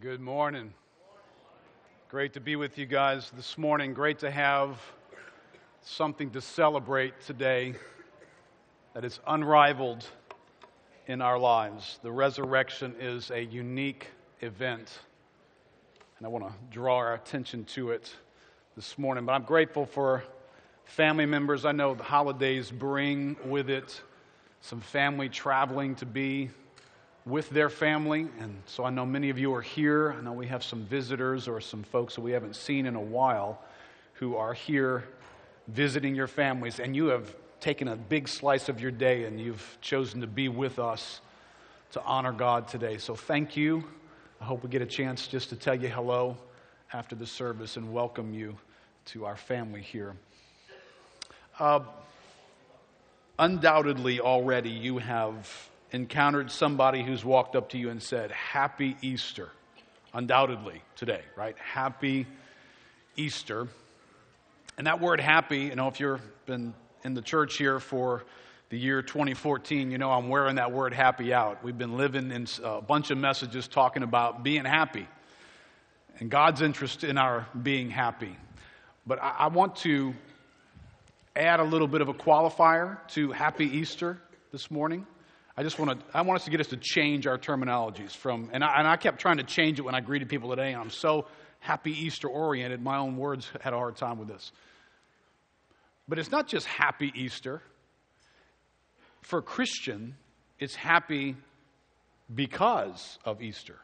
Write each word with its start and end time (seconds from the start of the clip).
Good 0.00 0.20
morning. 0.20 0.72
Great 2.08 2.34
to 2.34 2.40
be 2.40 2.54
with 2.54 2.78
you 2.78 2.86
guys 2.86 3.32
this 3.34 3.58
morning. 3.58 3.94
Great 3.94 4.20
to 4.20 4.30
have 4.30 4.80
something 5.82 6.30
to 6.30 6.40
celebrate 6.40 7.20
today 7.22 7.74
that 8.94 9.04
is 9.04 9.18
unrivaled 9.26 10.06
in 11.08 11.20
our 11.20 11.36
lives. 11.36 11.98
The 12.04 12.12
resurrection 12.12 12.94
is 13.00 13.32
a 13.32 13.42
unique 13.42 14.06
event, 14.40 15.00
and 16.18 16.26
I 16.26 16.28
want 16.28 16.46
to 16.46 16.52
draw 16.70 16.98
our 16.98 17.14
attention 17.14 17.64
to 17.64 17.90
it 17.90 18.14
this 18.76 18.98
morning. 18.98 19.26
But 19.26 19.32
I'm 19.32 19.42
grateful 19.42 19.84
for 19.84 20.22
family 20.84 21.26
members. 21.26 21.64
I 21.64 21.72
know 21.72 21.96
the 21.96 22.04
holidays 22.04 22.70
bring 22.70 23.36
with 23.46 23.68
it 23.68 24.00
some 24.60 24.80
family 24.80 25.28
traveling 25.28 25.96
to 25.96 26.06
be 26.06 26.50
with 27.28 27.50
their 27.50 27.68
family. 27.68 28.26
And 28.40 28.56
so 28.66 28.84
I 28.84 28.90
know 28.90 29.04
many 29.04 29.28
of 29.28 29.38
you 29.38 29.54
are 29.54 29.60
here. 29.60 30.12
I 30.12 30.22
know 30.22 30.32
we 30.32 30.46
have 30.46 30.64
some 30.64 30.84
visitors 30.84 31.46
or 31.46 31.60
some 31.60 31.82
folks 31.82 32.14
that 32.14 32.22
we 32.22 32.32
haven't 32.32 32.56
seen 32.56 32.86
in 32.86 32.96
a 32.96 33.00
while 33.00 33.62
who 34.14 34.36
are 34.36 34.54
here 34.54 35.04
visiting 35.68 36.14
your 36.14 36.26
families. 36.26 36.80
And 36.80 36.96
you 36.96 37.06
have 37.08 37.34
taken 37.60 37.88
a 37.88 37.96
big 37.96 38.28
slice 38.28 38.68
of 38.68 38.80
your 38.80 38.90
day 38.90 39.24
and 39.24 39.38
you've 39.38 39.76
chosen 39.80 40.22
to 40.22 40.26
be 40.26 40.48
with 40.48 40.78
us 40.78 41.20
to 41.92 42.02
honor 42.02 42.32
God 42.32 42.66
today. 42.66 42.96
So 42.98 43.14
thank 43.14 43.56
you. 43.56 43.84
I 44.40 44.44
hope 44.44 44.62
we 44.62 44.70
get 44.70 44.82
a 44.82 44.86
chance 44.86 45.26
just 45.26 45.50
to 45.50 45.56
tell 45.56 45.74
you 45.74 45.88
hello 45.88 46.36
after 46.92 47.14
the 47.14 47.26
service 47.26 47.76
and 47.76 47.92
welcome 47.92 48.32
you 48.32 48.56
to 49.06 49.26
our 49.26 49.36
family 49.36 49.82
here. 49.82 50.16
Uh, 51.58 51.80
undoubtedly, 53.38 54.20
already 54.20 54.70
you 54.70 54.98
have 54.98 55.68
encountered 55.92 56.50
somebody 56.50 57.02
who's 57.02 57.24
walked 57.24 57.56
up 57.56 57.70
to 57.70 57.78
you 57.78 57.90
and 57.90 58.02
said, 58.02 58.30
Happy 58.30 58.96
Easter. 59.02 59.50
Undoubtedly 60.14 60.82
today, 60.96 61.22
right? 61.36 61.56
Happy 61.58 62.26
Easter. 63.16 63.68
And 64.76 64.86
that 64.86 65.00
word 65.00 65.20
happy, 65.20 65.64
you 65.64 65.74
know, 65.74 65.88
if 65.88 66.00
you've 66.00 66.20
been 66.46 66.72
in 67.04 67.14
the 67.14 67.22
church 67.22 67.56
here 67.56 67.80
for 67.80 68.24
the 68.70 68.78
year 68.78 69.02
2014, 69.02 69.90
you 69.90 69.98
know 69.98 70.10
I'm 70.10 70.28
wearing 70.28 70.56
that 70.56 70.72
word 70.72 70.92
happy 70.94 71.32
out. 71.32 71.62
We've 71.64 71.76
been 71.76 71.96
living 71.96 72.30
in 72.30 72.46
a 72.62 72.80
bunch 72.80 73.10
of 73.10 73.18
messages 73.18 73.66
talking 73.68 74.02
about 74.02 74.42
being 74.42 74.64
happy 74.64 75.06
and 76.20 76.30
God's 76.30 76.62
interest 76.62 77.04
in 77.04 77.18
our 77.18 77.46
being 77.62 77.90
happy. 77.90 78.36
But 79.06 79.22
I, 79.22 79.34
I 79.38 79.46
want 79.48 79.76
to 79.76 80.14
add 81.36 81.60
a 81.60 81.64
little 81.64 81.88
bit 81.88 82.00
of 82.00 82.08
a 82.08 82.14
qualifier 82.14 82.98
to 83.08 83.32
Happy 83.32 83.66
Easter 83.66 84.18
this 84.52 84.70
morning. 84.70 85.06
I 85.58 85.64
just 85.64 85.76
want 85.76 85.98
to, 85.98 86.06
I 86.16 86.22
want 86.22 86.38
us 86.38 86.44
to 86.44 86.52
get 86.52 86.60
us 86.60 86.68
to 86.68 86.76
change 86.76 87.26
our 87.26 87.36
terminologies 87.36 88.12
from, 88.12 88.48
and 88.52 88.62
I, 88.62 88.78
and 88.78 88.86
I 88.86 88.96
kept 88.96 89.18
trying 89.18 89.38
to 89.38 89.42
change 89.42 89.80
it 89.80 89.82
when 89.82 89.92
I 89.92 90.00
greeted 90.00 90.28
people 90.28 90.50
today, 90.50 90.72
and 90.72 90.80
I'm 90.80 90.88
so 90.88 91.26
happy 91.58 91.90
Easter 91.90 92.28
oriented, 92.28 92.80
my 92.80 92.96
own 92.96 93.16
words 93.16 93.50
had 93.60 93.72
a 93.72 93.76
hard 93.76 93.96
time 93.96 94.20
with 94.20 94.28
this. 94.28 94.52
But 96.06 96.20
it's 96.20 96.30
not 96.30 96.46
just 96.46 96.64
happy 96.66 97.12
Easter. 97.12 97.60
For 99.22 99.40
a 99.40 99.42
Christian, 99.42 100.14
it's 100.60 100.76
happy 100.76 101.34
because 102.32 103.18
of 103.24 103.42
Easter. 103.42 103.80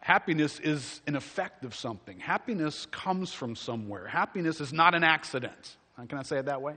Happiness 0.00 0.58
is 0.58 1.00
an 1.06 1.14
effect 1.14 1.64
of 1.64 1.72
something. 1.76 2.18
Happiness 2.18 2.86
comes 2.86 3.32
from 3.32 3.54
somewhere. 3.54 4.08
Happiness 4.08 4.60
is 4.60 4.72
not 4.72 4.96
an 4.96 5.04
accident. 5.04 5.76
Can 6.08 6.18
I 6.18 6.24
say 6.24 6.38
it 6.38 6.46
that 6.46 6.60
way? 6.60 6.74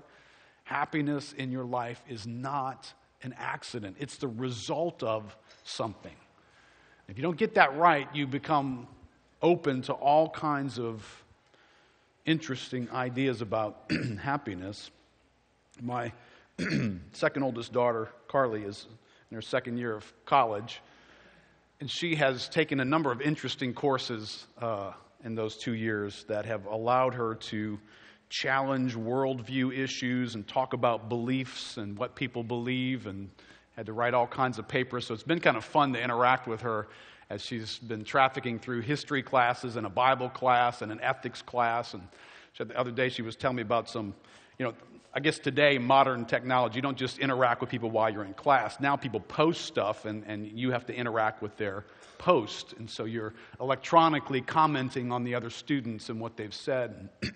Happiness 0.67 1.31
in 1.31 1.49
your 1.49 1.63
life 1.63 2.03
is 2.09 2.27
not 2.27 2.93
an 3.23 3.33
accident, 3.37 3.95
it's 4.01 4.17
the 4.17 4.27
result 4.27 5.01
of 5.01 5.35
something. 5.63 6.15
If 7.07 7.17
you 7.17 7.23
don't 7.23 7.37
get 7.37 7.55
that 7.55 7.77
right, 7.77 8.13
you 8.13 8.27
become 8.27 8.85
open 9.41 9.81
to 9.83 9.93
all 9.93 10.29
kinds 10.29 10.77
of 10.77 11.23
interesting 12.25 12.89
ideas 12.91 13.41
about 13.41 13.89
happiness. 14.21 14.91
My 15.81 16.11
second 17.13 17.43
oldest 17.43 17.71
daughter, 17.71 18.09
Carly, 18.27 18.63
is 18.63 18.87
in 19.31 19.35
her 19.35 19.41
second 19.41 19.77
year 19.77 19.95
of 19.95 20.13
college, 20.25 20.81
and 21.79 21.89
she 21.89 22.15
has 22.15 22.49
taken 22.49 22.81
a 22.81 22.85
number 22.85 23.09
of 23.09 23.21
interesting 23.21 23.73
courses 23.73 24.47
uh, 24.59 24.91
in 25.23 25.33
those 25.33 25.55
two 25.55 25.75
years 25.75 26.25
that 26.27 26.45
have 26.45 26.65
allowed 26.65 27.13
her 27.13 27.35
to 27.35 27.79
challenge 28.29 28.95
worldview 28.95 29.77
issues 29.77 30.35
and 30.35 30.47
talk 30.47 30.73
about 30.73 31.09
beliefs 31.09 31.77
and 31.77 31.97
what 31.97 32.15
people 32.15 32.43
believe 32.43 33.07
and 33.07 33.29
had 33.75 33.85
to 33.85 33.93
write 33.93 34.13
all 34.13 34.27
kinds 34.27 34.59
of 34.59 34.67
papers. 34.67 35.05
So 35.05 35.13
it's 35.13 35.23
been 35.23 35.39
kind 35.39 35.55
of 35.55 35.63
fun 35.63 35.93
to 35.93 36.01
interact 36.01 36.47
with 36.47 36.61
her 36.61 36.87
as 37.29 37.41
she's 37.41 37.77
been 37.79 38.03
trafficking 38.03 38.59
through 38.59 38.81
history 38.81 39.21
classes 39.21 39.75
and 39.75 39.85
a 39.85 39.89
Bible 39.89 40.29
class 40.29 40.81
and 40.81 40.91
an 40.91 40.99
ethics 41.01 41.41
class. 41.41 41.93
And 41.93 42.03
the 42.57 42.77
other 42.77 42.91
day 42.91 43.09
she 43.09 43.21
was 43.21 43.35
telling 43.35 43.57
me 43.57 43.61
about 43.61 43.89
some, 43.89 44.13
you 44.57 44.65
know, 44.65 44.73
I 45.13 45.19
guess 45.19 45.39
today, 45.39 45.77
modern 45.77 46.25
technology, 46.25 46.75
you 46.75 46.81
don't 46.81 46.97
just 46.97 47.17
interact 47.19 47.61
with 47.61 47.69
people 47.69 47.89
while 47.89 48.09
you're 48.09 48.25
in 48.25 48.33
class. 48.33 48.79
Now 48.79 48.95
people 48.95 49.19
post 49.19 49.65
stuff 49.65 50.05
and, 50.05 50.23
and 50.27 50.45
you 50.47 50.71
have 50.71 50.85
to 50.87 50.93
interact 50.93 51.41
with 51.41 51.55
their 51.57 51.85
post. 52.17 52.73
And 52.73 52.89
so 52.89 53.05
you're 53.05 53.33
electronically 53.59 54.41
commenting 54.41 55.11
on 55.11 55.23
the 55.23 55.33
other 55.33 55.49
students 55.49 56.09
and 56.09 56.19
what 56.19 56.37
they've 56.37 56.53
said. 56.53 57.09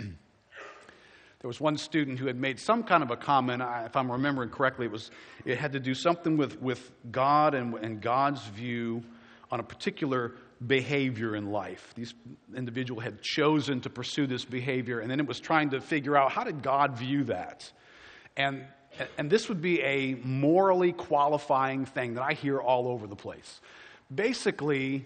There 1.41 1.47
was 1.47 1.59
one 1.59 1.77
student 1.77 2.19
who 2.19 2.27
had 2.27 2.39
made 2.39 2.59
some 2.59 2.83
kind 2.83 3.01
of 3.01 3.09
a 3.09 3.17
comment, 3.17 3.63
if 3.83 3.95
I'm 3.95 4.11
remembering 4.11 4.49
correctly, 4.49 4.85
it, 4.85 4.91
was, 4.91 5.09
it 5.43 5.57
had 5.57 5.73
to 5.73 5.79
do 5.79 5.95
something 5.95 6.37
with, 6.37 6.61
with 6.61 6.91
God 7.11 7.55
and, 7.55 7.73
and 7.73 7.99
God's 7.99 8.45
view 8.45 9.03
on 9.49 9.59
a 9.59 9.63
particular 9.63 10.33
behavior 10.65 11.35
in 11.35 11.51
life. 11.51 11.93
These 11.95 12.13
individual 12.55 13.01
had 13.01 13.23
chosen 13.23 13.81
to 13.81 13.89
pursue 13.89 14.27
this 14.27 14.45
behavior, 14.45 14.99
and 14.99 15.09
then 15.09 15.19
it 15.19 15.25
was 15.25 15.39
trying 15.39 15.71
to 15.71 15.81
figure 15.81 16.15
out 16.15 16.31
how 16.31 16.43
did 16.43 16.61
God 16.61 16.97
view 16.97 17.23
that? 17.23 17.71
And, 18.37 18.63
and 19.17 19.27
this 19.27 19.49
would 19.49 19.63
be 19.63 19.81
a 19.81 20.13
morally 20.23 20.91
qualifying 20.93 21.85
thing 21.85 22.13
that 22.13 22.23
I 22.23 22.33
hear 22.33 22.59
all 22.59 22.87
over 22.87 23.07
the 23.07 23.15
place. 23.15 23.61
Basically, 24.13 25.05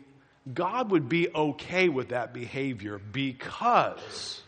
God 0.53 0.91
would 0.91 1.07
be 1.07 1.29
okay 1.33 1.87
with 1.87 2.09
that 2.09 2.33
behavior 2.33 2.99
because 2.99 4.41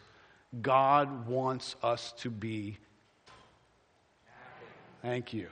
God 0.61 1.27
wants 1.27 1.75
us 1.83 2.13
to 2.19 2.29
be. 2.29 2.77
Thank 5.01 5.33
you. 5.33 5.47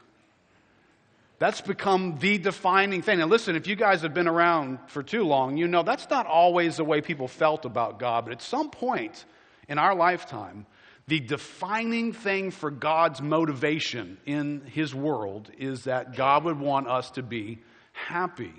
That's 1.37 1.61
become 1.61 2.17
the 2.19 2.37
defining 2.37 3.01
thing. 3.01 3.21
And 3.21 3.29
listen, 3.29 3.55
if 3.55 3.67
you 3.67 3.75
guys 3.75 4.01
have 4.01 4.13
been 4.13 4.27
around 4.27 4.79
for 4.87 5.03
too 5.03 5.23
long, 5.23 5.57
you 5.57 5.67
know 5.67 5.83
that's 5.83 6.09
not 6.09 6.27
always 6.27 6.77
the 6.77 6.85
way 6.85 7.01
people 7.01 7.27
felt 7.27 7.65
about 7.65 7.99
God. 7.99 8.25
But 8.25 8.33
at 8.33 8.41
some 8.41 8.69
point 8.69 9.25
in 9.67 9.77
our 9.77 9.95
lifetime, 9.95 10.65
the 11.07 11.19
defining 11.19 12.13
thing 12.13 12.51
for 12.51 12.71
God's 12.71 13.21
motivation 13.21 14.17
in 14.25 14.61
His 14.65 14.95
world 14.95 15.51
is 15.57 15.83
that 15.83 16.15
God 16.15 16.45
would 16.45 16.59
want 16.59 16.87
us 16.87 17.11
to 17.11 17.23
be 17.23 17.59
happy. 17.91 18.53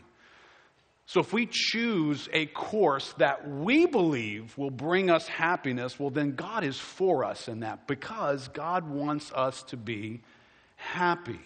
So 1.08 1.20
if 1.20 1.32
we 1.32 1.46
choose 1.48 2.28
a 2.32 2.46
course 2.46 3.14
that 3.18 3.48
we 3.48 3.86
believe 3.86 4.58
will 4.58 4.72
bring 4.72 5.08
us 5.08 5.28
happiness, 5.28 6.00
well, 6.00 6.10
then 6.10 6.34
God 6.34 6.64
is 6.64 6.78
for 6.78 7.24
us 7.24 7.46
in 7.46 7.60
that 7.60 7.86
because 7.86 8.48
God 8.48 8.90
wants 8.90 9.32
us 9.32 9.62
to 9.64 9.76
be 9.76 10.20
happy. 10.74 11.38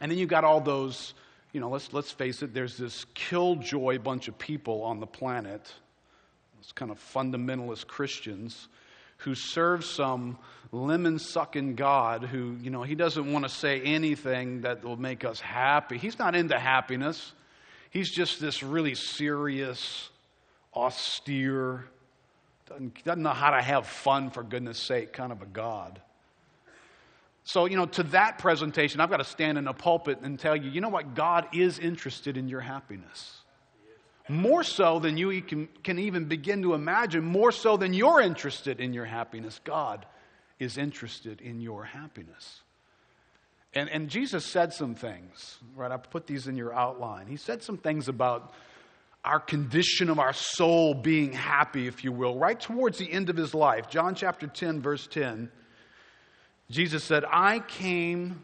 And 0.00 0.10
then 0.10 0.18
you 0.18 0.26
got 0.26 0.42
all 0.42 0.60
those, 0.60 1.14
you 1.52 1.60
know, 1.60 1.70
let's, 1.70 1.92
let's 1.92 2.10
face 2.10 2.42
it, 2.42 2.52
there's 2.52 2.76
this 2.76 3.06
killjoy 3.14 3.98
bunch 3.98 4.26
of 4.26 4.36
people 4.36 4.82
on 4.82 4.98
the 4.98 5.06
planet, 5.06 5.72
those 6.56 6.72
kind 6.72 6.90
of 6.90 6.98
fundamentalist 6.98 7.86
Christians 7.86 8.68
who 9.18 9.36
serve 9.36 9.84
some 9.84 10.36
lemon 10.72 11.20
sucking 11.20 11.76
God 11.76 12.24
who, 12.24 12.56
you 12.60 12.70
know, 12.70 12.82
he 12.82 12.96
doesn't 12.96 13.32
want 13.32 13.44
to 13.44 13.48
say 13.48 13.80
anything 13.80 14.62
that 14.62 14.82
will 14.82 14.96
make 14.96 15.24
us 15.24 15.38
happy. 15.38 15.98
He's 15.98 16.18
not 16.18 16.34
into 16.34 16.58
happiness. 16.58 17.32
He's 17.94 18.10
just 18.10 18.40
this 18.40 18.60
really 18.64 18.96
serious, 18.96 20.10
austere, 20.74 21.86
doesn't, 22.68 23.04
doesn't 23.04 23.22
know 23.22 23.30
how 23.30 23.50
to 23.50 23.62
have 23.62 23.86
fun, 23.86 24.30
for 24.30 24.42
goodness 24.42 24.78
sake, 24.78 25.12
kind 25.12 25.30
of 25.30 25.42
a 25.42 25.46
God. 25.46 26.00
So, 27.44 27.66
you 27.66 27.76
know, 27.76 27.86
to 27.86 28.02
that 28.04 28.38
presentation, 28.38 29.00
I've 29.00 29.10
got 29.10 29.18
to 29.18 29.24
stand 29.24 29.58
in 29.58 29.68
a 29.68 29.72
pulpit 29.72 30.18
and 30.22 30.40
tell 30.40 30.56
you, 30.56 30.70
you 30.70 30.80
know 30.80 30.88
what? 30.88 31.14
God 31.14 31.46
is 31.52 31.78
interested 31.78 32.36
in 32.36 32.48
your 32.48 32.62
happiness. 32.62 33.38
More 34.28 34.64
so 34.64 34.98
than 34.98 35.16
you 35.16 35.40
can, 35.42 35.68
can 35.84 36.00
even 36.00 36.24
begin 36.24 36.62
to 36.62 36.74
imagine, 36.74 37.22
more 37.22 37.52
so 37.52 37.76
than 37.76 37.94
you're 37.94 38.20
interested 38.20 38.80
in 38.80 38.92
your 38.92 39.04
happiness. 39.04 39.60
God 39.62 40.04
is 40.58 40.78
interested 40.78 41.40
in 41.40 41.60
your 41.60 41.84
happiness. 41.84 42.63
And, 43.74 43.88
and 43.90 44.08
Jesus 44.08 44.46
said 44.46 44.72
some 44.72 44.94
things, 44.94 45.58
right? 45.74 45.90
I 45.90 45.96
put 45.96 46.26
these 46.26 46.46
in 46.46 46.56
your 46.56 46.72
outline. 46.72 47.26
He 47.26 47.36
said 47.36 47.62
some 47.62 47.76
things 47.76 48.08
about 48.08 48.54
our 49.24 49.40
condition 49.40 50.10
of 50.10 50.18
our 50.18 50.32
soul 50.32 50.94
being 50.94 51.32
happy, 51.32 51.86
if 51.86 52.04
you 52.04 52.12
will, 52.12 52.36
right 52.36 52.60
towards 52.60 52.98
the 52.98 53.10
end 53.10 53.30
of 53.30 53.36
his 53.36 53.54
life. 53.54 53.88
John 53.88 54.14
chapter 54.14 54.46
10, 54.46 54.80
verse 54.80 55.06
10. 55.06 55.50
Jesus 56.70 57.02
said, 57.02 57.24
I 57.30 57.60
came 57.60 58.42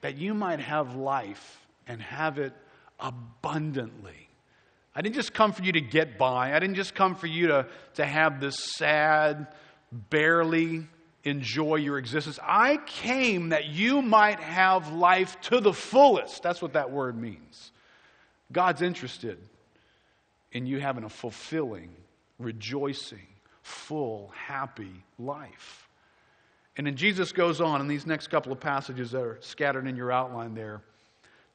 that 0.00 0.16
you 0.16 0.34
might 0.34 0.60
have 0.60 0.96
life 0.96 1.60
and 1.86 2.02
have 2.02 2.38
it 2.38 2.52
abundantly. 3.00 4.28
I 4.94 5.00
didn't 5.00 5.14
just 5.14 5.32
come 5.32 5.52
for 5.52 5.62
you 5.62 5.72
to 5.72 5.80
get 5.80 6.18
by. 6.18 6.54
I 6.54 6.58
didn't 6.58 6.74
just 6.74 6.94
come 6.94 7.14
for 7.14 7.26
you 7.26 7.48
to, 7.48 7.66
to 7.94 8.04
have 8.04 8.40
this 8.40 8.56
sad, 8.76 9.46
barely 10.10 10.86
enjoy 11.24 11.76
your 11.76 11.98
existence. 11.98 12.38
I 12.42 12.78
came 12.86 13.50
that 13.50 13.66
you 13.66 14.02
might 14.02 14.40
have 14.40 14.92
life 14.92 15.40
to 15.42 15.60
the 15.60 15.72
fullest. 15.72 16.42
That's 16.42 16.60
what 16.60 16.72
that 16.72 16.90
word 16.90 17.16
means. 17.20 17.72
God's 18.50 18.82
interested 18.82 19.38
in 20.52 20.66
you 20.66 20.80
having 20.80 21.04
a 21.04 21.08
fulfilling, 21.08 21.90
rejoicing, 22.38 23.26
full, 23.62 24.32
happy 24.34 25.04
life. 25.18 25.88
And 26.76 26.86
then 26.86 26.96
Jesus 26.96 27.32
goes 27.32 27.60
on 27.60 27.80
in 27.80 27.88
these 27.88 28.06
next 28.06 28.28
couple 28.28 28.52
of 28.52 28.60
passages 28.60 29.10
that 29.12 29.22
are 29.22 29.38
scattered 29.40 29.86
in 29.86 29.96
your 29.96 30.10
outline 30.10 30.54
there. 30.54 30.82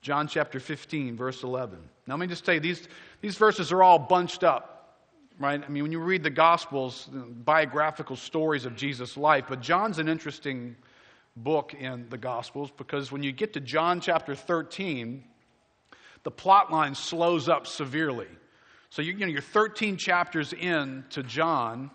John 0.02 0.28
chapter 0.28 0.60
15, 0.60 1.16
verse 1.18 1.44
11. 1.44 1.80
Now, 2.06 2.14
let 2.16 2.22
me 2.22 2.28
just 2.28 2.46
tell 2.46 2.54
you, 2.54 2.60
these, 2.60 2.88
these 3.22 3.36
verses 3.36 3.72
are 3.72 3.82
all 3.82 4.00
bunched 4.00 4.44
up, 4.44 4.77
right? 5.40 5.62
I 5.64 5.70
mean, 5.70 5.84
when 5.84 5.92
you 5.92 6.00
read 6.00 6.24
the 6.24 6.30
Gospels, 6.30 7.10
biographical 7.12 8.16
stories 8.16 8.66
of 8.66 8.76
Jesus' 8.76 9.18
life, 9.18 9.46
but 9.48 9.62
John's 9.62 10.00
an 10.00 10.08
interesting 10.08 10.76
book 11.36 11.74
in 11.74 12.08
the 12.10 12.18
Gospels 12.18 12.72
because 12.76 13.12
when 13.12 13.24
you 13.24 13.32
get 13.32 13.54
to 13.54 13.60
John 13.60 14.02
chapter 14.02 14.36
13, 14.36 15.24
the 16.24 16.32
plot 16.32 16.72
line 16.72 16.96
slows 16.96 17.48
up 17.48 17.68
severely. 17.68 18.28
So 18.90 19.02
you, 19.02 19.14
you 19.14 19.26
know, 19.26 19.32
you're 19.32 19.42
13 19.42 19.98
chapters 19.98 20.54
in 20.54 21.06
to 21.12 21.22
John, 21.24 21.92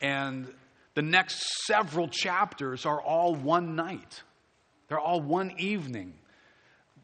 and 0.00 0.52
the 0.94 1.02
next 1.02 1.64
several 1.66 2.08
chapters 2.08 2.86
are 2.86 3.00
all 3.00 3.34
one 3.34 3.76
night. 3.76 4.22
They're 4.88 5.00
all 5.00 5.20
one 5.20 5.52
evening. 5.58 6.14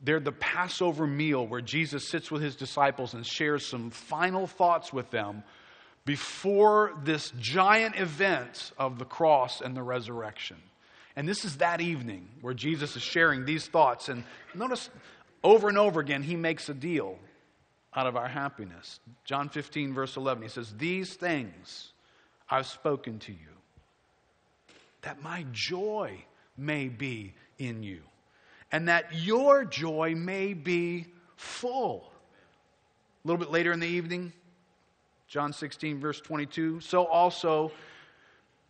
They're 0.03 0.21
the 0.21 0.33
Passover 0.33 1.07
meal 1.07 1.47
where 1.47 1.61
Jesus 1.61 2.09
sits 2.09 2.31
with 2.31 2.43
his 2.43 2.57
disciples 2.57 3.15
and 3.15 3.27
shares 3.27 3.67
some 3.67 3.91
final 3.91 4.47
thoughts 4.47 4.93
with 4.93 5.11
them 5.11 5.45
before 6.05 6.95
this 7.05 7.33
giant 7.39 7.99
event 7.99 8.73
of 8.79 8.99
the 8.99 9.05
cross 9.05 9.61
and 9.61 9.77
the 9.77 9.83
resurrection. 9.83 10.57
And 11.15 11.29
this 11.29 11.45
is 11.45 11.59
that 11.59 11.81
evening 11.81 12.29
where 12.41 12.55
Jesus 12.55 12.97
is 12.97 13.03
sharing 13.03 13.45
these 13.45 13.67
thoughts. 13.67 14.09
And 14.09 14.25
notice 14.55 14.91
over 15.45 15.69
and 15.69 15.79
over 15.79 16.01
again, 16.01 16.23
he 16.23 16.37
makes 16.37 16.69
a 16.69 16.75
deal 16.75 17.19
out 17.95 18.07
of 18.07 18.17
our 18.17 18.29
happiness. 18.29 19.01
John 19.25 19.49
15, 19.49 19.93
verse 19.93 20.17
11, 20.17 20.43
he 20.43 20.49
says, 20.49 20.73
These 20.77 21.15
things 21.15 21.93
I've 22.49 22.67
spoken 22.67 23.19
to 23.21 23.33
you, 23.33 23.39
that 25.03 25.23
my 25.23 25.45
joy 25.53 26.25
may 26.57 26.89
be 26.89 27.35
in 27.59 27.83
you, 27.83 28.01
and 28.71 28.89
that 28.89 29.15
your 29.15 29.65
joy 29.65 30.15
may 30.17 30.55
be 30.55 31.07
full. 31.37 32.11
A 33.25 33.29
little 33.29 33.39
bit 33.39 33.53
later 33.53 33.73
in 33.73 33.81
the 33.81 33.87
evening, 33.87 34.33
John 35.33 35.55
16, 35.55 35.99
verse 35.99 36.21
22, 36.21 36.81
so 36.81 37.07
also 37.07 37.73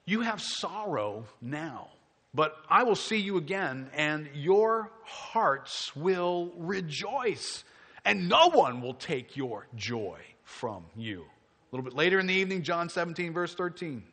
you 0.04 0.20
have 0.20 0.40
sorrow 0.40 1.24
now. 1.40 1.88
But 2.32 2.54
I 2.70 2.84
will 2.84 2.94
see 2.94 3.16
you 3.16 3.36
again, 3.36 3.90
and 3.96 4.28
your 4.32 4.92
hearts 5.02 5.94
will 5.96 6.52
rejoice 6.56 7.64
and 8.04 8.28
no 8.28 8.50
one 8.50 8.80
will 8.80 8.94
take 8.94 9.36
your 9.36 9.66
joy 9.74 10.20
from 10.44 10.84
you. 10.94 11.22
A 11.22 11.74
little 11.74 11.82
bit 11.82 11.96
later 11.96 12.20
in 12.20 12.28
the 12.28 12.34
evening, 12.34 12.62
John 12.62 12.88
17, 12.88 13.32
verse 13.32 13.56
13. 13.56 14.04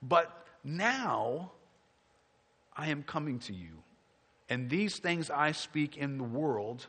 But 0.00 0.46
now 0.62 1.50
I 2.76 2.90
am 2.90 3.02
coming 3.02 3.40
to 3.40 3.52
you, 3.52 3.82
and 4.48 4.70
these 4.70 5.00
things 5.00 5.30
I 5.30 5.50
speak 5.50 5.96
in 5.96 6.18
the 6.18 6.24
world, 6.24 6.86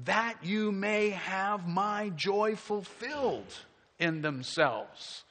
that 0.00 0.38
you 0.42 0.72
may 0.72 1.10
have 1.10 1.68
my 1.68 2.08
joy 2.16 2.56
fulfilled 2.56 3.54
in 3.98 4.22
themselves. 4.22 5.24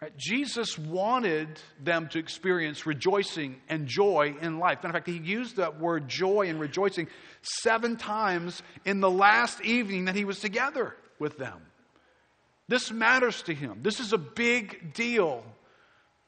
Right? 0.00 0.16
Jesus 0.16 0.78
wanted 0.78 1.48
them 1.82 2.08
to 2.08 2.18
experience 2.18 2.86
rejoicing 2.86 3.56
and 3.68 3.86
joy 3.86 4.36
in 4.40 4.58
life. 4.58 4.84
In 4.84 4.92
fact, 4.92 5.08
he 5.08 5.18
used 5.18 5.56
that 5.56 5.80
word 5.80 6.08
joy 6.08 6.48
and 6.48 6.60
rejoicing 6.60 7.08
seven 7.42 7.96
times 7.96 8.62
in 8.84 9.00
the 9.00 9.10
last 9.10 9.60
evening 9.62 10.04
that 10.04 10.14
he 10.14 10.24
was 10.24 10.38
together 10.38 10.94
with 11.18 11.36
them. 11.36 11.60
This 12.68 12.92
matters 12.92 13.42
to 13.42 13.54
him. 13.54 13.80
This 13.82 13.98
is 13.98 14.12
a 14.12 14.18
big 14.18 14.92
deal 14.92 15.42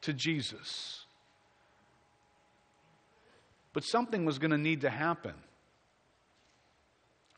to 0.02 0.12
Jesus. 0.12 1.04
But 3.72 3.84
something 3.84 4.24
was 4.24 4.38
going 4.38 4.50
to 4.50 4.58
need 4.58 4.80
to 4.80 4.90
happen 4.90 5.34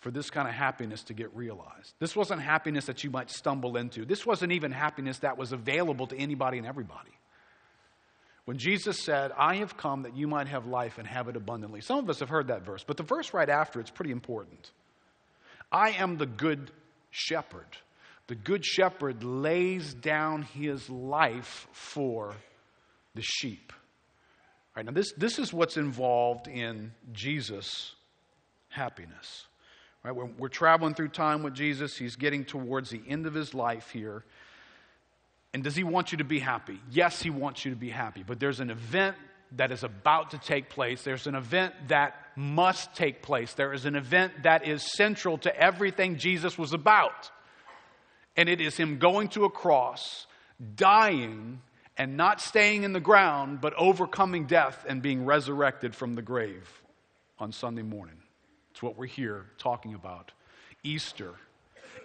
for 0.02 0.10
this 0.10 0.31
kind 0.31 0.49
of 0.49 0.54
happiness 0.54 1.04
to 1.04 1.14
get 1.14 1.34
realized. 1.34 1.94
This 2.00 2.16
wasn't 2.16 2.43
happiness 2.43 2.87
that 2.87 3.04
you 3.04 3.10
might 3.10 3.31
stumble 3.31 3.76
into. 3.76 4.04
This 4.04 4.26
wasn't 4.26 4.50
even 4.50 4.72
happiness 4.72 5.20
that 5.20 5.38
was 5.38 5.52
available 5.52 6.08
to 6.08 6.16
anybody 6.19 6.58
and 6.58 6.66
everybody. 6.66 7.12
When 8.44 8.58
Jesus 8.58 8.99
said, 8.99 9.31
I 9.38 9.56
have 9.56 9.76
come 9.76 10.02
that 10.02 10.16
you 10.16 10.26
might 10.26 10.49
have 10.49 10.66
life 10.66 10.99
and 10.99 11.06
have 11.06 11.28
it 11.28 11.37
abundantly. 11.37 11.81
Some 11.81 12.00
of 12.00 12.10
us 12.10 12.19
have 12.19 12.28
heard 12.28 12.49
that 12.49 12.62
verse, 12.64 12.82
but 12.84 12.96
the 12.96 13.04
verse 13.04 13.32
right 13.32 13.49
after 13.49 13.78
it's 13.78 13.93
pretty 13.93 14.10
important. 14.10 14.72
I 15.70 15.90
am 15.90 16.19
the 16.19 16.26
good 16.26 16.72
shepherd. 17.12 17.69
The 18.26 18.34
good 18.34 18.64
shepherd 18.64 19.22
lays 19.22 19.94
down 19.94 20.43
his 20.43 20.90
life 20.90 21.69
for 21.70 22.34
the 23.14 23.22
sheep. 23.22 23.72
All 23.72 24.81
right, 24.81 24.87
now 24.87 24.93
this, 24.93 25.12
this 25.12 25.38
is 25.38 25.52
what's 25.52 25.76
involved 25.76 26.49
in 26.49 26.90
Jesus' 27.12 27.94
happiness. 28.69 29.46
Right? 30.04 30.14
We're, 30.14 30.31
we're 30.38 30.49
traveling 30.49 30.94
through 30.94 31.08
time 31.08 31.43
with 31.43 31.54
Jesus. 31.54 31.96
He's 31.96 32.16
getting 32.16 32.44
towards 32.44 32.90
the 32.90 33.00
end 33.06 33.26
of 33.26 33.34
his 33.34 33.54
life 33.54 33.90
here. 33.90 34.25
And 35.54 35.62
does 35.62 35.76
he 35.76 35.84
want 35.84 36.12
you 36.12 36.19
to 36.19 36.25
be 36.25 36.38
happy? 36.38 36.81
Yes, 36.90 37.22
he 37.22 37.31
wants 37.31 37.64
you 37.64 37.70
to 37.70 37.76
be 37.76 37.90
happy. 37.90 38.22
But 38.26 38.40
there's 38.40 38.60
an 38.60 38.70
event 38.70 39.16
that 39.56 39.70
is 39.70 39.84
about 39.84 40.31
to 40.31 40.38
take 40.38 40.70
place. 40.70 41.02
There's 41.02 41.26
an 41.26 41.34
event 41.34 41.75
that 41.88 42.14
must 42.37 42.94
take 42.94 43.22
place. 43.22 43.52
There 43.52 43.72
is 43.72 43.84
an 43.84 43.94
event 43.94 44.44
that 44.44 44.66
is 44.66 44.82
central 44.82 45.38
to 45.38 45.54
everything 45.54 46.16
Jesus 46.16 46.56
was 46.56 46.72
about. 46.72 47.31
And 48.37 48.49
it 48.49 48.61
is 48.61 48.76
him 48.76 48.99
going 48.99 49.28
to 49.30 49.44
a 49.44 49.50
cross, 49.50 50.26
dying, 50.75 51.61
and 51.99 52.16
not 52.16 52.40
staying 52.40 52.85
in 52.85 52.94
the 52.94 53.00
ground, 53.00 53.61
but 53.61 53.75
overcoming 53.75 54.47
death 54.47 54.87
and 54.88 55.02
being 55.02 55.26
resurrected 55.26 55.94
from 55.94 56.14
the 56.14 56.23
grave 56.23 56.82
on 57.38 57.52
Sunday 57.52 57.82
morning. 57.82 58.16
It's 58.73 58.83
what 58.83 58.97
we're 58.97 59.07
here 59.07 59.45
talking 59.59 59.95
about. 59.95 60.33
Easter 60.83 61.35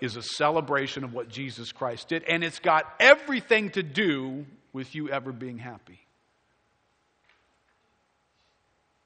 is 0.01 0.17
a 0.17 0.21
celebration 0.21 1.05
of 1.05 1.13
what 1.13 1.29
Jesus 1.29 1.71
Christ 1.71 2.09
did, 2.09 2.23
and 2.25 2.43
it's 2.43 2.59
got 2.59 2.93
everything 2.99 3.69
to 3.71 3.81
do 3.81 4.45
with 4.73 4.93
you 4.93 5.09
ever 5.09 5.31
being 5.31 5.57
happy. 5.57 6.01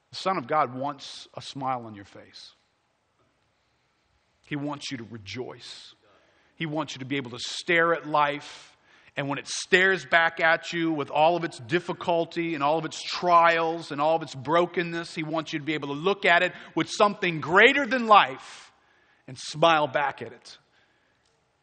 The 0.09 0.15
Son 0.17 0.37
of 0.37 0.47
God 0.47 0.73
wants 0.75 1.27
a 1.35 1.41
smile 1.41 1.85
on 1.85 1.93
your 1.93 2.05
face. 2.05 2.51
He 4.47 4.55
wants 4.55 4.91
you 4.91 4.97
to 4.97 5.05
rejoice. 5.09 5.93
He 6.55 6.65
wants 6.65 6.95
you 6.95 6.99
to 6.99 7.05
be 7.05 7.17
able 7.17 7.31
to 7.31 7.39
stare 7.39 7.93
at 7.93 8.07
life 8.07 8.70
and 9.17 9.27
when 9.27 9.39
it 9.39 9.47
stares 9.47 10.05
back 10.05 10.39
at 10.39 10.71
you 10.71 10.91
with 10.91 11.09
all 11.09 11.35
of 11.35 11.43
its 11.43 11.59
difficulty 11.59 12.55
and 12.55 12.63
all 12.63 12.77
of 12.77 12.85
its 12.85 13.01
trials 13.01 13.91
and 13.91 13.99
all 13.99 14.15
of 14.15 14.21
its 14.21 14.33
brokenness, 14.33 15.13
He 15.13 15.23
wants 15.23 15.51
you 15.51 15.59
to 15.59 15.65
be 15.65 15.73
able 15.73 15.89
to 15.89 15.93
look 15.93 16.23
at 16.25 16.43
it 16.43 16.53
with 16.75 16.89
something 16.89 17.41
greater 17.41 17.85
than 17.85 18.07
life 18.07 18.71
and 19.27 19.37
smile 19.37 19.87
back 19.87 20.21
at 20.21 20.31
it. 20.31 20.57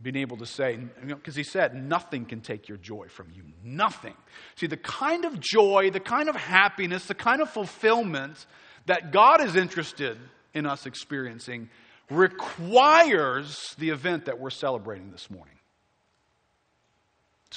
Being 0.00 0.16
able 0.16 0.36
to 0.36 0.46
say, 0.46 0.76
because 0.76 1.02
you 1.02 1.08
know, 1.08 1.18
He 1.24 1.42
said, 1.42 1.74
nothing 1.74 2.26
can 2.26 2.42
take 2.42 2.68
your 2.68 2.78
joy 2.78 3.08
from 3.08 3.28
you. 3.34 3.42
Nothing. 3.64 4.14
See, 4.56 4.66
the 4.66 4.76
kind 4.76 5.24
of 5.24 5.40
joy, 5.40 5.90
the 5.90 6.00
kind 6.00 6.28
of 6.28 6.36
happiness, 6.36 7.06
the 7.06 7.14
kind 7.14 7.40
of 7.40 7.48
fulfillment 7.50 8.46
that 8.86 9.10
God 9.10 9.42
is 9.42 9.56
interested 9.56 10.18
in 10.52 10.66
us 10.66 10.84
experiencing 10.86 11.70
requires 12.10 13.74
the 13.78 13.90
event 13.90 14.26
that 14.26 14.38
we're 14.38 14.50
celebrating 14.50 15.10
this 15.10 15.30
morning. 15.30 15.57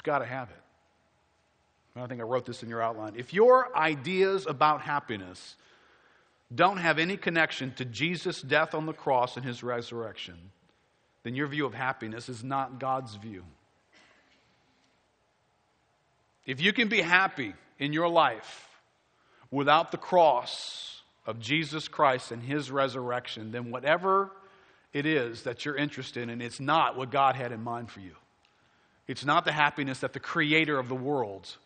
It's 0.01 0.07
got 0.07 0.19
to 0.19 0.25
have 0.25 0.49
it. 0.49 0.55
I 1.95 2.07
think 2.07 2.21
I 2.21 2.23
wrote 2.23 2.47
this 2.47 2.63
in 2.63 2.69
your 2.69 2.81
outline. 2.81 3.13
If 3.17 3.35
your 3.35 3.77
ideas 3.77 4.47
about 4.47 4.81
happiness 4.81 5.55
don't 6.55 6.77
have 6.77 6.97
any 6.97 7.17
connection 7.17 7.71
to 7.75 7.85
Jesus' 7.85 8.41
death 8.41 8.73
on 8.73 8.87
the 8.87 8.93
cross 8.93 9.37
and 9.37 9.45
his 9.45 9.61
resurrection, 9.61 10.33
then 11.21 11.35
your 11.35 11.45
view 11.45 11.67
of 11.67 11.75
happiness 11.75 12.29
is 12.29 12.43
not 12.43 12.79
God's 12.79 13.13
view. 13.13 13.43
If 16.47 16.59
you 16.61 16.73
can 16.73 16.87
be 16.87 17.01
happy 17.01 17.53
in 17.77 17.93
your 17.93 18.07
life 18.07 18.69
without 19.51 19.91
the 19.91 19.99
cross 19.99 21.03
of 21.27 21.39
Jesus 21.39 21.87
Christ 21.87 22.31
and 22.31 22.41
his 22.41 22.71
resurrection, 22.71 23.51
then 23.51 23.69
whatever 23.69 24.31
it 24.93 25.05
is 25.05 25.43
that 25.43 25.63
you're 25.63 25.77
interested 25.77 26.27
in, 26.27 26.41
it's 26.41 26.59
not 26.59 26.97
what 26.97 27.11
God 27.11 27.35
had 27.35 27.51
in 27.51 27.63
mind 27.63 27.91
for 27.91 27.99
you. 27.99 28.15
It's 29.07 29.25
not 29.25 29.45
the 29.45 29.51
happiness 29.51 29.99
that 29.99 30.13
the 30.13 30.19
creator 30.19 30.79
of 30.79 30.87
the 30.87 30.95
world 30.95 31.57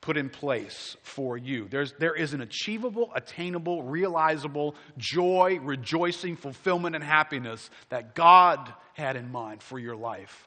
put 0.00 0.16
in 0.16 0.28
place 0.28 0.96
for 1.02 1.36
you. 1.36 1.66
There's, 1.68 1.92
there 1.98 2.14
is 2.14 2.32
an 2.32 2.40
achievable, 2.40 3.10
attainable, 3.14 3.82
realizable 3.82 4.76
joy, 4.96 5.58
rejoicing, 5.60 6.36
fulfillment, 6.36 6.94
and 6.94 7.02
happiness 7.02 7.70
that 7.88 8.14
God 8.14 8.72
had 8.94 9.16
in 9.16 9.32
mind 9.32 9.62
for 9.62 9.78
your 9.78 9.96
life. 9.96 10.46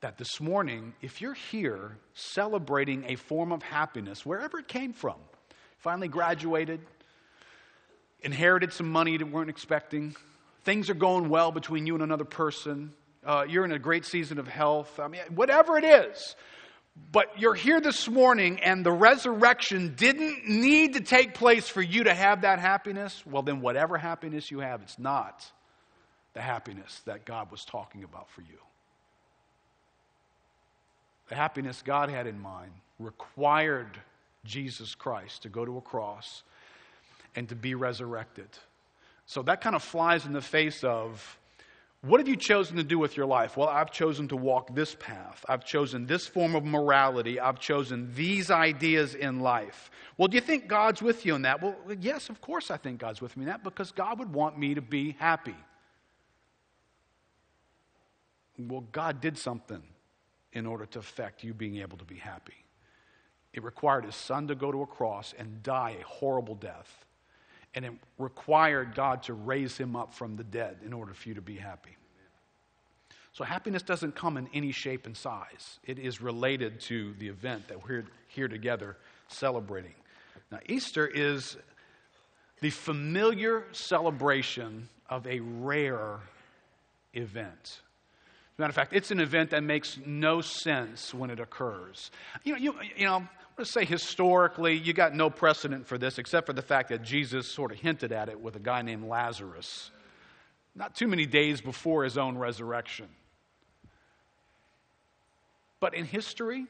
That 0.00 0.18
this 0.18 0.40
morning, 0.40 0.92
if 1.00 1.20
you're 1.20 1.34
here 1.34 1.96
celebrating 2.14 3.04
a 3.06 3.16
form 3.16 3.52
of 3.52 3.62
happiness, 3.62 4.26
wherever 4.26 4.58
it 4.58 4.68
came 4.68 4.92
from, 4.92 5.16
finally 5.78 6.08
graduated, 6.08 6.80
inherited 8.22 8.72
some 8.72 8.90
money 8.90 9.12
you 9.12 9.24
weren't 9.24 9.50
expecting, 9.50 10.16
things 10.64 10.90
are 10.90 10.94
going 10.94 11.28
well 11.28 11.52
between 11.52 11.86
you 11.86 11.94
and 11.94 12.02
another 12.02 12.24
person, 12.24 12.92
uh, 13.24 13.44
you're 13.48 13.64
in 13.64 13.72
a 13.72 13.78
great 13.78 14.04
season 14.04 14.38
of 14.38 14.48
health, 14.48 15.00
I 15.00 15.08
mean, 15.08 15.20
whatever 15.34 15.76
it 15.78 15.84
is, 15.84 16.36
but 17.10 17.38
you're 17.38 17.54
here 17.54 17.80
this 17.80 18.08
morning 18.08 18.60
and 18.60 18.84
the 18.84 18.92
resurrection 18.92 19.94
didn't 19.96 20.48
need 20.48 20.94
to 20.94 21.00
take 21.00 21.34
place 21.34 21.68
for 21.68 21.82
you 21.82 22.04
to 22.04 22.14
have 22.14 22.42
that 22.42 22.58
happiness, 22.58 23.24
well, 23.26 23.42
then 23.42 23.60
whatever 23.60 23.98
happiness 23.98 24.50
you 24.50 24.60
have, 24.60 24.82
it's 24.82 24.98
not 24.98 25.44
the 26.34 26.40
happiness 26.40 27.00
that 27.06 27.24
God 27.24 27.50
was 27.50 27.64
talking 27.64 28.04
about 28.04 28.28
for 28.30 28.42
you. 28.42 28.58
The 31.28 31.34
happiness 31.34 31.82
God 31.82 32.10
had 32.10 32.26
in 32.26 32.38
mind 32.38 32.72
required 32.98 33.98
Jesus 34.44 34.94
Christ 34.94 35.42
to 35.42 35.48
go 35.48 35.64
to 35.64 35.78
a 35.78 35.80
cross 35.80 36.42
and 37.34 37.48
to 37.48 37.56
be 37.56 37.74
resurrected. 37.74 38.48
So 39.26 39.42
that 39.42 39.60
kind 39.60 39.74
of 39.74 39.82
flies 39.82 40.26
in 40.26 40.32
the 40.32 40.42
face 40.42 40.84
of 40.84 41.38
what 42.06 42.20
have 42.20 42.28
you 42.28 42.36
chosen 42.36 42.76
to 42.76 42.84
do 42.84 42.98
with 42.98 43.16
your 43.16 43.24
life? 43.24 43.56
Well, 43.56 43.68
I've 43.68 43.90
chosen 43.90 44.28
to 44.28 44.36
walk 44.36 44.74
this 44.74 44.94
path. 44.94 45.42
I've 45.48 45.64
chosen 45.64 46.06
this 46.06 46.26
form 46.26 46.54
of 46.54 46.62
morality. 46.62 47.40
I've 47.40 47.58
chosen 47.58 48.12
these 48.14 48.50
ideas 48.50 49.14
in 49.14 49.40
life. 49.40 49.90
Well, 50.18 50.28
do 50.28 50.34
you 50.34 50.42
think 50.42 50.68
God's 50.68 51.00
with 51.00 51.24
you 51.24 51.34
in 51.34 51.42
that? 51.42 51.62
Well, 51.62 51.74
yes, 51.98 52.28
of 52.28 52.42
course 52.42 52.70
I 52.70 52.76
think 52.76 53.00
God's 53.00 53.22
with 53.22 53.36
me 53.36 53.44
in 53.44 53.48
that 53.48 53.64
because 53.64 53.90
God 53.90 54.18
would 54.18 54.34
want 54.34 54.58
me 54.58 54.74
to 54.74 54.82
be 54.82 55.16
happy. 55.18 55.56
Well, 58.58 58.84
God 58.92 59.22
did 59.22 59.38
something 59.38 59.82
in 60.52 60.66
order 60.66 60.84
to 60.86 60.98
affect 60.98 61.42
you 61.42 61.54
being 61.54 61.78
able 61.78 61.96
to 61.96 62.04
be 62.04 62.16
happy. 62.16 62.64
It 63.54 63.62
required 63.62 64.04
his 64.04 64.14
son 64.14 64.48
to 64.48 64.54
go 64.54 64.70
to 64.70 64.82
a 64.82 64.86
cross 64.86 65.32
and 65.38 65.62
die 65.62 65.96
a 66.00 66.04
horrible 66.04 66.54
death 66.54 67.06
and 67.74 67.84
it 67.84 67.92
required 68.18 68.94
God 68.94 69.24
to 69.24 69.34
raise 69.34 69.76
him 69.76 69.96
up 69.96 70.14
from 70.14 70.36
the 70.36 70.44
dead 70.44 70.78
in 70.84 70.92
order 70.92 71.12
for 71.14 71.28
you 71.28 71.34
to 71.34 71.42
be 71.42 71.56
happy. 71.56 71.96
So, 73.32 73.42
happiness 73.42 73.82
doesn't 73.82 74.14
come 74.14 74.36
in 74.36 74.48
any 74.54 74.70
shape 74.70 75.06
and 75.06 75.16
size. 75.16 75.80
It 75.84 75.98
is 75.98 76.20
related 76.20 76.78
to 76.82 77.14
the 77.18 77.28
event 77.28 77.66
that 77.68 77.86
we're 77.86 78.04
here 78.28 78.46
together 78.46 78.96
celebrating. 79.26 79.94
Now, 80.52 80.60
Easter 80.66 81.06
is 81.06 81.56
the 82.60 82.70
familiar 82.70 83.64
celebration 83.72 84.88
of 85.08 85.26
a 85.26 85.40
rare 85.40 86.20
event. 87.12 87.80
As 88.54 88.58
a 88.58 88.62
matter 88.62 88.70
of 88.70 88.76
fact, 88.76 88.92
it's 88.92 89.10
an 89.10 89.18
event 89.18 89.50
that 89.50 89.64
makes 89.64 89.98
no 90.06 90.40
sense 90.40 91.12
when 91.12 91.30
it 91.30 91.40
occurs. 91.40 92.12
You 92.44 92.52
know, 92.52 92.58
you, 92.58 92.74
you 92.96 93.04
know 93.04 93.26
let's 93.56 93.70
say 93.70 93.84
historically, 93.84 94.74
you 94.76 94.92
got 94.92 95.14
no 95.14 95.30
precedent 95.30 95.86
for 95.86 95.98
this 95.98 96.18
except 96.18 96.46
for 96.46 96.52
the 96.52 96.62
fact 96.62 96.88
that 96.88 97.02
Jesus 97.02 97.46
sort 97.46 97.72
of 97.72 97.78
hinted 97.78 98.12
at 98.12 98.28
it 98.28 98.40
with 98.40 98.56
a 98.56 98.60
guy 98.60 98.82
named 98.82 99.04
Lazarus, 99.04 99.90
not 100.74 100.94
too 100.94 101.06
many 101.06 101.26
days 101.26 101.60
before 101.60 102.04
his 102.04 102.18
own 102.18 102.36
resurrection. 102.36 103.08
But 105.80 105.94
in 105.94 106.04
history, 106.04 106.66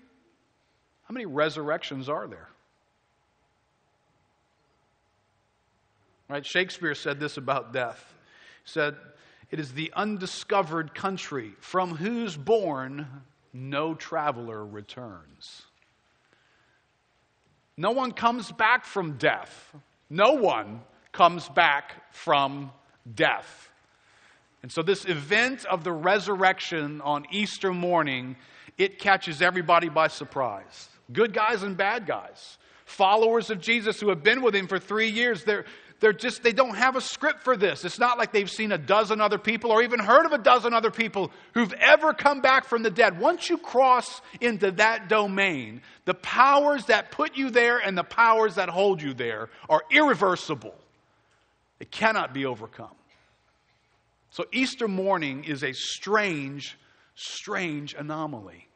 how 1.04 1.12
many 1.12 1.26
resurrections 1.26 2.08
are 2.08 2.26
there? 2.26 2.48
Right? 6.28 6.44
Shakespeare 6.44 6.94
said 6.94 7.20
this 7.20 7.36
about 7.36 7.72
death. 7.72 8.14
He 8.64 8.70
said, 8.70 8.96
It 9.50 9.60
is 9.60 9.72
the 9.72 9.92
undiscovered 9.94 10.94
country 10.94 11.52
from 11.60 11.90
whose 11.94 12.36
bourne 12.36 13.06
no 13.52 13.94
traveler 13.94 14.64
returns. 14.64 15.62
No 17.76 17.90
one 17.90 18.12
comes 18.12 18.52
back 18.52 18.84
from 18.84 19.16
death. 19.16 19.74
No 20.08 20.32
one 20.34 20.82
comes 21.12 21.48
back 21.48 22.12
from 22.12 22.70
death. 23.14 23.70
And 24.62 24.72
so, 24.72 24.82
this 24.82 25.04
event 25.04 25.64
of 25.66 25.84
the 25.84 25.92
resurrection 25.92 27.00
on 27.02 27.26
Easter 27.30 27.72
morning, 27.72 28.36
it 28.78 28.98
catches 28.98 29.42
everybody 29.42 29.88
by 29.88 30.08
surprise. 30.08 30.88
Good 31.12 31.34
guys 31.34 31.62
and 31.62 31.76
bad 31.76 32.06
guys. 32.06 32.58
Followers 32.86 33.50
of 33.50 33.60
Jesus 33.60 34.00
who 34.00 34.08
have 34.08 34.22
been 34.22 34.42
with 34.42 34.54
him 34.54 34.66
for 34.66 34.78
three 34.78 35.08
years, 35.08 35.44
they're, 35.44 35.64
they're 36.00 36.12
just, 36.12 36.42
they 36.42 36.52
don't 36.52 36.76
have 36.76 36.96
a 36.96 37.00
script 37.00 37.42
for 37.42 37.56
this. 37.56 37.84
It's 37.84 37.98
not 37.98 38.18
like 38.18 38.32
they've 38.32 38.50
seen 38.50 38.72
a 38.72 38.78
dozen 38.78 39.20
other 39.20 39.38
people 39.38 39.70
or 39.70 39.82
even 39.82 40.00
heard 40.00 40.26
of 40.26 40.32
a 40.32 40.38
dozen 40.38 40.74
other 40.74 40.90
people 40.90 41.30
who've 41.54 41.72
ever 41.74 42.12
come 42.12 42.40
back 42.40 42.66
from 42.66 42.82
the 42.82 42.90
dead. 42.90 43.18
Once 43.18 43.48
you 43.48 43.56
cross 43.56 44.20
into 44.40 44.72
that 44.72 45.08
domain, 45.08 45.82
the 46.04 46.14
powers 46.14 46.86
that 46.86 47.10
put 47.10 47.36
you 47.36 47.50
there 47.50 47.78
and 47.78 47.96
the 47.96 48.04
powers 48.04 48.56
that 48.56 48.68
hold 48.68 49.00
you 49.00 49.14
there 49.14 49.48
are 49.68 49.82
irreversible. 49.90 50.74
It 51.80 51.90
cannot 51.90 52.34
be 52.34 52.44
overcome. 52.44 52.94
So 54.30 54.46
Easter 54.52 54.88
morning 54.88 55.44
is 55.44 55.62
a 55.62 55.72
strange, 55.72 56.76
strange 57.14 57.94
anomaly. 57.94 58.68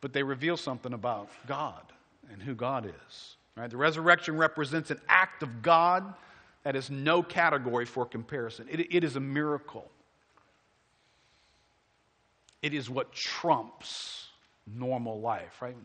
But 0.00 0.12
they 0.12 0.22
reveal 0.22 0.56
something 0.56 0.92
about 0.92 1.28
God 1.46 1.82
and 2.30 2.42
who 2.42 2.54
God 2.54 2.86
is. 2.86 3.36
Right? 3.56 3.70
The 3.70 3.76
resurrection 3.76 4.36
represents 4.36 4.90
an 4.90 5.00
act 5.08 5.42
of 5.42 5.62
God 5.62 6.14
that 6.64 6.76
is 6.76 6.90
no 6.90 7.22
category 7.22 7.84
for 7.84 8.06
comparison. 8.06 8.66
It, 8.70 8.94
it 8.94 9.04
is 9.04 9.16
a 9.16 9.20
miracle. 9.20 9.90
It 12.62 12.72
is 12.72 12.88
what 12.88 13.12
trumps 13.12 14.28
normal 14.66 15.20
life, 15.20 15.60
right? 15.60 15.76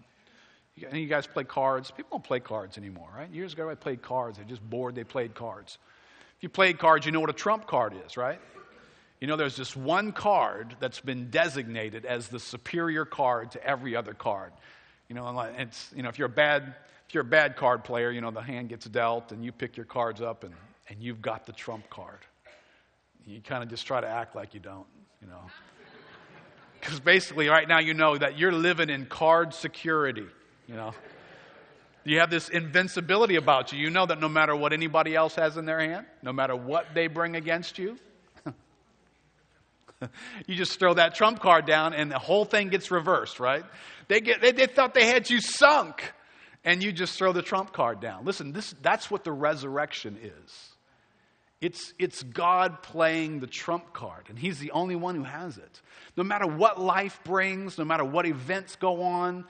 Any 0.89 1.01
you 1.01 1.07
guys 1.07 1.25
play 1.25 1.43
cards? 1.43 1.89
People 1.89 2.19
don't 2.19 2.23
play 2.23 2.39
cards 2.39 2.77
anymore, 2.77 3.09
right? 3.15 3.29
Years 3.31 3.53
ago, 3.53 3.69
I 3.69 3.75
played 3.75 4.03
cards. 4.03 4.37
They're 4.37 4.45
just 4.45 4.67
bored. 4.67 4.93
They 4.93 5.03
played 5.03 5.33
cards. 5.33 5.79
If 6.37 6.43
you 6.43 6.49
played 6.49 6.77
cards, 6.77 7.05
you 7.05 7.11
know 7.11 7.19
what 7.19 7.31
a 7.31 7.33
trump 7.33 7.65
card 7.65 7.93
is, 8.05 8.15
right? 8.15 8.39
You 9.19 9.25
know, 9.25 9.35
there's 9.35 9.55
this 9.55 9.75
one 9.75 10.11
card 10.11 10.75
that's 10.79 10.99
been 10.99 11.31
designated 11.31 12.05
as 12.05 12.27
the 12.27 12.39
superior 12.39 13.05
card 13.05 13.51
to 13.51 13.63
every 13.65 13.95
other 13.95 14.13
card. 14.13 14.51
You 15.09 15.15
know, 15.15 15.39
it's, 15.57 15.91
you 15.95 16.03
know, 16.03 16.09
if 16.09 16.19
you're 16.19 16.27
a 16.27 16.29
bad 16.29 16.75
if 17.07 17.13
you're 17.13 17.21
a 17.21 17.25
bad 17.25 17.55
card 17.55 17.85
player, 17.85 18.11
you 18.11 18.19
know, 18.19 18.31
the 18.31 18.41
hand 18.41 18.67
gets 18.67 18.85
dealt 18.85 19.31
and 19.31 19.43
you 19.43 19.53
pick 19.53 19.77
your 19.77 19.85
cards 19.85 20.21
up 20.21 20.43
and, 20.43 20.53
and 20.89 21.01
you've 21.01 21.21
got 21.21 21.45
the 21.45 21.53
trump 21.53 21.89
card. 21.89 22.19
You 23.25 23.41
kind 23.41 23.63
of 23.63 23.69
just 23.69 23.87
try 23.87 24.01
to 24.01 24.07
act 24.07 24.35
like 24.35 24.53
you 24.53 24.59
don't, 24.59 24.85
you 25.21 25.27
know. 25.27 25.41
Because 26.79 26.99
basically, 26.99 27.47
right 27.47 27.67
now, 27.67 27.79
you 27.79 27.93
know 27.93 28.17
that 28.17 28.37
you're 28.37 28.51
living 28.51 28.89
in 28.89 29.05
card 29.05 29.53
security, 29.53 30.25
you 30.67 30.75
know. 30.75 30.93
You 32.03 32.19
have 32.19 32.29
this 32.29 32.49
invincibility 32.49 33.35
about 33.35 33.73
you. 33.73 33.79
You 33.79 33.89
know 33.89 34.05
that 34.05 34.19
no 34.19 34.29
matter 34.29 34.55
what 34.55 34.71
anybody 34.71 35.15
else 35.15 35.35
has 35.35 35.57
in 35.57 35.65
their 35.65 35.79
hand, 35.79 36.05
no 36.21 36.31
matter 36.31 36.55
what 36.55 36.93
they 36.93 37.07
bring 37.07 37.35
against 37.35 37.77
you, 37.77 37.97
you 40.45 40.55
just 40.55 40.79
throw 40.79 40.93
that 40.93 41.15
trump 41.15 41.39
card 41.39 41.65
down 41.65 41.93
and 41.93 42.11
the 42.11 42.19
whole 42.19 42.45
thing 42.45 42.69
gets 42.69 42.91
reversed, 42.91 43.39
right? 43.39 43.65
They, 44.07 44.21
get, 44.21 44.41
they, 44.41 44.51
they 44.51 44.67
thought 44.67 44.93
they 44.93 45.05
had 45.05 45.29
you 45.29 45.41
sunk 45.41 46.13
and 46.67 46.83
you 46.83 46.91
just 46.91 47.17
throw 47.17 47.31
the 47.31 47.41
trump 47.41 47.71
card 47.71 48.01
down. 48.01 48.25
Listen, 48.25 48.51
this, 48.51 48.75
that's 48.81 49.09
what 49.09 49.23
the 49.23 49.31
resurrection 49.31 50.19
is. 50.21 50.69
It's, 51.61 51.93
it's 51.97 52.23
God 52.23 52.83
playing 52.83 53.39
the 53.39 53.47
trump 53.47 53.93
card, 53.93 54.25
and 54.27 54.37
He's 54.37 54.59
the 54.59 54.71
only 54.71 54.97
one 54.97 55.15
who 55.15 55.23
has 55.23 55.57
it. 55.57 55.81
No 56.17 56.23
matter 56.23 56.45
what 56.45 56.77
life 56.79 57.21
brings, 57.23 57.77
no 57.77 57.85
matter 57.85 58.03
what 58.03 58.25
events 58.25 58.75
go 58.75 59.01
on, 59.01 59.45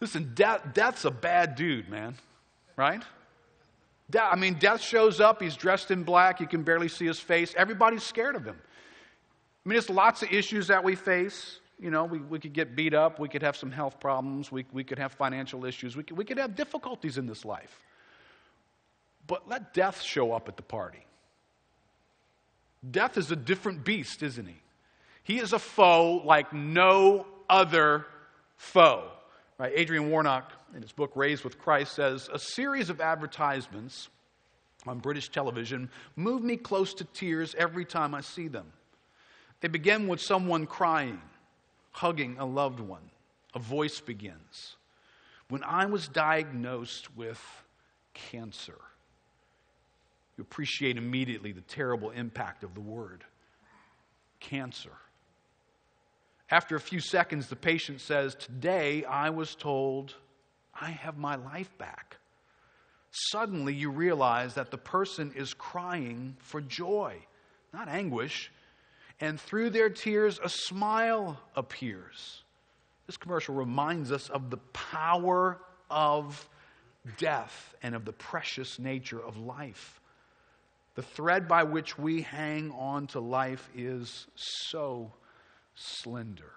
listen, 0.00 0.30
death, 0.36 0.62
death's 0.74 1.04
a 1.04 1.10
bad 1.10 1.56
dude, 1.56 1.88
man, 1.88 2.14
right? 2.76 3.02
I 4.16 4.36
mean, 4.36 4.54
death 4.54 4.80
shows 4.80 5.20
up, 5.20 5.42
he's 5.42 5.56
dressed 5.56 5.90
in 5.90 6.04
black, 6.04 6.38
you 6.40 6.46
can 6.46 6.62
barely 6.62 6.88
see 6.88 7.04
his 7.06 7.18
face. 7.18 7.52
Everybody's 7.56 8.04
scared 8.04 8.36
of 8.36 8.44
him. 8.44 8.56
I 8.56 9.68
mean, 9.68 9.74
there's 9.74 9.90
lots 9.90 10.22
of 10.22 10.32
issues 10.32 10.68
that 10.68 10.84
we 10.84 10.94
face 10.94 11.58
you 11.80 11.90
know, 11.90 12.04
we, 12.04 12.18
we 12.18 12.38
could 12.38 12.52
get 12.52 12.74
beat 12.74 12.94
up, 12.94 13.18
we 13.18 13.28
could 13.28 13.42
have 13.42 13.56
some 13.56 13.70
health 13.70 14.00
problems, 14.00 14.50
we, 14.50 14.64
we 14.72 14.82
could 14.82 14.98
have 14.98 15.12
financial 15.12 15.64
issues, 15.64 15.96
we 15.96 16.02
could, 16.02 16.16
we 16.16 16.24
could 16.24 16.38
have 16.38 16.56
difficulties 16.56 17.18
in 17.18 17.26
this 17.26 17.44
life. 17.44 17.80
But 19.26 19.48
let 19.48 19.74
death 19.74 20.02
show 20.02 20.32
up 20.32 20.48
at 20.48 20.56
the 20.56 20.62
party. 20.62 21.04
Death 22.90 23.16
is 23.16 23.30
a 23.30 23.36
different 23.36 23.84
beast, 23.84 24.22
isn't 24.22 24.46
he? 24.46 24.56
He 25.22 25.38
is 25.38 25.52
a 25.52 25.58
foe 25.58 26.22
like 26.24 26.52
no 26.52 27.26
other 27.50 28.06
foe. 28.56 29.04
Right? 29.58 29.72
Adrian 29.74 30.10
Warnock, 30.10 30.52
in 30.74 30.82
his 30.82 30.92
book 30.92 31.12
Raised 31.14 31.44
with 31.44 31.58
Christ, 31.58 31.92
says 31.92 32.28
a 32.32 32.38
series 32.38 32.90
of 32.90 33.00
advertisements 33.00 34.08
on 34.86 34.98
British 34.98 35.28
television 35.28 35.90
move 36.16 36.42
me 36.42 36.56
close 36.56 36.94
to 36.94 37.04
tears 37.04 37.54
every 37.58 37.84
time 37.84 38.14
I 38.14 38.20
see 38.20 38.48
them. 38.48 38.72
They 39.60 39.68
begin 39.68 40.06
with 40.06 40.20
someone 40.20 40.66
crying 40.66 41.20
hugging 41.90 42.36
a 42.38 42.46
loved 42.46 42.80
one. 42.80 43.10
a 43.54 43.58
voice 43.58 43.98
begins. 44.00 44.76
When 45.48 45.64
I 45.64 45.86
was 45.86 46.06
diagnosed 46.06 47.16
with 47.16 47.40
cancer, 48.12 48.78
you 50.36 50.42
appreciate 50.42 50.98
immediately 50.98 51.52
the 51.52 51.62
terrible 51.62 52.10
impact 52.10 52.62
of 52.62 52.74
the 52.74 52.80
word 52.80 53.24
cancer. 54.38 54.92
After 56.50 56.76
a 56.76 56.80
few 56.80 57.00
seconds, 57.00 57.48
the 57.48 57.56
patient 57.56 58.00
says, 58.00 58.34
Today 58.34 59.04
I 59.04 59.30
was 59.30 59.54
told 59.54 60.14
I 60.78 60.90
have 60.90 61.18
my 61.18 61.36
life 61.36 61.76
back. 61.78 62.18
Suddenly, 63.10 63.74
you 63.74 63.90
realize 63.90 64.54
that 64.54 64.70
the 64.70 64.78
person 64.78 65.32
is 65.34 65.54
crying 65.54 66.36
for 66.40 66.60
joy, 66.60 67.16
not 67.72 67.88
anguish. 67.88 68.50
And 69.20 69.40
through 69.40 69.70
their 69.70 69.90
tears, 69.90 70.38
a 70.42 70.48
smile 70.48 71.40
appears. 71.56 72.42
This 73.06 73.16
commercial 73.16 73.54
reminds 73.54 74.12
us 74.12 74.28
of 74.28 74.50
the 74.50 74.58
power 74.72 75.58
of 75.90 76.48
death 77.16 77.74
and 77.82 77.94
of 77.94 78.04
the 78.04 78.12
precious 78.12 78.78
nature 78.78 79.20
of 79.20 79.36
life. 79.38 80.00
The 80.94 81.02
thread 81.02 81.48
by 81.48 81.62
which 81.62 81.98
we 81.98 82.22
hang 82.22 82.70
on 82.72 83.06
to 83.08 83.20
life 83.20 83.68
is 83.74 84.26
so 84.34 85.12
slender. 85.74 86.52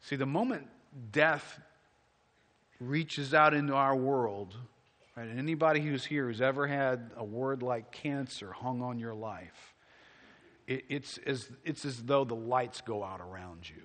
See, 0.00 0.16
the 0.16 0.26
moment 0.26 0.66
death 1.12 1.60
reaches 2.80 3.34
out 3.34 3.52
into 3.52 3.74
our 3.74 3.94
world, 3.94 4.56
right, 5.16 5.28
and 5.28 5.38
anybody 5.38 5.80
who's 5.80 6.04
here 6.04 6.26
who's 6.26 6.40
ever 6.40 6.66
had 6.66 7.10
a 7.16 7.24
word 7.24 7.62
like 7.62 7.92
cancer 7.92 8.52
hung 8.52 8.82
on 8.82 8.98
your 8.98 9.14
life, 9.14 9.74
it, 10.70 10.84
it's, 10.88 11.18
as, 11.26 11.50
it's 11.64 11.84
as 11.84 12.00
though 12.04 12.24
the 12.24 12.36
lights 12.36 12.80
go 12.80 13.02
out 13.02 13.20
around 13.20 13.68
you. 13.68 13.82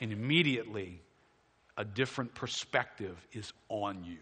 And 0.00 0.12
immediately, 0.12 1.02
a 1.76 1.84
different 1.84 2.34
perspective 2.34 3.16
is 3.32 3.52
on 3.68 4.02
you. 4.02 4.18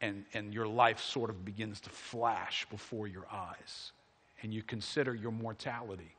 And, 0.00 0.24
and 0.34 0.54
your 0.54 0.68
life 0.68 1.00
sort 1.00 1.30
of 1.30 1.44
begins 1.44 1.80
to 1.80 1.90
flash 1.90 2.66
before 2.70 3.08
your 3.08 3.26
eyes 3.32 3.92
and 4.42 4.54
you 4.54 4.62
consider 4.62 5.14
your 5.14 5.32
mortality. 5.32 6.14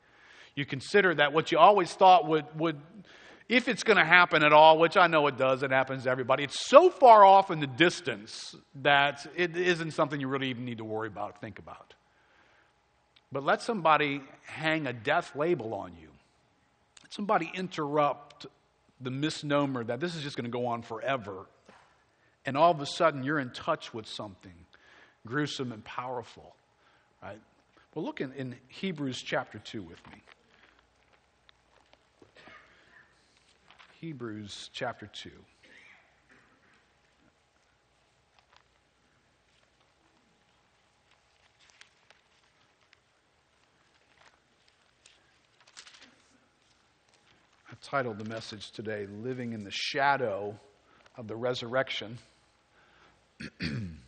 You 0.55 0.65
consider 0.65 1.13
that 1.15 1.31
what 1.31 1.51
you 1.51 1.59
always 1.59 1.93
thought 1.93 2.27
would, 2.27 2.45
would 2.57 2.77
if 3.47 3.67
it's 3.67 3.83
going 3.83 3.97
to 3.97 4.03
happen 4.03 4.43
at 4.43 4.51
all, 4.51 4.79
which 4.79 4.97
I 4.97 5.07
know 5.07 5.27
it 5.27 5.37
does, 5.37 5.63
it 5.63 5.71
happens 5.71 6.03
to 6.03 6.09
everybody, 6.09 6.43
it's 6.43 6.67
so 6.67 6.89
far 6.89 7.23
off 7.23 7.51
in 7.51 7.59
the 7.59 7.67
distance 7.67 8.55
that 8.81 9.25
it 9.35 9.55
isn't 9.55 9.91
something 9.91 10.19
you 10.19 10.27
really 10.27 10.49
even 10.49 10.65
need 10.65 10.79
to 10.79 10.83
worry 10.83 11.07
about, 11.07 11.39
think 11.39 11.59
about. 11.59 11.93
But 13.31 13.43
let 13.43 13.61
somebody 13.61 14.21
hang 14.45 14.87
a 14.87 14.93
death 14.93 15.35
label 15.35 15.73
on 15.73 15.93
you. 15.99 16.09
Let 17.03 17.13
somebody 17.13 17.51
interrupt 17.53 18.47
the 19.01 19.11
misnomer 19.11 19.83
that 19.83 19.99
this 19.99 20.15
is 20.15 20.23
just 20.23 20.35
going 20.35 20.45
to 20.45 20.51
go 20.51 20.65
on 20.65 20.81
forever. 20.81 21.45
And 22.45 22.57
all 22.57 22.71
of 22.71 22.81
a 22.81 22.85
sudden, 22.85 23.23
you're 23.23 23.39
in 23.39 23.51
touch 23.51 23.93
with 23.93 24.07
something 24.07 24.53
gruesome 25.25 25.71
and 25.71 25.83
powerful. 25.83 26.55
Right? 27.21 27.39
Well, 27.93 28.05
look 28.05 28.21
in, 28.21 28.33
in 28.33 28.55
Hebrews 28.67 29.21
chapter 29.21 29.59
2 29.59 29.83
with 29.83 29.99
me. 30.11 30.21
Hebrews 33.99 34.69
chapter 34.73 35.07
2. 35.07 35.29
Titled 47.81 48.19
the 48.19 48.29
message 48.29 48.71
today, 48.71 49.07
Living 49.07 49.53
in 49.53 49.63
the 49.63 49.71
Shadow 49.71 50.59
of 51.17 51.27
the 51.27 51.35
Resurrection. 51.35 52.17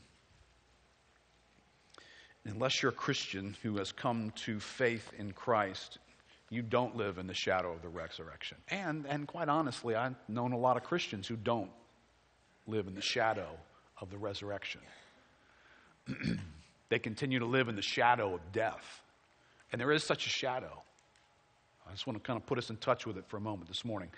unless 2.46 2.82
you're 2.82 2.92
a 2.92 2.96
Christian 2.96 3.56
who 3.62 3.78
has 3.78 3.92
come 3.92 4.32
to 4.46 4.60
faith 4.60 5.12
in 5.18 5.32
Christ, 5.32 6.00
you 6.50 6.62
don't 6.62 6.96
live 6.96 7.18
in 7.18 7.28
the 7.28 7.34
shadow 7.34 7.72
of 7.72 7.82
the 7.82 7.90
resurrection. 7.90 8.58
And, 8.70 9.06
and 9.08 9.28
quite 9.28 9.48
honestly, 9.48 9.96
I've 9.96 10.16
known 10.28 10.52
a 10.52 10.58
lot 10.58 10.78
of 10.78 10.84
Christians 10.84 11.28
who 11.28 11.36
don't 11.36 11.72
live 12.68 12.88
in 12.88 12.94
the 12.94 13.02
shadow 13.02 13.50
of 14.00 14.10
the 14.10 14.18
resurrection. 14.18 14.82
they 16.90 17.00
continue 17.00 17.40
to 17.40 17.46
live 17.46 17.70
in 17.70 17.76
the 17.76 17.82
shadow 17.82 18.36
of 18.36 18.42
death. 18.52 19.02
And 19.72 19.80
there 19.80 19.92
is 19.92 20.04
such 20.04 20.26
a 20.26 20.30
shadow. 20.30 20.84
I 21.92 21.94
just 21.94 22.08
want 22.08 22.24
to 22.24 22.26
kind 22.26 22.38
of 22.38 22.46
put 22.46 22.58
us 22.58 22.70
in 22.70 22.78
touch 22.78 23.06
with 23.06 23.18
it 23.18 23.26
for 23.28 23.36
a 23.36 23.42
moment 23.42 23.68
this 23.68 23.84
morning. 23.84 24.10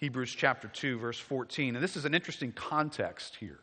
Hebrews 0.00 0.34
chapter 0.36 0.68
2, 0.68 0.98
verse 0.98 1.18
14. 1.18 1.76
And 1.76 1.82
this 1.82 1.96
is 1.96 2.04
an 2.04 2.14
interesting 2.14 2.52
context 2.52 3.36
here. 3.40 3.58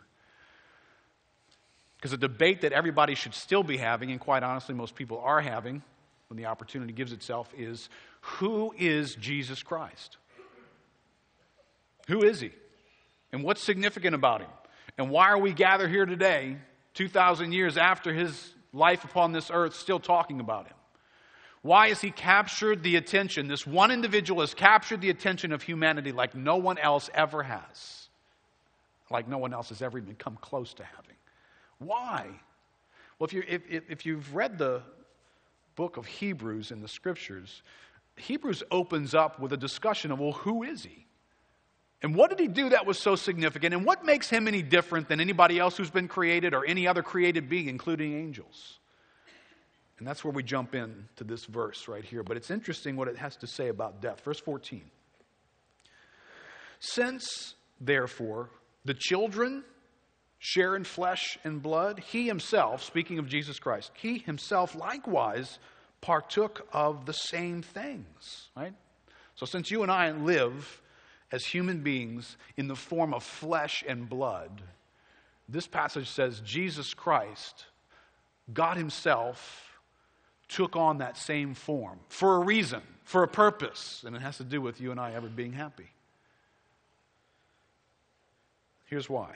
Because 1.98 2.14
a 2.14 2.18
debate 2.18 2.62
that 2.62 2.72
everybody 2.72 3.14
should 3.14 3.36
still 3.36 3.62
be 3.62 3.78
having, 3.78 4.10
and 4.10 4.20
quite 4.20 4.42
honestly, 4.42 4.74
most 4.74 4.96
people 4.96 5.20
are 5.20 5.40
having 5.40 5.84
when 6.30 6.38
the 6.38 6.48
opportunity 6.48 6.94
gives 6.94 7.12
itself, 7.12 7.54
is 7.56 7.90
who 8.22 8.74
is 8.80 9.14
Jesus 9.14 9.62
Christ? 9.62 10.18
Who 12.08 12.24
is 12.24 12.42
he? 12.42 12.50
And 13.32 13.44
what's 13.44 13.62
significant 13.62 14.16
about 14.16 14.42
him? 14.42 14.50
And 14.98 15.12
why 15.12 15.30
are 15.30 15.38
we 15.38 15.54
gathered 15.54 15.92
here 15.92 16.08
today, 16.08 16.58
2,000 16.96 17.52
years 17.52 17.78
after 17.78 18.14
his 18.16 18.56
life 18.74 19.06
upon 19.06 19.32
this 19.32 19.52
earth, 19.54 19.76
still 19.76 20.00
talking 20.00 20.40
about 20.40 20.66
him? 20.66 20.76
Why 21.62 21.90
has 21.90 22.02
he 22.02 22.10
captured 22.10 22.82
the 22.82 22.96
attention? 22.96 23.48
This 23.48 23.68
one 23.68 23.92
individual 23.92 24.42
has 24.42 24.54
captured 24.54 25.02
the 25.02 25.10
attention 25.12 25.52
of 25.52 25.62
humanity 25.62 26.12
like 26.12 26.34
no 26.34 26.58
one 26.58 26.78
else 26.78 27.10
ever 27.14 27.44
has, 27.44 28.10
like 29.12 29.28
no 29.28 29.38
one 29.38 29.54
else 29.54 29.70
has 29.70 29.82
ever 29.82 30.00
even 30.00 30.16
come 30.16 30.38
close 30.42 30.74
to 30.76 30.84
having. 30.84 31.16
Why? 31.78 32.28
Well, 33.20 33.28
if, 33.28 33.34
you, 33.34 33.44
if, 33.48 33.62
if 33.90 34.06
you've 34.06 34.34
read 34.34 34.58
the 34.58 34.82
book 35.76 35.98
of 35.98 36.08
Hebrews 36.08 36.72
in 36.72 36.82
the 36.82 36.88
scriptures, 36.88 37.62
Hebrews 38.16 38.64
opens 38.72 39.14
up 39.14 39.40
with 39.40 39.54
a 39.54 39.58
discussion 39.58 40.12
of, 40.12 40.20
well, 40.20 40.32
who 40.32 40.64
is 40.64 40.84
he? 40.84 41.06
And 42.02 42.16
what 42.16 42.32
did 42.32 42.40
he 42.40 42.48
do 42.48 42.70
that 42.70 42.88
was 42.88 42.98
so 42.98 43.16
significant? 43.16 43.76
And 43.76 43.86
what 43.86 44.04
makes 44.04 44.28
him 44.28 44.48
any 44.48 44.64
different 44.64 45.08
than 45.08 45.22
anybody 45.22 45.60
else 45.60 45.78
who's 45.78 45.92
been 45.92 46.08
created 46.08 46.56
or 46.56 46.66
any 46.66 46.88
other 46.88 47.04
created 47.04 47.48
being, 47.48 47.68
including 47.68 48.14
angels? 48.14 48.80
And 50.02 50.08
that's 50.08 50.24
where 50.24 50.34
we 50.34 50.42
jump 50.42 50.74
in 50.74 51.08
to 51.18 51.24
this 51.24 51.46
verse 51.46 51.88
right 51.88 52.04
here. 52.04 52.24
But 52.24 52.36
it's 52.36 52.50
interesting 52.50 52.96
what 52.96 53.08
it 53.08 53.18
has 53.18 53.36
to 53.36 53.46
say 53.46 53.68
about 53.68 54.02
death. 54.02 54.20
Verse 54.22 54.40
14. 54.40 54.82
Since, 56.80 57.54
therefore, 57.80 58.50
the 58.84 58.96
children 58.96 59.64
share 60.40 60.76
in 60.76 60.86
flesh 60.86 61.38
and 61.44 61.62
blood, 61.62 62.00
he 62.00 62.26
himself, 62.26 62.84
speaking 62.84 63.20
of 63.20 63.28
Jesus 63.28 63.60
Christ, 63.60 63.92
he 63.94 64.18
himself 64.18 64.74
likewise 64.74 65.60
partook 66.02 66.68
of 66.74 67.06
the 67.06 67.14
same 67.14 67.62
things, 67.62 68.50
right? 68.58 68.74
So 69.36 69.46
since 69.46 69.70
you 69.70 69.84
and 69.84 69.92
I 69.92 70.10
live 70.14 70.82
as 71.32 71.46
human 71.46 71.84
beings 71.84 72.38
in 72.58 72.68
the 72.68 72.76
form 72.76 73.14
of 73.14 73.22
flesh 73.24 73.84
and 73.88 74.10
blood, 74.10 74.64
this 75.48 75.68
passage 75.68 76.10
says 76.10 76.42
Jesus 76.44 76.96
Christ, 76.96 77.68
God 78.52 78.78
himself, 78.78 79.68
took 80.52 80.76
on 80.76 80.98
that 81.00 81.18
same 81.18 81.54
form 81.54 82.00
for 82.10 82.36
a 82.36 82.40
reason, 82.40 82.82
for 83.04 83.24
a 83.24 83.28
purpose, 83.28 84.04
and 84.06 84.16
it 84.16 84.22
has 84.22 84.38
to 84.38 84.44
do 84.44 84.62
with 84.62 84.82
you 84.82 84.92
and 84.92 85.00
I 85.00 85.14
ever 85.14 85.28
being 85.28 85.54
happy. 85.54 85.90
Here's 88.86 89.10
why 89.10 89.36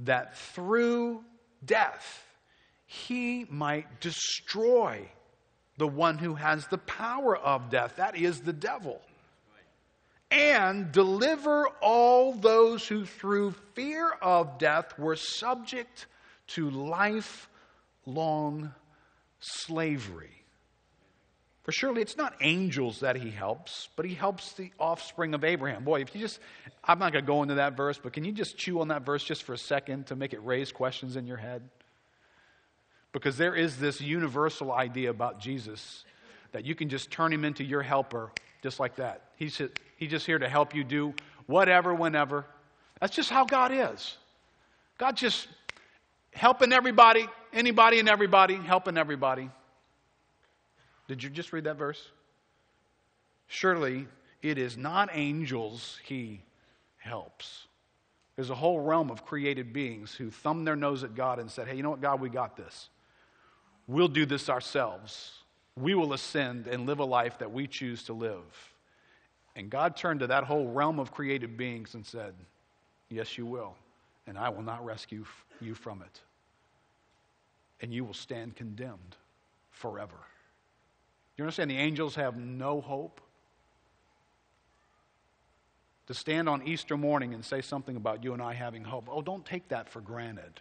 that 0.00 0.36
through 0.36 1.22
death 1.64 2.26
he 2.86 3.46
might 3.48 4.00
destroy 4.00 5.08
the 5.78 5.86
one 5.86 6.18
who 6.18 6.34
has 6.34 6.66
the 6.66 6.78
power 6.78 7.36
of 7.36 7.70
death, 7.70 7.96
that 7.96 8.16
is 8.16 8.40
the 8.40 8.52
devil, 8.52 9.00
and 10.30 10.90
deliver 10.90 11.68
all 11.80 12.32
those 12.34 12.86
who 12.88 13.04
through 13.04 13.52
fear 13.74 14.10
of 14.20 14.58
death 14.58 14.98
were 14.98 15.16
subject 15.16 16.06
to 16.48 16.68
lifelong 16.70 17.44
slavery. 19.42 20.30
For 21.62 21.70
surely 21.70 22.02
it's 22.02 22.16
not 22.16 22.34
angels 22.40 23.00
that 23.00 23.16
he 23.16 23.30
helps, 23.30 23.88
but 23.94 24.04
he 24.04 24.14
helps 24.14 24.54
the 24.54 24.72
offspring 24.80 25.32
of 25.32 25.44
Abraham. 25.44 25.84
Boy, 25.84 26.00
if 26.00 26.12
you 26.14 26.20
just, 26.20 26.40
I'm 26.82 26.98
not 26.98 27.12
going 27.12 27.24
to 27.24 27.26
go 27.26 27.42
into 27.42 27.54
that 27.56 27.76
verse, 27.76 28.00
but 28.02 28.12
can 28.12 28.24
you 28.24 28.32
just 28.32 28.56
chew 28.56 28.80
on 28.80 28.88
that 28.88 29.06
verse 29.06 29.22
just 29.22 29.44
for 29.44 29.52
a 29.52 29.58
second 29.58 30.06
to 30.06 30.16
make 30.16 30.32
it 30.32 30.44
raise 30.44 30.72
questions 30.72 31.14
in 31.14 31.26
your 31.26 31.36
head? 31.36 31.62
Because 33.12 33.36
there 33.36 33.54
is 33.54 33.78
this 33.78 34.00
universal 34.00 34.72
idea 34.72 35.10
about 35.10 35.38
Jesus 35.38 36.04
that 36.50 36.64
you 36.64 36.74
can 36.74 36.88
just 36.88 37.10
turn 37.10 37.32
him 37.32 37.44
into 37.44 37.62
your 37.62 37.82
helper 37.82 38.32
just 38.62 38.80
like 38.80 38.96
that. 38.96 39.22
He's, 39.36 39.60
he's 39.96 40.10
just 40.10 40.26
here 40.26 40.38
to 40.38 40.48
help 40.48 40.74
you 40.74 40.82
do 40.82 41.14
whatever, 41.46 41.94
whenever. 41.94 42.44
That's 43.00 43.14
just 43.14 43.30
how 43.30 43.44
God 43.44 43.72
is. 43.72 44.16
God 44.98 45.16
just 45.16 45.48
helping 46.32 46.72
everybody, 46.72 47.28
anybody 47.52 47.98
and 47.98 48.08
everybody, 48.08 48.56
helping 48.56 48.96
everybody. 48.96 49.50
Did 51.08 51.22
you 51.22 51.30
just 51.30 51.52
read 51.52 51.64
that 51.64 51.76
verse? 51.76 52.02
Surely 53.46 54.06
it 54.40 54.58
is 54.58 54.76
not 54.76 55.10
angels 55.12 55.98
he 56.04 56.42
helps. 56.98 57.66
There's 58.36 58.50
a 58.50 58.54
whole 58.54 58.80
realm 58.80 59.10
of 59.10 59.24
created 59.24 59.72
beings 59.72 60.14
who 60.14 60.30
thumbed 60.30 60.66
their 60.66 60.76
nose 60.76 61.04
at 61.04 61.14
God 61.14 61.38
and 61.38 61.50
said, 61.50 61.68
Hey, 61.68 61.76
you 61.76 61.82
know 61.82 61.90
what, 61.90 62.00
God, 62.00 62.20
we 62.20 62.30
got 62.30 62.56
this. 62.56 62.88
We'll 63.86 64.08
do 64.08 64.24
this 64.24 64.48
ourselves. 64.48 65.32
We 65.76 65.94
will 65.94 66.12
ascend 66.12 66.66
and 66.66 66.86
live 66.86 66.98
a 66.98 67.04
life 67.04 67.38
that 67.38 67.52
we 67.52 67.66
choose 67.66 68.04
to 68.04 68.12
live. 68.12 68.42
And 69.54 69.68
God 69.68 69.96
turned 69.96 70.20
to 70.20 70.26
that 70.28 70.44
whole 70.44 70.68
realm 70.68 70.98
of 70.98 71.12
created 71.12 71.56
beings 71.56 71.94
and 71.94 72.06
said, 72.06 72.34
Yes, 73.10 73.36
you 73.36 73.44
will. 73.44 73.76
And 74.26 74.38
I 74.38 74.48
will 74.48 74.62
not 74.62 74.84
rescue 74.84 75.24
you 75.60 75.74
from 75.74 76.00
it. 76.02 76.20
And 77.82 77.92
you 77.92 78.04
will 78.04 78.14
stand 78.14 78.56
condemned 78.56 79.16
forever. 79.70 80.16
You 81.36 81.44
understand 81.44 81.70
the 81.70 81.76
angels 81.76 82.14
have 82.14 82.36
no 82.36 82.80
hope? 82.80 83.20
To 86.06 86.14
stand 86.14 86.48
on 86.48 86.66
Easter 86.66 86.96
morning 86.96 87.34
and 87.34 87.44
say 87.44 87.60
something 87.60 87.96
about 87.96 88.22
you 88.22 88.32
and 88.32 88.42
I 88.42 88.54
having 88.54 88.84
hope, 88.84 89.08
oh, 89.10 89.22
don't 89.22 89.44
take 89.44 89.68
that 89.68 89.88
for 89.88 90.00
granted. 90.00 90.60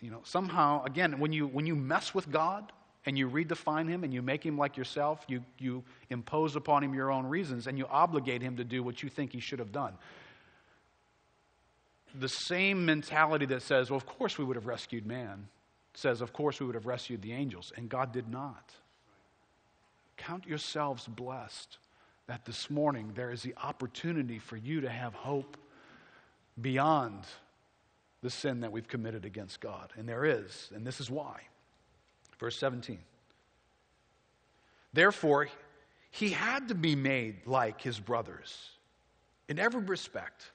You 0.00 0.10
know, 0.10 0.20
somehow, 0.24 0.84
again, 0.84 1.18
when 1.20 1.32
you, 1.32 1.46
when 1.46 1.66
you 1.66 1.76
mess 1.76 2.12
with 2.12 2.30
God 2.30 2.72
and 3.06 3.16
you 3.16 3.28
redefine 3.28 3.88
Him 3.88 4.02
and 4.02 4.12
you 4.12 4.20
make 4.22 4.44
Him 4.44 4.58
like 4.58 4.76
yourself, 4.76 5.24
you, 5.28 5.44
you 5.58 5.84
impose 6.10 6.56
upon 6.56 6.82
Him 6.82 6.94
your 6.94 7.10
own 7.10 7.26
reasons 7.26 7.68
and 7.68 7.78
you 7.78 7.86
obligate 7.88 8.42
Him 8.42 8.56
to 8.56 8.64
do 8.64 8.82
what 8.82 9.02
you 9.02 9.08
think 9.08 9.32
He 9.32 9.40
should 9.40 9.60
have 9.60 9.72
done. 9.72 9.94
The 12.14 12.28
same 12.28 12.84
mentality 12.84 13.46
that 13.46 13.62
says, 13.62 13.90
well, 13.90 13.96
of 13.96 14.06
course 14.06 14.38
we 14.38 14.44
would 14.44 14.56
have 14.56 14.66
rescued 14.66 15.06
man, 15.06 15.48
says, 15.94 16.20
of 16.20 16.32
course 16.32 16.60
we 16.60 16.66
would 16.66 16.74
have 16.74 16.86
rescued 16.86 17.22
the 17.22 17.32
angels, 17.32 17.72
and 17.76 17.88
God 17.88 18.12
did 18.12 18.28
not. 18.28 18.72
Count 20.16 20.46
yourselves 20.46 21.06
blessed 21.06 21.78
that 22.26 22.44
this 22.44 22.70
morning 22.70 23.12
there 23.14 23.30
is 23.30 23.42
the 23.42 23.54
opportunity 23.62 24.38
for 24.38 24.56
you 24.56 24.82
to 24.82 24.88
have 24.88 25.14
hope 25.14 25.56
beyond 26.60 27.24
the 28.22 28.30
sin 28.30 28.60
that 28.60 28.72
we've 28.72 28.88
committed 28.88 29.24
against 29.24 29.60
God. 29.60 29.92
And 29.96 30.08
there 30.08 30.24
is, 30.24 30.70
and 30.74 30.86
this 30.86 31.00
is 31.00 31.10
why. 31.10 31.40
Verse 32.38 32.56
17. 32.56 32.98
Therefore, 34.92 35.48
he 36.10 36.30
had 36.30 36.68
to 36.68 36.74
be 36.74 36.94
made 36.94 37.46
like 37.46 37.80
his 37.80 37.98
brothers 37.98 38.70
in 39.48 39.58
every 39.58 39.82
respect, 39.82 40.50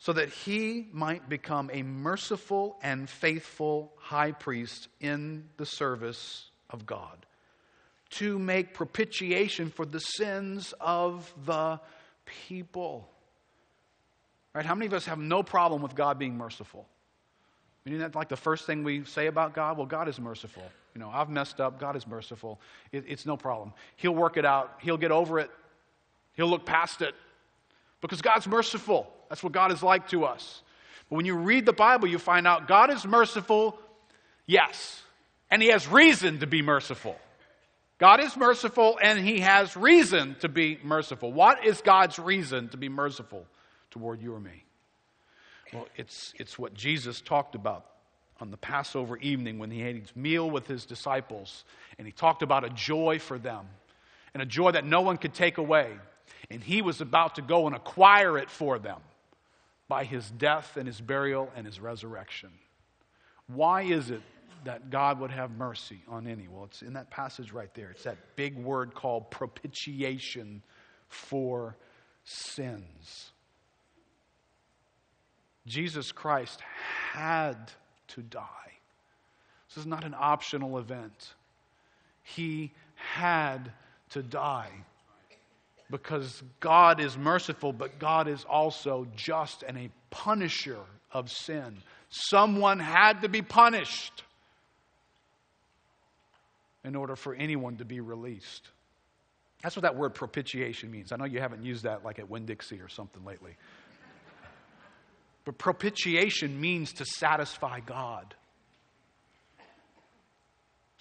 so 0.00 0.14
that 0.14 0.30
he 0.30 0.88
might 0.92 1.28
become 1.28 1.70
a 1.72 1.82
merciful 1.82 2.78
and 2.82 3.08
faithful 3.08 3.92
high 3.98 4.32
priest 4.32 4.88
in 4.98 5.44
the 5.58 5.66
service 5.66 6.50
of 6.70 6.86
God 6.86 7.26
to 8.08 8.38
make 8.38 8.72
propitiation 8.72 9.70
for 9.70 9.84
the 9.84 10.00
sins 10.00 10.72
of 10.80 11.32
the 11.44 11.78
people. 12.24 13.08
Right? 14.54 14.64
How 14.64 14.74
many 14.74 14.86
of 14.86 14.94
us 14.94 15.04
have 15.04 15.18
no 15.18 15.42
problem 15.42 15.82
with 15.82 15.94
God 15.94 16.18
being 16.18 16.36
merciful? 16.36 16.88
Isn't 17.84 17.98
that 17.98 18.14
like 18.14 18.30
the 18.30 18.36
first 18.36 18.64
thing 18.64 18.82
we 18.82 19.04
say 19.04 19.26
about 19.26 19.54
God? 19.54 19.76
Well, 19.76 19.86
God 19.86 20.08
is 20.08 20.18
merciful. 20.18 20.64
You 20.94 21.00
know, 21.00 21.10
I've 21.12 21.28
messed 21.28 21.60
up. 21.60 21.78
God 21.78 21.94
is 21.94 22.06
merciful. 22.06 22.58
It, 22.90 23.04
it's 23.06 23.26
no 23.26 23.36
problem. 23.36 23.74
He'll 23.96 24.14
work 24.14 24.38
it 24.38 24.46
out. 24.46 24.78
He'll 24.80 24.96
get 24.96 25.12
over 25.12 25.38
it. 25.38 25.50
He'll 26.32 26.48
look 26.48 26.64
past 26.64 27.02
it 27.02 27.14
because 28.00 28.22
God's 28.22 28.46
merciful. 28.46 29.10
That's 29.28 29.42
what 29.42 29.52
God 29.52 29.72
is 29.72 29.82
like 29.82 30.08
to 30.08 30.24
us. 30.24 30.62
But 31.08 31.16
when 31.16 31.26
you 31.26 31.36
read 31.36 31.66
the 31.66 31.72
Bible, 31.72 32.08
you 32.08 32.18
find 32.18 32.46
out 32.46 32.68
God 32.68 32.90
is 32.90 33.06
merciful, 33.06 33.78
yes, 34.46 35.02
and 35.50 35.62
He 35.62 35.68
has 35.68 35.86
reason 35.88 36.40
to 36.40 36.46
be 36.46 36.62
merciful. 36.62 37.16
God 38.00 38.24
is 38.24 38.34
merciful 38.34 38.98
and 39.00 39.18
he 39.18 39.40
has 39.40 39.76
reason 39.76 40.34
to 40.40 40.48
be 40.48 40.78
merciful. 40.82 41.32
What 41.32 41.66
is 41.66 41.82
God's 41.82 42.18
reason 42.18 42.70
to 42.70 42.78
be 42.78 42.88
merciful 42.88 43.46
toward 43.90 44.22
you 44.22 44.34
or 44.34 44.40
me? 44.40 44.64
Well, 45.72 45.86
it's, 45.96 46.32
it's 46.38 46.58
what 46.58 46.72
Jesus 46.72 47.20
talked 47.20 47.54
about 47.54 47.84
on 48.40 48.50
the 48.50 48.56
Passover 48.56 49.18
evening 49.18 49.58
when 49.58 49.70
he 49.70 49.80
had 49.80 49.96
his 49.96 50.16
meal 50.16 50.50
with 50.50 50.66
his 50.66 50.86
disciples, 50.86 51.64
and 51.98 52.06
he 52.06 52.12
talked 52.12 52.40
about 52.40 52.64
a 52.64 52.70
joy 52.70 53.18
for 53.18 53.38
them, 53.38 53.66
and 54.32 54.42
a 54.42 54.46
joy 54.46 54.70
that 54.70 54.86
no 54.86 55.02
one 55.02 55.18
could 55.18 55.34
take 55.34 55.58
away. 55.58 55.92
And 56.50 56.62
he 56.62 56.82
was 56.82 57.00
about 57.00 57.36
to 57.36 57.42
go 57.42 57.66
and 57.66 57.76
acquire 57.76 58.38
it 58.38 58.50
for 58.50 58.78
them 58.78 59.00
by 59.88 60.04
his 60.04 60.30
death 60.30 60.76
and 60.76 60.86
his 60.86 61.00
burial 61.00 61.50
and 61.56 61.66
his 61.66 61.80
resurrection. 61.80 62.50
Why 63.48 63.82
is 63.82 64.10
it 64.10 64.22
that 64.64 64.90
God 64.90 65.20
would 65.20 65.30
have 65.30 65.50
mercy 65.52 66.02
on 66.08 66.26
any? 66.26 66.48
Well, 66.48 66.64
it's 66.64 66.82
in 66.82 66.92
that 66.94 67.10
passage 67.10 67.52
right 67.52 67.72
there. 67.74 67.90
It's 67.90 68.04
that 68.04 68.36
big 68.36 68.56
word 68.56 68.94
called 68.94 69.30
propitiation 69.30 70.62
for 71.08 71.76
sins. 72.24 73.32
Jesus 75.66 76.12
Christ 76.12 76.60
had 77.12 77.72
to 78.08 78.22
die. 78.22 78.44
This 79.68 79.78
is 79.78 79.86
not 79.86 80.04
an 80.04 80.14
optional 80.18 80.78
event. 80.78 81.34
He 82.22 82.72
had 82.94 83.72
to 84.10 84.22
die 84.22 84.70
because 85.90 86.42
God 86.60 87.00
is 87.00 87.16
merciful, 87.16 87.72
but 87.72 87.98
God 87.98 88.28
is 88.28 88.44
also 88.44 89.06
just 89.16 89.62
and 89.62 89.76
a 89.76 89.90
punisher 90.10 90.78
of 91.12 91.30
sin. 91.30 91.78
Someone 92.08 92.78
had 92.78 93.22
to 93.22 93.28
be 93.28 93.42
punished 93.42 94.24
in 96.84 96.96
order 96.96 97.16
for 97.16 97.34
anyone 97.34 97.76
to 97.76 97.84
be 97.84 98.00
released. 98.00 98.68
That's 99.62 99.76
what 99.76 99.82
that 99.82 99.96
word 99.96 100.14
propitiation 100.14 100.90
means. 100.90 101.12
I 101.12 101.16
know 101.16 101.26
you 101.26 101.40
haven't 101.40 101.64
used 101.64 101.84
that 101.84 102.04
like 102.04 102.18
at 102.18 102.30
Winn 102.30 102.46
Dixie 102.46 102.80
or 102.80 102.88
something 102.88 103.24
lately. 103.24 103.56
But 105.44 105.58
propitiation 105.58 106.60
means 106.60 106.92
to 106.94 107.04
satisfy 107.04 107.80
God. 107.80 108.34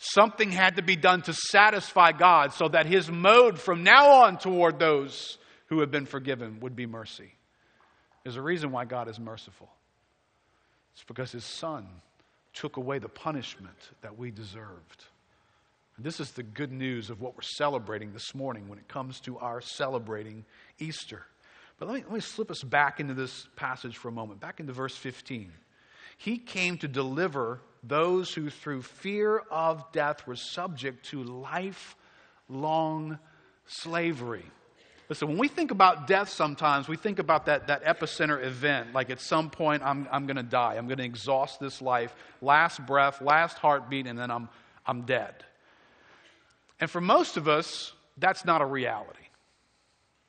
Something 0.01 0.49
had 0.49 0.77
to 0.77 0.81
be 0.81 0.95
done 0.95 1.21
to 1.23 1.33
satisfy 1.33 2.13
God 2.13 2.53
so 2.53 2.69
that 2.69 2.85
his 2.85 3.11
mode 3.11 3.59
from 3.59 3.83
now 3.83 4.23
on 4.23 4.37
toward 4.37 4.79
those 4.79 5.37
who 5.67 5.81
have 5.81 5.91
been 5.91 6.05
forgiven 6.05 6.61
would 6.61 6.73
be 6.73 6.85
mercy. 6.85 7.33
There's 8.23 8.37
a 8.37 8.41
reason 8.41 8.71
why 8.71 8.85
God 8.85 9.09
is 9.09 9.19
merciful. 9.19 9.69
It's 10.93 11.03
because 11.03 11.33
his 11.33 11.43
son 11.43 11.85
took 12.53 12.77
away 12.77 12.99
the 12.99 13.09
punishment 13.09 13.77
that 14.01 14.17
we 14.17 14.31
deserved. 14.31 15.03
This 15.97 16.21
is 16.21 16.31
the 16.31 16.43
good 16.43 16.71
news 16.71 17.09
of 17.09 17.19
what 17.19 17.35
we're 17.35 17.41
celebrating 17.41 18.13
this 18.13 18.33
morning 18.33 18.69
when 18.69 18.79
it 18.79 18.87
comes 18.87 19.19
to 19.21 19.37
our 19.39 19.59
celebrating 19.59 20.45
Easter. 20.79 21.25
But 21.77 21.89
let 21.89 21.95
me, 21.95 22.03
let 22.03 22.13
me 22.13 22.19
slip 22.21 22.49
us 22.51 22.63
back 22.63 23.01
into 23.01 23.13
this 23.13 23.47
passage 23.57 23.97
for 23.97 24.07
a 24.07 24.11
moment, 24.13 24.39
back 24.39 24.61
into 24.61 24.71
verse 24.71 24.95
15. 24.95 25.51
He 26.19 26.37
came 26.37 26.77
to 26.79 26.87
deliver 26.89 27.61
those 27.81 28.33
who, 28.33 28.49
through 28.49 28.81
fear 28.81 29.37
of 29.49 29.89
death, 29.93 30.27
were 30.27 30.35
subject 30.35 31.05
to 31.11 31.23
lifelong 32.49 33.17
slavery. 33.67 34.43
Listen, 35.07 35.29
when 35.29 35.37
we 35.37 35.47
think 35.47 35.71
about 35.71 36.07
death 36.07 36.27
sometimes, 36.27 36.89
we 36.89 36.97
think 36.97 37.19
about 37.19 37.45
that, 37.45 37.67
that 37.67 37.85
epicenter 37.85 38.43
event. 38.43 38.91
Like 38.91 39.09
at 39.09 39.21
some 39.21 39.49
point, 39.49 39.81
I'm, 39.81 40.09
I'm 40.11 40.25
going 40.25 40.35
to 40.35 40.43
die. 40.43 40.75
I'm 40.75 40.87
going 40.87 40.97
to 40.97 41.05
exhaust 41.05 41.61
this 41.61 41.81
life. 41.81 42.13
Last 42.41 42.85
breath, 42.85 43.21
last 43.21 43.57
heartbeat, 43.57 44.05
and 44.05 44.19
then 44.19 44.29
I'm, 44.29 44.49
I'm 44.85 45.03
dead. 45.03 45.45
And 46.81 46.91
for 46.91 46.99
most 46.99 47.37
of 47.37 47.47
us, 47.47 47.93
that's 48.17 48.43
not 48.43 48.59
a 48.59 48.65
reality. 48.65 49.19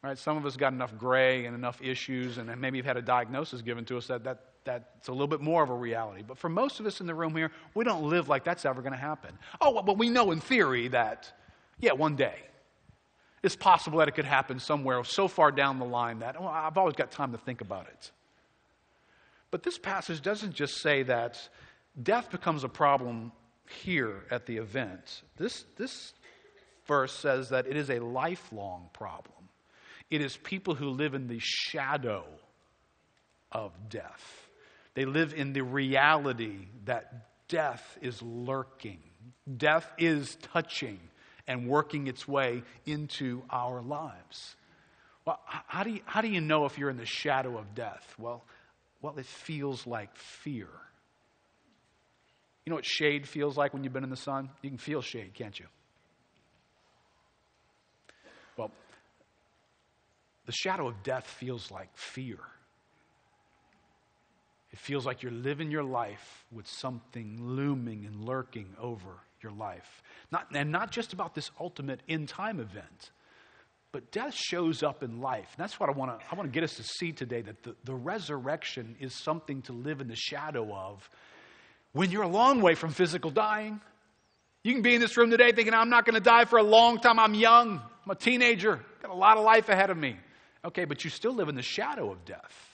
Right? 0.04 0.16
Some 0.16 0.36
of 0.36 0.46
us 0.46 0.56
got 0.56 0.72
enough 0.72 0.96
gray 0.96 1.46
and 1.46 1.56
enough 1.56 1.82
issues, 1.82 2.38
and 2.38 2.60
maybe 2.60 2.76
you've 2.76 2.86
had 2.86 2.96
a 2.96 3.02
diagnosis 3.02 3.60
given 3.60 3.84
to 3.86 3.98
us 3.98 4.06
that, 4.06 4.22
that 4.22 4.49
that's 4.70 5.08
a 5.08 5.12
little 5.12 5.26
bit 5.26 5.40
more 5.40 5.62
of 5.62 5.70
a 5.70 5.74
reality. 5.74 6.22
But 6.26 6.38
for 6.38 6.48
most 6.48 6.80
of 6.80 6.86
us 6.86 7.00
in 7.00 7.06
the 7.06 7.14
room 7.14 7.34
here, 7.34 7.50
we 7.74 7.84
don't 7.84 8.04
live 8.04 8.28
like 8.28 8.44
that's 8.44 8.64
ever 8.64 8.80
going 8.82 8.92
to 8.92 8.98
happen. 8.98 9.36
Oh, 9.60 9.82
well, 9.82 9.96
we 9.96 10.08
know 10.08 10.30
in 10.30 10.40
theory 10.40 10.88
that, 10.88 11.32
yeah, 11.78 11.92
one 11.92 12.16
day. 12.16 12.36
It's 13.42 13.56
possible 13.56 14.00
that 14.00 14.08
it 14.08 14.12
could 14.12 14.26
happen 14.26 14.58
somewhere 14.58 15.02
so 15.02 15.26
far 15.26 15.50
down 15.50 15.78
the 15.78 15.86
line 15.86 16.18
that 16.18 16.38
well, 16.38 16.50
I've 16.50 16.76
always 16.76 16.94
got 16.94 17.10
time 17.10 17.32
to 17.32 17.38
think 17.38 17.62
about 17.62 17.86
it. 17.86 18.10
But 19.50 19.62
this 19.62 19.78
passage 19.78 20.20
doesn't 20.20 20.54
just 20.54 20.80
say 20.82 21.02
that 21.04 21.48
death 22.00 22.30
becomes 22.30 22.64
a 22.64 22.68
problem 22.68 23.32
here 23.82 24.24
at 24.30 24.46
the 24.46 24.58
event. 24.58 25.22
This, 25.36 25.64
this 25.76 26.12
verse 26.86 27.12
says 27.12 27.48
that 27.48 27.66
it 27.66 27.76
is 27.76 27.90
a 27.90 27.98
lifelong 27.98 28.90
problem. 28.92 29.48
It 30.10 30.20
is 30.20 30.36
people 30.36 30.74
who 30.74 30.90
live 30.90 31.14
in 31.14 31.28
the 31.28 31.38
shadow 31.40 32.24
of 33.52 33.72
death. 33.88 34.39
They 35.00 35.06
live 35.06 35.32
in 35.32 35.54
the 35.54 35.62
reality 35.62 36.66
that 36.84 37.48
death 37.48 37.96
is 38.02 38.20
lurking, 38.20 38.98
death 39.56 39.90
is 39.96 40.36
touching 40.52 41.00
and 41.46 41.66
working 41.66 42.06
its 42.06 42.28
way 42.28 42.64
into 42.84 43.42
our 43.48 43.80
lives. 43.80 44.56
Well, 45.24 45.40
how 45.46 45.84
do 45.84 45.90
you, 45.92 46.00
how 46.04 46.20
do 46.20 46.28
you 46.28 46.42
know 46.42 46.66
if 46.66 46.76
you're 46.76 46.90
in 46.90 46.98
the 46.98 47.06
shadow 47.06 47.56
of 47.56 47.74
death? 47.74 48.14
Well, 48.18 48.44
well, 49.00 49.14
it 49.16 49.24
feels 49.24 49.86
like 49.86 50.14
fear. 50.16 50.68
You 52.66 52.70
know 52.70 52.76
what 52.76 52.84
shade 52.84 53.26
feels 53.26 53.56
like 53.56 53.72
when 53.72 53.84
you've 53.84 53.94
been 53.94 54.04
in 54.04 54.10
the 54.10 54.16
sun? 54.16 54.50
You 54.60 54.68
can 54.68 54.76
feel 54.76 55.00
shade, 55.00 55.32
can't 55.32 55.58
you? 55.58 55.66
Well, 58.58 58.70
the 60.44 60.52
shadow 60.52 60.88
of 60.88 61.02
death 61.02 61.26
feels 61.26 61.70
like 61.70 61.88
fear. 61.96 62.36
It 64.72 64.78
feels 64.78 65.04
like 65.04 65.22
you're 65.22 65.32
living 65.32 65.70
your 65.70 65.82
life 65.82 66.44
with 66.52 66.66
something 66.66 67.38
looming 67.40 68.06
and 68.06 68.24
lurking 68.24 68.68
over 68.80 69.18
your 69.42 69.52
life. 69.52 70.02
Not, 70.30 70.46
and 70.54 70.70
not 70.70 70.92
just 70.92 71.12
about 71.12 71.34
this 71.34 71.50
ultimate 71.58 72.00
end 72.08 72.28
time 72.28 72.60
event, 72.60 73.10
but 73.92 74.12
death 74.12 74.34
shows 74.34 74.84
up 74.84 75.02
in 75.02 75.20
life. 75.20 75.48
And 75.56 75.64
that's 75.64 75.80
what 75.80 75.88
I 75.88 75.92
want 75.92 76.20
to 76.20 76.26
I 76.30 76.36
want 76.36 76.48
to 76.48 76.52
get 76.52 76.62
us 76.62 76.74
to 76.76 76.84
see 76.84 77.10
today 77.10 77.42
that 77.42 77.62
the, 77.64 77.74
the 77.84 77.94
resurrection 77.94 78.94
is 79.00 79.12
something 79.12 79.62
to 79.62 79.72
live 79.72 80.00
in 80.00 80.06
the 80.06 80.16
shadow 80.16 80.72
of 80.72 81.08
when 81.92 82.12
you're 82.12 82.22
a 82.22 82.28
long 82.28 82.62
way 82.62 82.76
from 82.76 82.90
physical 82.90 83.30
dying. 83.30 83.80
You 84.62 84.74
can 84.74 84.82
be 84.82 84.94
in 84.94 85.00
this 85.00 85.16
room 85.16 85.30
today 85.30 85.50
thinking, 85.52 85.74
I'm 85.74 85.88
not 85.88 86.04
going 86.04 86.14
to 86.14 86.20
die 86.20 86.44
for 86.44 86.58
a 86.58 86.62
long 86.62 87.00
time. 87.00 87.18
I'm 87.18 87.34
young. 87.34 87.80
I'm 88.04 88.10
a 88.10 88.14
teenager. 88.14 88.78
Got 89.02 89.10
a 89.10 89.14
lot 89.14 89.38
of 89.38 89.44
life 89.44 89.68
ahead 89.68 89.90
of 89.90 89.96
me. 89.96 90.16
Okay, 90.64 90.84
but 90.84 91.02
you 91.02 91.10
still 91.10 91.34
live 91.34 91.48
in 91.48 91.54
the 91.54 91.62
shadow 91.62 92.12
of 92.12 92.24
death 92.26 92.69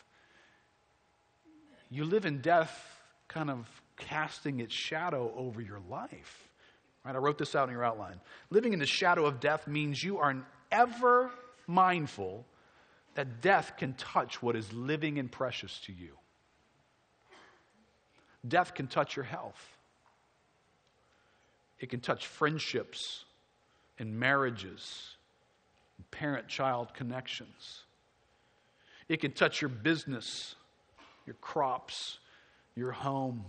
you 1.91 2.05
live 2.05 2.27
in 2.27 2.41
death, 2.41 2.85
kind 3.29 3.51
of 3.51 3.67
casting 3.97 4.61
its 4.61 4.75
shadow 4.75 5.33
over 5.37 5.61
your 5.61 5.81
life. 5.89 6.49
Right? 7.05 7.15
I 7.15 7.19
wrote 7.19 7.39
this 7.39 7.55
out 7.55 7.69
in 7.69 7.75
your 7.75 7.85
outline. 7.85 8.21
Living 8.51 8.73
in 8.73 8.79
the 8.79 8.87
shadow 8.87 9.27
of 9.27 9.41
death 9.41 9.67
means 9.67 10.03
you 10.03 10.19
are 10.19 10.37
ever 10.71 11.31
mindful 11.67 12.45
that 13.15 13.41
death 13.41 13.75
can 13.79 13.95
touch 13.95 14.43
what 14.43 14.57
is 14.57 14.73
living 14.73 15.19
and 15.19 15.31
precious 15.31 15.79
to 15.87 15.93
you. 15.93 16.11
Death 18.47 18.75
can 18.75 18.87
touch 18.87 19.17
your 19.17 19.25
health. 19.25 19.77
It 21.79 21.91
can 21.91 22.01
touch 22.01 22.27
friendships 22.27 23.25
and 23.99 24.19
marriages, 24.19 25.17
parent 26.11 26.49
child 26.49 26.93
connections. 26.95 27.83
It 29.09 29.21
can 29.21 29.33
touch 29.33 29.61
your 29.61 29.69
business 29.69 30.55
your 31.27 31.35
crops, 31.35 32.19
your 32.75 32.93
home, 32.93 33.45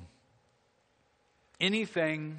anything 1.60 2.38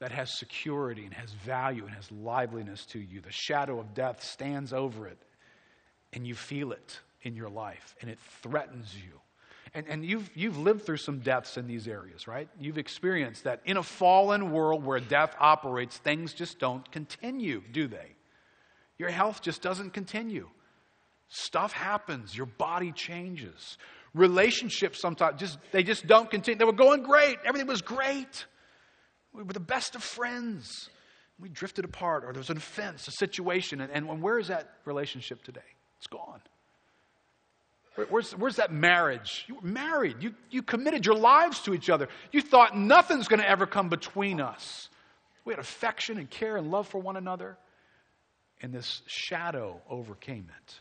that 0.00 0.12
has 0.12 0.36
security 0.38 1.04
and 1.04 1.14
has 1.14 1.30
value 1.30 1.84
and 1.84 1.94
has 1.94 2.10
liveliness 2.10 2.84
to 2.86 2.98
you. 2.98 3.20
The 3.20 3.32
shadow 3.32 3.78
of 3.78 3.94
death 3.94 4.22
stands 4.22 4.72
over 4.72 5.06
it, 5.06 5.18
and 6.12 6.26
you 6.26 6.34
feel 6.34 6.72
it 6.72 7.00
in 7.22 7.36
your 7.36 7.48
life, 7.48 7.94
and 8.00 8.10
it 8.10 8.18
threatens 8.42 8.94
you. 8.94 9.20
And, 9.72 9.86
and 9.88 10.04
you've, 10.04 10.30
you've 10.34 10.58
lived 10.58 10.84
through 10.86 10.98
some 10.98 11.18
deaths 11.18 11.56
in 11.56 11.66
these 11.66 11.88
areas, 11.88 12.28
right? 12.28 12.48
You've 12.60 12.78
experienced 12.78 13.44
that 13.44 13.60
in 13.64 13.76
a 13.76 13.82
fallen 13.82 14.52
world 14.52 14.84
where 14.84 15.00
death 15.00 15.34
operates, 15.40 15.96
things 15.96 16.32
just 16.32 16.58
don't 16.58 16.88
continue, 16.92 17.62
do 17.72 17.88
they? 17.88 18.14
Your 18.98 19.10
health 19.10 19.42
just 19.42 19.62
doesn't 19.62 19.92
continue. 19.92 20.48
Stuff 21.28 21.72
happens, 21.72 22.36
your 22.36 22.46
body 22.46 22.92
changes. 22.92 23.78
Relationships 24.14 25.00
sometimes 25.00 25.40
just 25.40 25.58
they 25.72 25.82
just 25.82 26.06
don't 26.06 26.30
continue. 26.30 26.58
They 26.58 26.64
were 26.64 26.72
going 26.72 27.02
great, 27.02 27.38
everything 27.44 27.66
was 27.66 27.82
great. 27.82 28.46
We 29.32 29.42
were 29.42 29.52
the 29.52 29.60
best 29.60 29.96
of 29.96 30.02
friends. 30.02 30.88
We 31.40 31.48
drifted 31.48 31.84
apart, 31.84 32.24
or 32.24 32.32
there 32.32 32.38
was 32.38 32.50
an 32.50 32.56
offense, 32.56 33.08
a 33.08 33.10
situation, 33.10 33.80
and, 33.80 33.90
and 33.90 34.22
where 34.22 34.38
is 34.38 34.48
that 34.48 34.70
relationship 34.84 35.42
today? 35.42 35.60
It's 35.98 36.06
gone. 36.06 36.40
Where, 37.96 38.06
where's, 38.06 38.30
where's 38.32 38.56
that 38.56 38.72
marriage? 38.72 39.44
You 39.48 39.56
were 39.56 39.62
married. 39.62 40.16
You, 40.20 40.34
you 40.50 40.62
committed 40.62 41.04
your 41.04 41.16
lives 41.16 41.60
to 41.62 41.74
each 41.74 41.90
other. 41.90 42.08
You 42.30 42.40
thought 42.40 42.76
nothing's 42.76 43.26
going 43.26 43.40
to 43.40 43.48
ever 43.48 43.66
come 43.66 43.88
between 43.88 44.40
us. 44.40 44.88
We 45.44 45.52
had 45.52 45.60
affection 45.60 46.18
and 46.18 46.30
care 46.30 46.56
and 46.56 46.70
love 46.70 46.88
for 46.88 47.00
one 47.00 47.16
another, 47.16 47.56
and 48.62 48.72
this 48.72 49.02
shadow 49.06 49.80
overcame 49.88 50.48
it. 50.62 50.80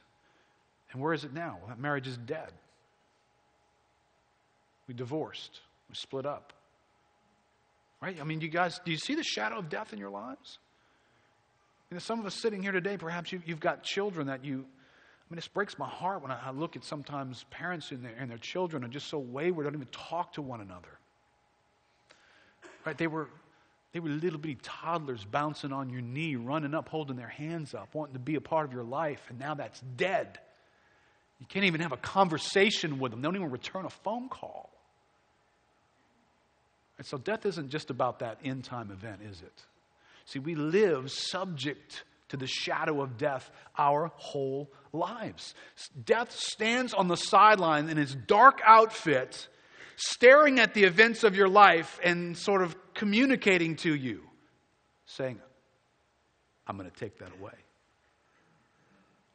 And 0.94 1.02
where 1.02 1.14
is 1.14 1.24
it 1.24 1.34
now? 1.34 1.58
Well, 1.60 1.70
that 1.70 1.80
marriage 1.80 2.08
is 2.08 2.18
dead. 2.18 2.52
We 4.88 4.94
divorced. 4.94 5.60
We 5.90 5.96
split 5.96 6.26
up. 6.26 6.54
Right? 8.02 8.20
I 8.20 8.24
mean, 8.24 8.42
you 8.42 8.50
guys, 8.50 8.80
do 8.86 8.92
you 8.92 8.98
see 8.98 9.16
the 9.16 9.24
shadow 9.24 9.58
of 9.58 9.70
death 9.70 9.94
in 9.94 10.00
your 10.00 10.10
lives? 10.10 10.60
You 11.90 11.96
know, 11.96 12.00
some 12.00 12.20
of 12.20 12.26
us 12.26 12.36
sitting 12.36 12.62
here 12.62 12.72
today, 12.72 12.98
perhaps 12.98 13.32
you, 13.32 13.42
have 13.48 13.60
got 13.60 13.84
children 13.84 14.28
that 14.28 14.44
you, 14.44 14.56
I 14.56 15.26
mean, 15.30 15.36
this 15.36 15.48
breaks 15.48 15.78
my 15.80 15.88
heart 15.88 16.22
when 16.22 16.32
I, 16.32 16.48
I 16.48 16.52
look 16.52 16.76
at 16.76 16.84
sometimes 16.84 17.46
parents 17.50 17.92
and 17.92 18.04
their, 18.04 18.14
and 18.20 18.30
their 18.30 18.38
children 18.38 18.84
are 18.84 18.88
just 18.88 19.08
so 19.08 19.18
wayward, 19.18 19.66
don't 19.66 19.76
even 19.76 19.88
talk 19.88 20.34
to 20.34 20.42
one 20.42 20.62
another. 20.62 21.00
Right? 22.86 22.98
They 22.98 23.08
were, 23.08 23.30
they 23.94 24.00
were 24.00 24.10
little 24.10 24.40
bitty 24.40 24.58
toddlers 24.62 25.24
bouncing 25.24 25.72
on 25.72 25.90
your 25.90 26.02
knee, 26.02 26.36
running 26.36 26.74
up, 26.76 26.90
holding 26.90 27.16
their 27.16 27.28
hands 27.28 27.74
up, 27.74 27.96
wanting 27.96 28.14
to 28.14 28.20
be 28.20 28.36
a 28.36 28.42
part 28.42 28.66
of 28.66 28.74
your 28.74 28.84
life, 28.84 29.22
and 29.30 29.40
now 29.40 29.54
that's 29.54 29.80
dead. 29.96 30.40
You 31.44 31.48
can't 31.50 31.66
even 31.66 31.82
have 31.82 31.92
a 31.92 31.98
conversation 31.98 33.00
with 33.00 33.12
them. 33.12 33.22
They 33.22 33.28
don't 33.28 33.36
even 33.36 33.52
return 33.52 33.84
a 33.84 33.90
phone 33.90 34.30
call. 34.30 34.70
And 36.98 37.06
so 37.06 37.18
death 37.18 37.46
isn't 37.46 37.70
just 37.70 37.90
about 37.90 38.20
that 38.20 38.40
end 38.46 38.64
time 38.64 38.92
event, 38.92 39.20
is 39.30 39.42
it? 39.42 39.62
See, 40.24 40.40
we 40.40 40.56
live 40.56 41.12
subject 41.12 42.06
to 42.30 42.38
the 42.38 42.48
shadow 42.48 43.02
of 43.02 43.18
death 43.18 43.52
our 43.78 44.10
whole 44.16 44.72
lives. 44.94 45.54
Death 46.06 46.32
stands 46.32 46.94
on 46.94 47.10
the 47.10 47.18
sideline 47.18 47.90
in 47.90 47.98
his 47.98 48.16
dark 48.16 48.62
outfit, 48.66 49.50
staring 49.98 50.62
at 50.62 50.74
the 50.74 50.86
events 50.86 51.26
of 51.26 51.36
your 51.36 51.50
life 51.50 52.00
and 52.06 52.38
sort 52.38 52.62
of 52.62 52.74
communicating 52.94 53.76
to 53.76 53.94
you, 53.94 54.24
saying, 55.08 55.42
I'm 56.66 56.78
going 56.78 56.90
to 56.90 56.98
take 56.98 57.18
that 57.18 57.34
away. 57.38 57.52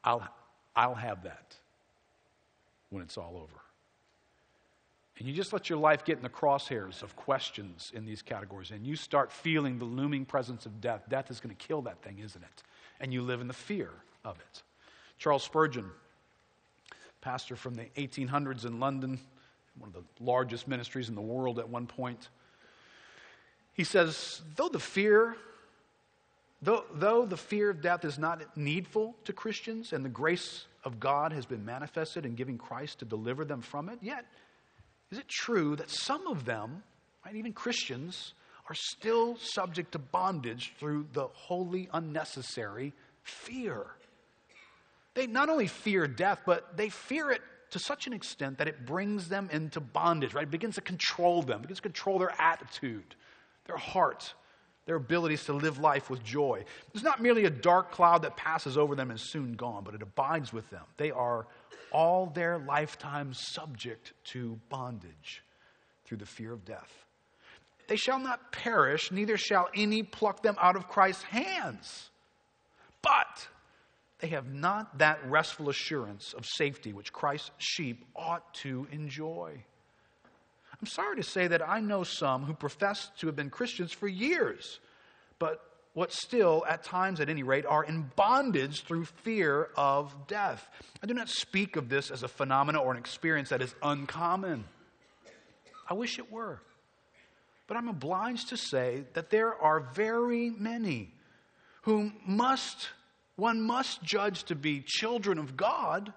I'll, 0.03 0.27
I'll 0.75 0.94
have 0.94 1.25
that 1.25 1.55
when 2.90 3.03
it's 3.03 3.18
all 3.18 3.37
over. 3.37 3.61
And 5.18 5.27
you 5.27 5.35
just 5.35 5.53
let 5.53 5.68
your 5.68 5.79
life 5.79 6.05
get 6.05 6.16
in 6.16 6.22
the 6.22 6.29
crosshairs 6.29 7.03
of 7.03 7.16
questions 7.16 7.90
in 7.94 8.05
these 8.05 8.22
categories, 8.22 8.70
and 8.70 8.87
you 8.87 8.94
start 8.94 9.33
feeling 9.33 9.79
the 9.79 9.85
looming 9.85 10.24
presence 10.24 10.64
of 10.64 10.81
death. 10.81 11.03
Death 11.09 11.31
is 11.31 11.40
going 11.40 11.55
to 11.55 11.66
kill 11.66 11.83
that 11.83 12.01
thing, 12.03 12.20
isn't 12.20 12.42
it? 12.42 12.62
And 13.01 13.12
you 13.12 13.22
live 13.22 13.40
in 13.40 13.48
the 13.48 13.55
fear 13.55 13.90
of 14.24 14.38
it. 14.38 14.62
Charles 15.18 15.42
Spurgeon, 15.42 15.90
pastor 17.20 17.57
from 17.57 17.74
the 17.74 17.87
1800s 17.96 18.64
in 18.64 18.79
London, 18.79 19.18
one 19.79 19.88
of 19.88 19.94
the 19.94 20.24
largest 20.24 20.68
ministries 20.68 21.09
in 21.09 21.16
the 21.16 21.20
world 21.20 21.59
at 21.59 21.68
one 21.68 21.87
point, 21.87 22.29
he 23.72 23.85
says, 23.85 24.42
though 24.57 24.68
the 24.68 24.81
fear 24.81 25.37
Though, 26.61 26.85
though, 26.92 27.24
the 27.24 27.37
fear 27.37 27.70
of 27.70 27.81
death 27.81 28.05
is 28.05 28.18
not 28.18 28.57
needful 28.57 29.14
to 29.24 29.33
Christians 29.33 29.92
and 29.92 30.05
the 30.05 30.09
grace 30.09 30.66
of 30.84 31.00
God 31.00 31.32
has 31.32 31.46
been 31.46 31.64
manifested 31.64 32.24
in 32.24 32.34
giving 32.34 32.58
Christ 32.58 33.00
to 33.00 33.04
deliver 33.04 33.44
them 33.44 33.60
from 33.60 33.88
it, 33.88 33.98
yet 34.02 34.24
is 35.10 35.18
it 35.18 35.28
true 35.28 35.76
that 35.76 35.90
some 35.90 36.26
of 36.26 36.44
them, 36.44 36.82
right, 37.24 37.34
even 37.34 37.52
Christians, 37.52 38.34
are 38.68 38.74
still 38.74 39.36
subject 39.36 39.92
to 39.92 39.98
bondage 39.98 40.74
through 40.78 41.06
the 41.12 41.28
wholly 41.32 41.88
unnecessary 41.92 42.92
fear? 43.22 43.86
They 45.14 45.26
not 45.26 45.48
only 45.48 45.66
fear 45.66 46.06
death, 46.06 46.42
but 46.44 46.76
they 46.76 46.90
fear 46.90 47.30
it 47.30 47.40
to 47.70 47.78
such 47.78 48.06
an 48.06 48.12
extent 48.12 48.58
that 48.58 48.68
it 48.68 48.86
brings 48.86 49.28
them 49.28 49.48
into 49.52 49.80
bondage, 49.80 50.34
right? 50.34 50.44
It 50.44 50.50
begins 50.50 50.76
to 50.76 50.80
control 50.80 51.42
them, 51.42 51.60
it 51.60 51.62
begins 51.62 51.78
to 51.78 51.82
control 51.82 52.18
their 52.18 52.34
attitude, 52.40 53.14
their 53.66 53.76
heart, 53.76 54.32
their 54.88 54.96
abilities 54.96 55.44
to 55.44 55.53
live 55.53 55.79
life 55.79 56.09
with 56.09 56.24
joy. 56.24 56.64
It's 56.94 57.05
not 57.05 57.20
merely 57.20 57.44
a 57.44 57.51
dark 57.51 57.90
cloud 57.92 58.22
that 58.22 58.38
passes 58.38 58.79
over 58.79 58.94
them 58.94 59.11
and 59.11 59.20
soon 59.20 59.53
gone, 59.53 59.85
but 59.85 59.94
it 59.94 60.01
abides 60.01 60.51
with 60.51 60.68
them. 60.70 60.83
They 60.96 61.11
are 61.11 61.46
all 61.92 62.24
their 62.24 62.57
lifetime 62.57 63.35
subject 63.35 64.14
to 64.33 64.59
bondage 64.70 65.42
through 66.07 66.16
the 66.16 66.27
fear 66.27 66.55
of 66.55 66.64
death. 66.64 66.90
They 67.87 67.96
shall 67.96 68.18
not 68.18 68.51
perish, 68.51 69.12
neither 69.12 69.37
shall 69.37 69.68
any 69.77 70.03
pluck 70.03 70.42
them 70.42 70.57
out 70.59 70.74
of 70.74 70.88
Christ's 70.88 71.24
hands. 71.24 72.09
But 73.03 73.46
they 74.20 74.29
have 74.29 74.55
not 74.55 74.96
that 75.01 75.18
restful 75.29 75.68
assurance 75.68 76.33
of 76.33 76.46
safety 76.46 76.94
which 76.94 77.12
Christ's 77.12 77.51
sheep 77.59 78.07
ought 78.16 78.55
to 78.62 78.87
enjoy. 78.90 79.62
I'm 80.80 80.86
sorry 80.86 81.16
to 81.16 81.22
say 81.22 81.48
that 81.48 81.66
I 81.66 81.80
know 81.80 82.04
some 82.04 82.44
who 82.44 82.54
profess 82.54 83.10
to 83.18 83.26
have 83.26 83.36
been 83.36 83.50
Christians 83.50 83.92
for 83.92 84.06
years, 84.06 84.78
but 85.38 85.60
what 85.94 86.12
still, 86.12 86.64
at 86.68 86.84
times 86.84 87.18
at 87.20 87.28
any 87.28 87.42
rate, 87.42 87.66
are 87.66 87.82
in 87.82 88.12
bondage 88.14 88.84
through 88.84 89.04
fear 89.04 89.70
of 89.76 90.14
death. 90.28 90.68
I 91.02 91.06
do 91.06 91.14
not 91.14 91.28
speak 91.28 91.74
of 91.74 91.88
this 91.88 92.12
as 92.12 92.22
a 92.22 92.28
phenomenon 92.28 92.82
or 92.82 92.92
an 92.92 92.98
experience 92.98 93.48
that 93.48 93.62
is 93.62 93.74
uncommon. 93.82 94.64
I 95.90 95.94
wish 95.94 96.20
it 96.20 96.30
were. 96.30 96.60
But 97.66 97.76
I'm 97.76 97.88
obliged 97.88 98.50
to 98.50 98.56
say 98.56 99.04
that 99.14 99.30
there 99.30 99.54
are 99.54 99.80
very 99.80 100.50
many 100.50 101.12
who 101.82 102.12
must, 102.24 102.90
one 103.34 103.60
must 103.60 104.02
judge 104.02 104.44
to 104.44 104.54
be 104.54 104.84
children 104.86 105.38
of 105.38 105.56
God 105.56 106.12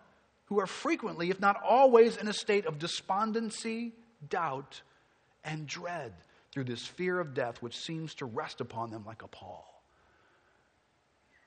who 0.46 0.60
are 0.60 0.68
frequently, 0.68 1.30
if 1.30 1.40
not 1.40 1.60
always, 1.68 2.18
in 2.18 2.28
a 2.28 2.34
state 2.34 2.66
of 2.66 2.78
despondency, 2.78 3.94
doubt, 4.30 4.82
and 5.44 5.68
dread 5.68 6.14
through 6.52 6.66
this 6.66 6.86
fear 6.86 7.20
of 7.20 7.34
death 7.34 7.62
which 7.62 7.78
seems 7.78 8.14
to 8.16 8.26
rest 8.26 8.62
upon 8.62 8.92
them 8.92 9.04
like 9.06 9.24
a 9.24 9.28
pall. 9.28 9.84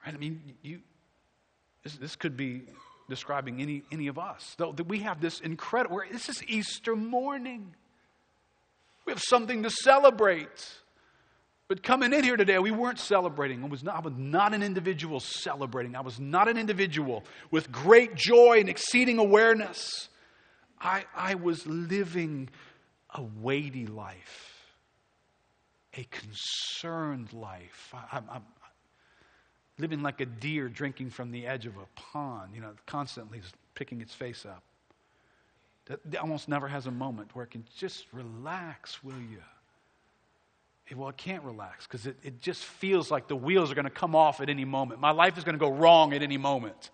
Right? 0.05 0.15
I 0.15 0.19
mean, 0.19 0.55
you, 0.63 0.81
this, 1.83 1.95
this 1.97 2.17
could 2.17 2.37
be 2.37 2.63
describing 3.09 3.61
any, 3.61 3.83
any 3.93 4.07
of 4.07 4.19
us. 4.19 4.55
Though 4.59 4.73
that 4.73 4.89
we 4.89 5.01
have 5.01 5.21
this 5.21 5.41
incredible, 5.41 6.01
this 6.11 6.29
is 6.29 6.43
Easter 6.45 6.97
morning. 6.97 7.75
We 9.07 9.13
have 9.13 9.23
something 9.23 9.63
to 9.63 9.71
celebrate. 9.71 10.75
But 11.69 11.83
coming 11.83 12.13
in 12.13 12.25
here 12.25 12.37
today, 12.37 12.59
we 12.59 12.71
weren't 12.71 12.99
celebrating. 12.99 13.65
I 13.65 13.69
was, 13.69 13.83
not, 13.83 13.97
I 13.97 14.01
was 14.01 14.15
not 14.17 14.53
an 14.55 14.63
individual 14.63 15.21
celebrating. 15.21 15.97
I 15.97 16.01
was 16.01 16.21
not 16.21 16.49
an 16.49 16.59
individual 16.59 17.25
with 17.51 17.73
great 17.73 18.15
joy 18.15 18.61
and 18.61 18.69
exceeding 18.69 19.19
awareness. 19.19 20.09
I, 20.81 21.05
I 21.17 21.37
was 21.37 21.67
living 21.67 22.51
a 23.15 23.23
weighty 23.23 23.87
life, 23.87 24.65
a 25.97 26.05
concerned 26.05 27.33
life. 27.33 27.95
I'm, 28.13 28.25
I'm 28.31 28.43
living 29.79 30.03
like 30.03 30.21
a 30.21 30.27
deer 30.27 30.69
drinking 30.69 31.11
from 31.11 31.31
the 31.31 31.47
edge 31.47 31.67
of 31.67 31.77
a 31.77 31.87
pond, 31.95 32.55
you 32.55 32.61
know, 32.61 32.73
constantly 32.87 33.41
picking 33.75 34.01
its 34.01 34.15
face 34.15 34.45
up. 34.45 34.63
That 35.87 36.21
almost 36.21 36.49
never 36.49 36.67
has 36.67 36.87
a 36.87 36.91
moment 36.91 37.35
where 37.35 37.45
it 37.45 37.51
can 37.51 37.65
just 37.77 38.07
relax, 38.13 39.05
will 39.05 39.13
you? 39.13 39.43
Well, 40.97 41.09
it 41.09 41.17
can't 41.17 41.43
relax 41.45 41.87
because 41.87 42.07
it, 42.07 42.17
it 42.23 42.41
just 42.41 42.65
feels 42.65 43.11
like 43.11 43.27
the 43.27 43.37
wheels 43.37 43.71
are 43.71 43.75
going 43.75 43.85
to 43.85 43.91
come 43.91 44.15
off 44.15 44.41
at 44.41 44.49
any 44.49 44.65
moment. 44.65 45.01
My 45.01 45.11
life 45.13 45.39
is 45.39 45.45
going 45.45 45.59
to 45.59 45.59
go 45.59 45.71
wrong 45.71 46.13
at 46.13 46.23
any 46.23 46.37
moment. 46.37 46.91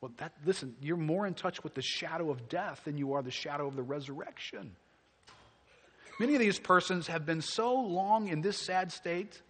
Well, 0.00 0.10
that, 0.18 0.32
listen, 0.44 0.74
you're 0.80 0.96
more 0.96 1.26
in 1.26 1.34
touch 1.34 1.62
with 1.62 1.74
the 1.74 1.82
shadow 1.82 2.30
of 2.30 2.48
death 2.48 2.82
than 2.84 2.98
you 2.98 3.14
are 3.14 3.22
the 3.22 3.30
shadow 3.30 3.66
of 3.66 3.76
the 3.76 3.82
resurrection. 3.82 4.76
Many 6.18 6.34
of 6.34 6.40
these 6.40 6.58
persons 6.58 7.06
have 7.08 7.26
been 7.26 7.42
so 7.42 7.74
long 7.74 8.28
in 8.28 8.40
this 8.40 8.56
sad 8.58 8.90
state 8.90 9.42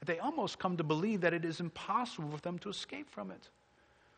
that 0.00 0.06
they 0.06 0.18
almost 0.18 0.58
come 0.58 0.76
to 0.76 0.84
believe 0.84 1.22
that 1.22 1.34
it 1.34 1.44
is 1.44 1.60
impossible 1.60 2.30
for 2.30 2.40
them 2.42 2.58
to 2.60 2.68
escape 2.68 3.10
from 3.10 3.30
it. 3.30 3.48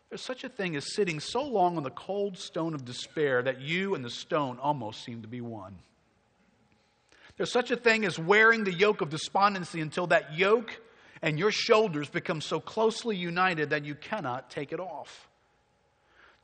There's 0.09 0.20
such 0.20 0.42
a 0.42 0.48
thing 0.48 0.74
as 0.74 0.92
sitting 0.92 1.20
so 1.20 1.42
long 1.42 1.76
on 1.76 1.85
the 1.85 1.90
cold 1.90 2.37
stone 2.37 2.74
of 2.74 2.85
despair 2.85 3.42
that 3.42 3.61
you 3.61 3.94
and 3.94 4.04
the 4.04 4.11
stone 4.11 4.59
almost 4.59 5.04
seem 5.04 5.22
to 5.22 5.28
be 5.28 5.40
one. 5.40 5.78
There's 7.37 7.52
such 7.52 7.70
a 7.70 7.76
thing 7.76 8.04
as 8.04 8.18
wearing 8.18 8.64
the 8.64 8.72
yoke 8.72 9.00
of 9.00 9.09
despondency 9.09 9.80
until 9.80 10.09
that 10.09 10.37
yoke 10.37 10.80
and 11.22 11.38
your 11.38 11.52
shoulders 11.52 12.09
become 12.09 12.40
so 12.40 12.59
closely 12.59 13.16
united 13.16 13.70
that 13.70 13.85
you 13.85 13.94
cannot 13.94 14.50
take 14.50 14.72
it 14.72 14.80
off. 14.80 15.30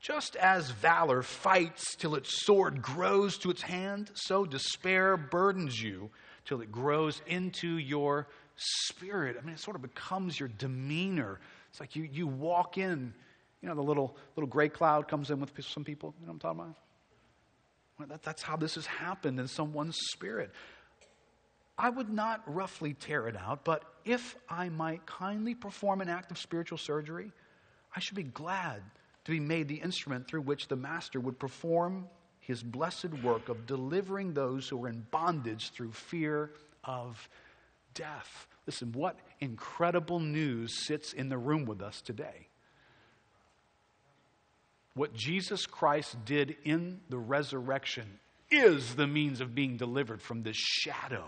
Just 0.07 0.37
as 0.37 0.71
valor 0.71 1.21
fights 1.21 1.97
till 1.97 2.15
its 2.15 2.45
sword 2.45 2.81
grows 2.81 3.39
to 3.39 3.51
its 3.51 3.63
hand, 3.63 4.09
so 4.15 4.45
despair 4.45 5.17
burdens 5.17 5.83
you 5.83 6.11
till 6.45 6.61
it 6.61 6.71
grows 6.71 7.21
into 7.27 7.77
your 7.79 8.29
spirit. 8.55 9.37
I 9.37 9.45
mean, 9.45 9.55
it 9.57 9.59
sort 9.59 9.75
of 9.75 9.83
becomes 9.83 10.39
your 10.39 10.49
demeanor. 10.49 11.41
It's 11.71 11.81
like 11.81 11.97
you, 11.97 12.05
you 12.05 12.29
walk 12.29 12.79
in, 12.79 13.13
you 13.61 13.69
know, 13.69 13.75
the 13.75 13.83
little, 13.83 14.17
little 14.37 14.47
gray 14.47 14.69
cloud 14.69 15.09
comes 15.09 15.33
in 15.33 15.41
with 15.41 15.51
some 15.65 15.83
people. 15.83 16.15
You 16.21 16.27
know 16.27 16.35
what 16.35 16.35
I'm 16.35 16.39
talking 16.39 16.61
about? 16.61 16.77
Well, 17.99 18.09
that, 18.09 18.23
that's 18.23 18.43
how 18.43 18.57
this 18.57 18.77
has 18.77 18.87
happened 18.87 19.41
in 19.41 19.49
someone's 19.49 19.97
spirit. 20.13 20.53
I 21.77 21.91
would 21.91 22.11
not 22.11 22.43
roughly 22.47 22.95
tear 22.95 23.27
it 23.27 23.37
out, 23.37 23.65
but 23.65 23.83
if 24.05 24.37
I 24.49 24.69
might 24.69 25.05
kindly 25.05 25.57
perform 25.57 26.01
an 26.01 26.09
act 26.09 26.31
of 26.31 26.39
spiritual 26.39 26.79
surgery, 26.79 27.33
I 27.97 27.99
should 27.99 28.15
be 28.15 28.23
glad 28.23 28.83
to 29.27 29.33
be 29.33 29.41
made 29.41 29.67
the 29.67 29.75
instrument 29.75 30.29
through 30.29 30.43
which 30.43 30.69
the 30.69 30.77
Master 30.77 31.19
would 31.19 31.37
perform 31.37 32.07
his 32.39 32.63
blessed 32.63 33.13
work 33.25 33.49
of 33.49 33.67
delivering 33.67 34.33
those 34.33 34.69
who 34.69 34.85
are 34.85 34.89
in 34.89 35.05
bondage 35.11 35.71
through 35.71 35.91
fear 35.91 36.53
of 36.85 37.29
death. 37.93 38.47
Listen, 38.67 38.93
what 38.93 39.19
incredible 39.41 40.21
news 40.21 40.87
sits 40.87 41.13
in 41.13 41.29
the 41.29 41.37
room 41.37 41.65
with 41.65 41.83
us 41.83 42.01
today. 42.01 42.47
What 44.95 45.13
Jesus 45.13 45.67
Christ 45.67 46.25
did 46.25 46.55
in 46.63 47.01
the 47.09 47.19
resurrection 47.19 48.21
is 48.49 48.95
the 48.95 49.09
means 49.09 49.41
of 49.41 49.57
being 49.57 49.77
delivered 49.77 50.23
from 50.23 50.45
this 50.45 50.57
shadow 50.57 51.27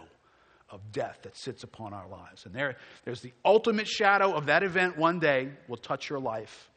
of 0.70 0.92
death 0.92 1.18
that 1.22 1.36
sits 1.36 1.64
upon 1.64 1.92
our 1.92 2.06
lives. 2.06 2.46
And 2.46 2.54
there, 2.54 2.76
there's 3.04 3.22
the 3.22 3.32
ultimate 3.44 3.88
shadow 3.88 4.34
of 4.34 4.46
that 4.46 4.62
event 4.62 4.96
one 4.96 5.18
day 5.18 5.48
will 5.66 5.78
touch 5.78 6.08
your 6.08 6.20
life. 6.20 6.70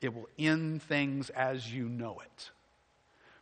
It 0.00 0.14
will 0.14 0.28
end 0.38 0.82
things 0.82 1.30
as 1.30 1.72
you 1.72 1.88
know 1.88 2.18
it. 2.24 2.50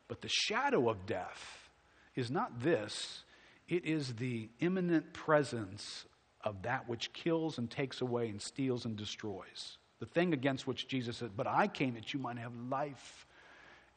But 0.09 0.21
the 0.21 0.29
shadow 0.29 0.89
of 0.91 1.07
death 1.07 1.71
is 2.15 2.31
not 2.31 2.61
this, 2.61 3.25
it 3.69 3.85
is 3.85 4.15
the 4.15 4.49
imminent 4.61 5.13
presence 5.13 6.05
of 6.45 6.63
that 6.63 6.89
which 6.89 7.13
kills 7.13 7.59
and 7.59 7.71
takes 7.71 8.01
away 8.01 8.29
and 8.29 8.41
steals 8.41 8.85
and 8.85 8.97
destroys. 8.97 9.79
The 10.01 10.07
thing 10.07 10.35
against 10.35 10.67
which 10.67 10.89
Jesus 10.89 11.19
said, 11.19 11.31
But 11.37 11.47
I 11.47 11.69
came 11.69 11.95
that 11.95 12.13
you 12.13 12.21
might 12.21 12.39
have 12.39 12.53
life 12.69 13.27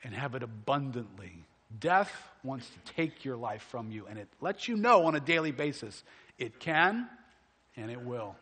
and 0.04 0.14
have 0.14 0.36
it 0.36 0.44
abundantly. 0.44 1.44
Death 1.80 2.14
wants 2.44 2.70
to 2.70 2.94
take 2.94 3.26
your 3.26 3.36
life 3.36 3.64
from 3.64 3.92
you, 3.92 4.06
and 4.08 4.20
it 4.20 4.28
lets 4.40 4.68
you 4.68 4.78
know 4.78 5.06
on 5.06 5.16
a 5.16 5.20
daily 5.20 5.52
basis 5.52 6.04
it 6.38 6.60
can 6.60 7.10
and 7.76 7.90
it 7.90 8.02
will. 8.02 8.36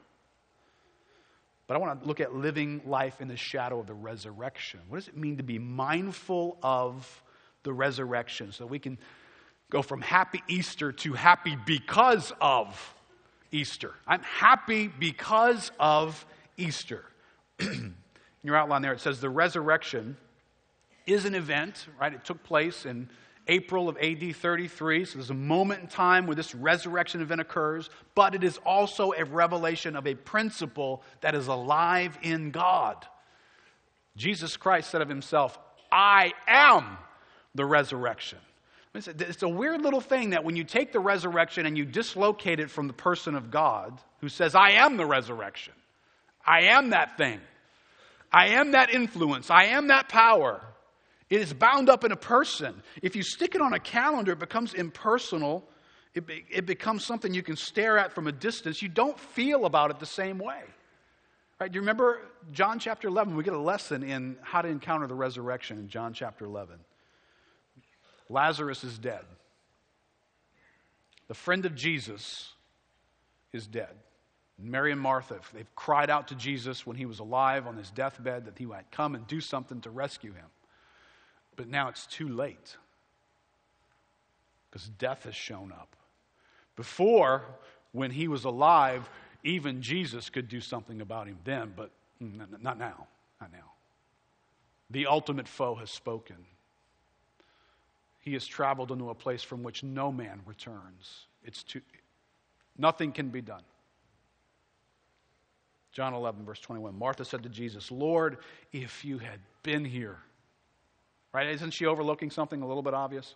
But 1.68 1.76
I 1.76 1.78
want 1.78 2.02
to 2.02 2.08
look 2.08 2.20
at 2.20 2.36
living 2.36 2.82
life 2.86 3.22
in 3.22 3.28
the 3.28 3.38
shadow 3.38 3.80
of 3.80 3.88
the 3.88 3.94
resurrection. 3.94 4.82
What 4.90 5.00
does 5.00 5.08
it 5.08 5.18
mean 5.18 5.38
to 5.38 5.44
be 5.44 5.60
mindful 5.60 6.58
of 6.62 7.24
the 7.64 7.72
resurrection 7.72 8.52
so 8.52 8.66
we 8.66 8.80
can 8.80 8.98
go 9.70 9.82
from 9.82 10.02
happy 10.02 10.44
Easter 10.48 10.92
to 10.92 11.14
happy 11.14 11.58
because 11.66 12.34
of 12.42 12.94
Easter? 13.52 13.94
I'm 14.06 14.22
happy 14.24 14.88
because 14.88 15.72
of 15.80 16.26
Easter. 16.58 17.06
in 17.60 17.96
your 18.44 18.58
outline 18.58 18.82
there, 18.82 18.94
it 18.94 19.00
says 19.00 19.22
the 19.22 19.30
resurrection 19.30 20.18
is 21.06 21.26
an 21.26 21.36
event, 21.36 21.88
right? 22.00 22.14
It 22.14 22.26
took 22.26 22.44
place 22.44 22.86
in 22.86 23.10
April 23.48 23.90
of 23.90 23.98
AD 23.98 24.36
33. 24.36 25.06
So 25.06 25.18
there's 25.18 25.30
a 25.30 25.34
moment 25.34 25.82
in 25.82 25.88
time 25.88 26.28
where 26.28 26.36
this 26.36 26.56
resurrection 26.56 27.22
event 27.22 27.42
occurs, 27.42 27.90
but 28.16 28.36
it 28.36 28.44
is 28.44 28.58
also 28.66 29.12
a 29.12 29.26
revelation 29.26 29.96
of 29.96 30.08
a 30.08 30.16
principle 30.16 31.04
that 31.22 31.36
is 31.36 31.48
alive 31.48 32.18
in 32.22 32.52
God. 32.52 33.06
Jesus 34.16 34.58
Christ 34.58 34.90
said 34.90 35.02
of 35.02 35.10
himself, 35.10 35.58
I 35.92 36.34
am 36.48 36.98
the 37.56 37.66
resurrection. 37.66 38.40
It's 38.96 39.42
a 39.42 39.50
weird 39.50 39.82
little 39.82 40.02
thing 40.02 40.32
that 40.32 40.44
when 40.44 40.56
you 40.56 40.64
take 40.64 40.92
the 40.92 41.00
resurrection 41.00 41.66
and 41.66 41.76
you 41.76 41.84
dislocate 41.84 42.60
it 42.60 42.70
from 42.70 42.86
the 42.88 42.94
person 42.94 43.34
of 43.34 43.50
God, 43.50 44.00
who 44.22 44.30
says, 44.30 44.54
I 44.54 44.72
am 44.72 44.98
the 44.98 45.06
resurrection, 45.06 45.74
I 46.46 46.66
am 46.66 46.92
that 46.92 47.18
thing, 47.18 47.42
I 48.32 48.50
am 48.50 48.72
that 48.72 48.92
influence, 48.92 49.50
I 49.50 49.66
am 49.66 49.88
that 49.88 50.10
power. 50.10 50.62
It 51.30 51.42
is 51.42 51.54
bound 51.54 51.90
up 51.90 52.04
in 52.04 52.12
a 52.12 52.18
person. 52.18 52.82
If 53.02 53.16
you 53.16 53.24
stick 53.24 53.56
it 53.56 53.62
on 53.62 53.74
a 53.74 53.80
calendar, 53.80 54.34
it 54.34 54.40
becomes 54.40 54.74
impersonal. 54.74 55.68
It, 56.14 56.28
be, 56.28 56.46
it 56.50 56.66
becomes 56.66 57.06
something 57.06 57.34
you 57.34 57.44
can 57.44 57.56
stare 57.56 57.98
at 57.98 58.14
from 58.14 58.28
a 58.28 58.32
distance. 58.32 58.82
You 58.82 58.90
don't 58.90 59.20
feel 59.20 59.66
about 59.66 59.90
it 59.90 60.00
the 60.00 60.06
same 60.06 60.38
way. 60.38 60.62
Right? 61.60 61.72
Do 61.72 61.78
you 61.78 61.82
remember 61.82 62.20
John 62.52 62.80
chapter 62.80 63.08
11? 63.08 63.36
We 63.36 63.44
get 63.44 63.54
a 63.54 63.60
lesson 63.60 64.04
in 64.04 64.38
how 64.42 64.62
to 64.62 64.68
encounter 64.68 65.08
the 65.08 65.16
resurrection 65.16 65.78
in 65.80 65.88
John 65.88 66.14
chapter 66.14 66.46
11. 66.46 66.78
Lazarus 68.30 68.84
is 68.84 68.98
dead. 68.98 69.24
The 71.28 71.34
friend 71.34 71.66
of 71.66 71.74
Jesus 71.76 72.52
is 73.54 73.66
dead. 73.66 73.96
Mary 74.60 74.92
and 74.92 75.02
Martha, 75.02 75.40
they've 75.54 75.76
cried 75.76 76.10
out 76.10 76.28
to 76.28 76.36
Jesus 76.36 76.86
when 76.86 76.96
he 76.96 77.06
was 77.06 77.20
alive 77.20 77.66
on 77.66 77.76
his 77.76 77.90
deathbed 77.92 78.46
that 78.46 78.58
he 78.58 78.66
might 78.66 78.90
come 78.92 79.16
and 79.16 79.26
do 79.28 79.42
something 79.42 79.82
to 79.82 79.90
rescue 79.90 80.34
him. 80.34 80.46
But 81.56 81.68
now 81.68 81.90
it's 81.90 82.06
too 82.06 82.28
late 82.28 82.78
because 84.70 84.88
death 84.90 85.24
has 85.24 85.36
shown 85.36 85.72
up. 85.72 85.96
Before, 86.76 87.44
when 87.92 88.10
he 88.12 88.28
was 88.28 88.44
alive, 88.44 89.08
even 89.44 89.82
Jesus 89.82 90.30
could 90.30 90.48
do 90.48 90.60
something 90.60 91.02
about 91.02 91.28
him 91.28 91.38
then, 91.44 91.74
but 91.76 91.92
not 92.20 92.80
now. 92.80 93.08
Not 93.40 93.52
now. 93.52 93.72
The 94.90 95.08
ultimate 95.08 95.48
foe 95.48 95.76
has 95.76 95.92
spoken. 95.92 96.38
He 98.22 98.34
has 98.34 98.48
traveled 98.48 98.92
into 98.92 99.10
a 99.10 99.16
place 99.16 99.44
from 99.44 99.64
which 99.64 99.84
no 99.84 100.12
man 100.12 100.42
returns. 100.46 101.28
It's 101.44 101.62
too, 101.62 101.82
nothing 102.78 103.12
can 103.12 103.30
be 103.30 103.42
done. 103.42 103.64
John 105.92 106.14
11, 106.14 106.46
verse 106.46 106.60
21. 106.60 106.98
Martha 106.98 107.24
said 107.26 107.44
to 107.44 107.50
Jesus, 107.50 107.92
Lord, 107.92 108.38
if 108.72 109.06
you 109.06 109.20
had 109.20 109.40
been 109.62 109.86
here, 109.86 110.18
Right? 111.34 111.48
Isn't 111.48 111.72
she 111.72 111.86
overlooking 111.86 112.30
something 112.30 112.62
a 112.62 112.68
little 112.68 112.84
bit 112.84 112.94
obvious? 112.94 113.36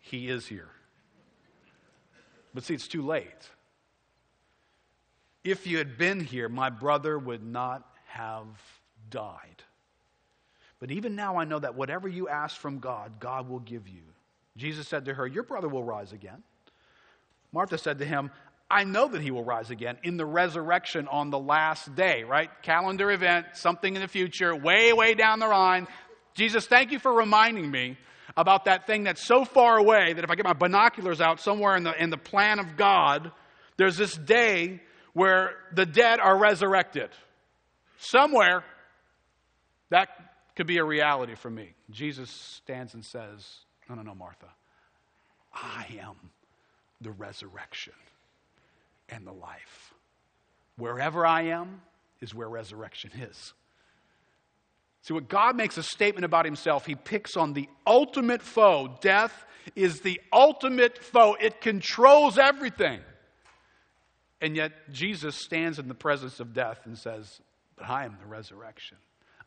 He 0.00 0.28
is 0.28 0.46
here. 0.46 0.68
But 2.54 2.64
see, 2.64 2.74
it's 2.74 2.88
too 2.88 3.02
late. 3.02 3.50
If 5.44 5.66
you 5.66 5.78
had 5.78 5.98
been 5.98 6.20
here, 6.20 6.48
my 6.48 6.70
brother 6.70 7.18
would 7.18 7.44
not 7.44 7.86
have 8.06 8.46
died. 9.10 9.62
But 10.80 10.90
even 10.90 11.14
now, 11.14 11.36
I 11.36 11.44
know 11.44 11.58
that 11.58 11.74
whatever 11.74 12.08
you 12.08 12.28
ask 12.28 12.56
from 12.56 12.78
God, 12.78 13.20
God 13.20 13.48
will 13.48 13.60
give 13.60 13.88
you. 13.88 14.02
Jesus 14.56 14.88
said 14.88 15.04
to 15.06 15.14
her, 15.14 15.26
Your 15.26 15.42
brother 15.42 15.68
will 15.68 15.84
rise 15.84 16.12
again. 16.12 16.42
Martha 17.52 17.78
said 17.78 17.98
to 17.98 18.04
him, 18.04 18.30
I 18.70 18.84
know 18.84 19.08
that 19.08 19.22
he 19.22 19.30
will 19.30 19.44
rise 19.44 19.70
again 19.70 19.96
in 20.02 20.18
the 20.18 20.26
resurrection 20.26 21.08
on 21.08 21.30
the 21.30 21.38
last 21.38 21.94
day, 21.94 22.24
right? 22.24 22.50
Calendar 22.62 23.10
event, 23.10 23.46
something 23.54 23.94
in 23.94 24.02
the 24.02 24.08
future, 24.08 24.54
way, 24.54 24.92
way 24.92 25.14
down 25.14 25.38
the 25.38 25.48
line. 25.48 25.86
Jesus, 26.34 26.66
thank 26.66 26.92
you 26.92 26.98
for 26.98 27.12
reminding 27.12 27.70
me 27.70 27.96
about 28.36 28.66
that 28.66 28.86
thing 28.86 29.04
that's 29.04 29.22
so 29.22 29.44
far 29.44 29.78
away 29.78 30.12
that 30.12 30.22
if 30.22 30.30
I 30.30 30.34
get 30.34 30.44
my 30.44 30.52
binoculars 30.52 31.20
out 31.20 31.40
somewhere 31.40 31.76
in 31.76 31.82
the, 31.82 32.00
in 32.00 32.10
the 32.10 32.16
plan 32.16 32.58
of 32.58 32.76
God, 32.76 33.32
there's 33.76 33.96
this 33.96 34.16
day 34.16 34.80
where 35.12 35.56
the 35.72 35.86
dead 35.86 36.20
are 36.20 36.38
resurrected. 36.38 37.10
Somewhere, 37.98 38.62
that 39.90 40.08
could 40.54 40.66
be 40.66 40.78
a 40.78 40.84
reality 40.84 41.34
for 41.34 41.50
me. 41.50 41.74
Jesus 41.90 42.30
stands 42.30 42.94
and 42.94 43.04
says, 43.04 43.60
No, 43.88 43.96
no, 43.96 44.02
no, 44.02 44.14
Martha. 44.14 44.48
I 45.52 45.86
am 46.00 46.16
the 47.00 47.10
resurrection 47.10 47.94
and 49.08 49.26
the 49.26 49.32
life. 49.32 49.94
Wherever 50.76 51.26
I 51.26 51.42
am 51.42 51.80
is 52.20 52.34
where 52.34 52.48
resurrection 52.48 53.10
is. 53.20 53.52
See, 55.08 55.14
what 55.14 55.28
God 55.30 55.56
makes 55.56 55.78
a 55.78 55.82
statement 55.82 56.26
about 56.26 56.44
himself, 56.44 56.84
he 56.84 56.94
picks 56.94 57.34
on 57.34 57.54
the 57.54 57.66
ultimate 57.86 58.42
foe. 58.42 58.98
Death 59.00 59.46
is 59.74 60.02
the 60.02 60.20
ultimate 60.30 60.98
foe, 60.98 61.34
it 61.40 61.62
controls 61.62 62.36
everything. 62.36 63.00
And 64.42 64.54
yet, 64.54 64.92
Jesus 64.92 65.34
stands 65.34 65.78
in 65.78 65.88
the 65.88 65.94
presence 65.94 66.40
of 66.40 66.52
death 66.52 66.80
and 66.84 66.98
says, 66.98 67.40
But 67.78 67.88
I 67.88 68.04
am 68.04 68.18
the 68.20 68.26
resurrection. 68.26 68.98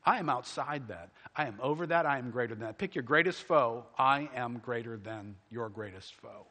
I 0.03 0.17
am 0.17 0.29
outside 0.29 0.87
that. 0.87 1.11
I 1.35 1.45
am 1.45 1.59
over 1.61 1.85
that. 1.85 2.07
I 2.07 2.17
am 2.17 2.31
greater 2.31 2.55
than 2.55 2.65
that. 2.65 2.79
Pick 2.79 2.95
your 2.95 3.03
greatest 3.03 3.43
foe. 3.43 3.85
I 3.99 4.31
am 4.35 4.57
greater 4.65 4.97
than 4.97 5.35
your 5.51 5.69
greatest 5.69 6.15
foe. 6.15 6.47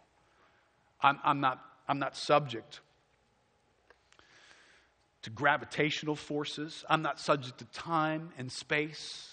I'm, 1.01 1.19
I'm, 1.25 1.41
not, 1.41 1.61
I'm 1.89 1.99
not 1.99 2.17
subject 2.17 2.79
to 5.23 5.31
gravitational 5.31 6.17
forces. 6.17 6.85
I'm 6.89 7.03
not 7.03 7.21
subject 7.21 7.59
to 7.59 7.65
time 7.67 8.31
and 8.39 8.51
space. 8.51 9.29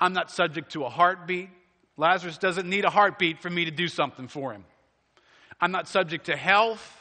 I'm 0.00 0.12
not 0.12 0.30
subject 0.30 0.72
to 0.72 0.84
a 0.84 0.88
heartbeat. 0.88 1.50
Lazarus 1.96 2.38
doesn't 2.38 2.68
need 2.68 2.84
a 2.84 2.90
heartbeat 2.90 3.40
for 3.40 3.50
me 3.50 3.64
to 3.64 3.70
do 3.70 3.88
something 3.88 4.28
for 4.28 4.52
him. 4.52 4.64
I'm 5.60 5.72
not 5.72 5.88
subject 5.88 6.26
to 6.26 6.36
health. 6.36 6.92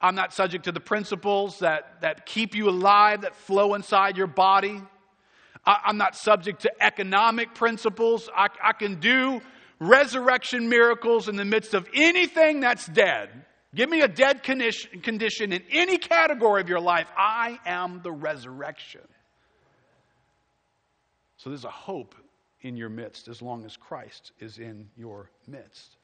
I'm 0.00 0.14
not 0.14 0.32
subject 0.32 0.64
to 0.64 0.72
the 0.72 0.80
principles 0.80 1.60
that, 1.60 2.00
that 2.00 2.26
keep 2.26 2.54
you 2.54 2.68
alive, 2.68 3.22
that 3.22 3.34
flow 3.34 3.74
inside 3.74 4.16
your 4.16 4.26
body. 4.26 4.82
I, 5.66 5.78
am 5.86 5.96
not 5.96 6.14
subject 6.14 6.62
to 6.62 6.82
economic 6.82 7.54
principles. 7.54 8.28
I, 8.34 8.48
I 8.62 8.72
can 8.72 9.00
do 9.00 9.40
resurrection 9.78 10.68
miracles 10.68 11.28
in 11.28 11.36
the 11.36 11.44
midst 11.44 11.74
of 11.74 11.88
anything 11.94 12.60
that's 12.60 12.86
dead. 12.86 13.30
Give 13.74 13.90
me 13.90 14.02
a 14.02 14.08
dead 14.08 14.42
condition 14.42 15.52
in 15.52 15.62
any 15.70 15.98
category 15.98 16.60
of 16.60 16.68
your 16.68 16.80
life. 16.80 17.08
I 17.16 17.58
am 17.66 18.00
the 18.02 18.12
resurrection. 18.12 19.00
So 21.36 21.50
there's 21.50 21.64
a 21.64 21.70
hope 21.70 22.14
in 22.60 22.76
your 22.76 22.88
midst 22.88 23.28
as 23.28 23.42
long 23.42 23.64
as 23.64 23.76
Christ 23.76 24.32
is 24.38 24.58
in 24.58 24.88
your 24.96 25.30
midst. 25.46 25.96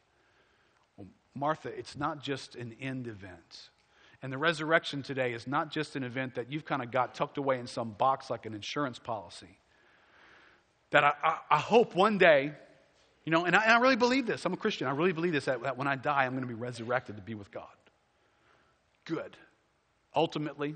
Well, 0.96 1.06
Martha, 1.34 1.68
it's 1.68 1.96
not 1.96 2.22
just 2.22 2.56
an 2.56 2.74
end 2.80 3.06
event. 3.06 3.70
And 4.22 4.30
the 4.30 4.38
resurrection 4.38 5.02
today 5.02 5.32
is 5.32 5.46
not 5.46 5.70
just 5.70 5.96
an 5.96 6.02
event 6.02 6.34
that 6.34 6.52
you've 6.52 6.66
kind 6.66 6.82
of 6.82 6.90
got 6.90 7.14
tucked 7.14 7.38
away 7.38 7.58
in 7.58 7.66
some 7.66 7.92
box 7.92 8.28
like 8.28 8.44
an 8.44 8.52
insurance 8.52 8.98
policy. 8.98 9.58
That 10.90 11.04
I, 11.04 11.12
I, 11.22 11.38
I 11.52 11.58
hope 11.58 11.94
one 11.94 12.18
day, 12.18 12.52
you 13.24 13.32
know, 13.32 13.44
and 13.44 13.54
I, 13.54 13.62
and 13.62 13.72
I, 13.72 13.78
really 13.80 13.96
believe 13.96 14.26
this. 14.26 14.44
I'm 14.44 14.52
a 14.52 14.56
Christian. 14.56 14.86
I 14.86 14.92
really 14.92 15.12
believe 15.12 15.32
this 15.32 15.44
that, 15.44 15.62
that 15.62 15.76
when 15.76 15.86
I 15.86 15.96
die, 15.96 16.24
I'm 16.24 16.32
going 16.32 16.42
to 16.42 16.48
be 16.48 16.54
resurrected 16.54 17.16
to 17.16 17.22
be 17.22 17.34
with 17.34 17.50
God. 17.50 17.64
Good. 19.04 19.36
Ultimately, 20.14 20.74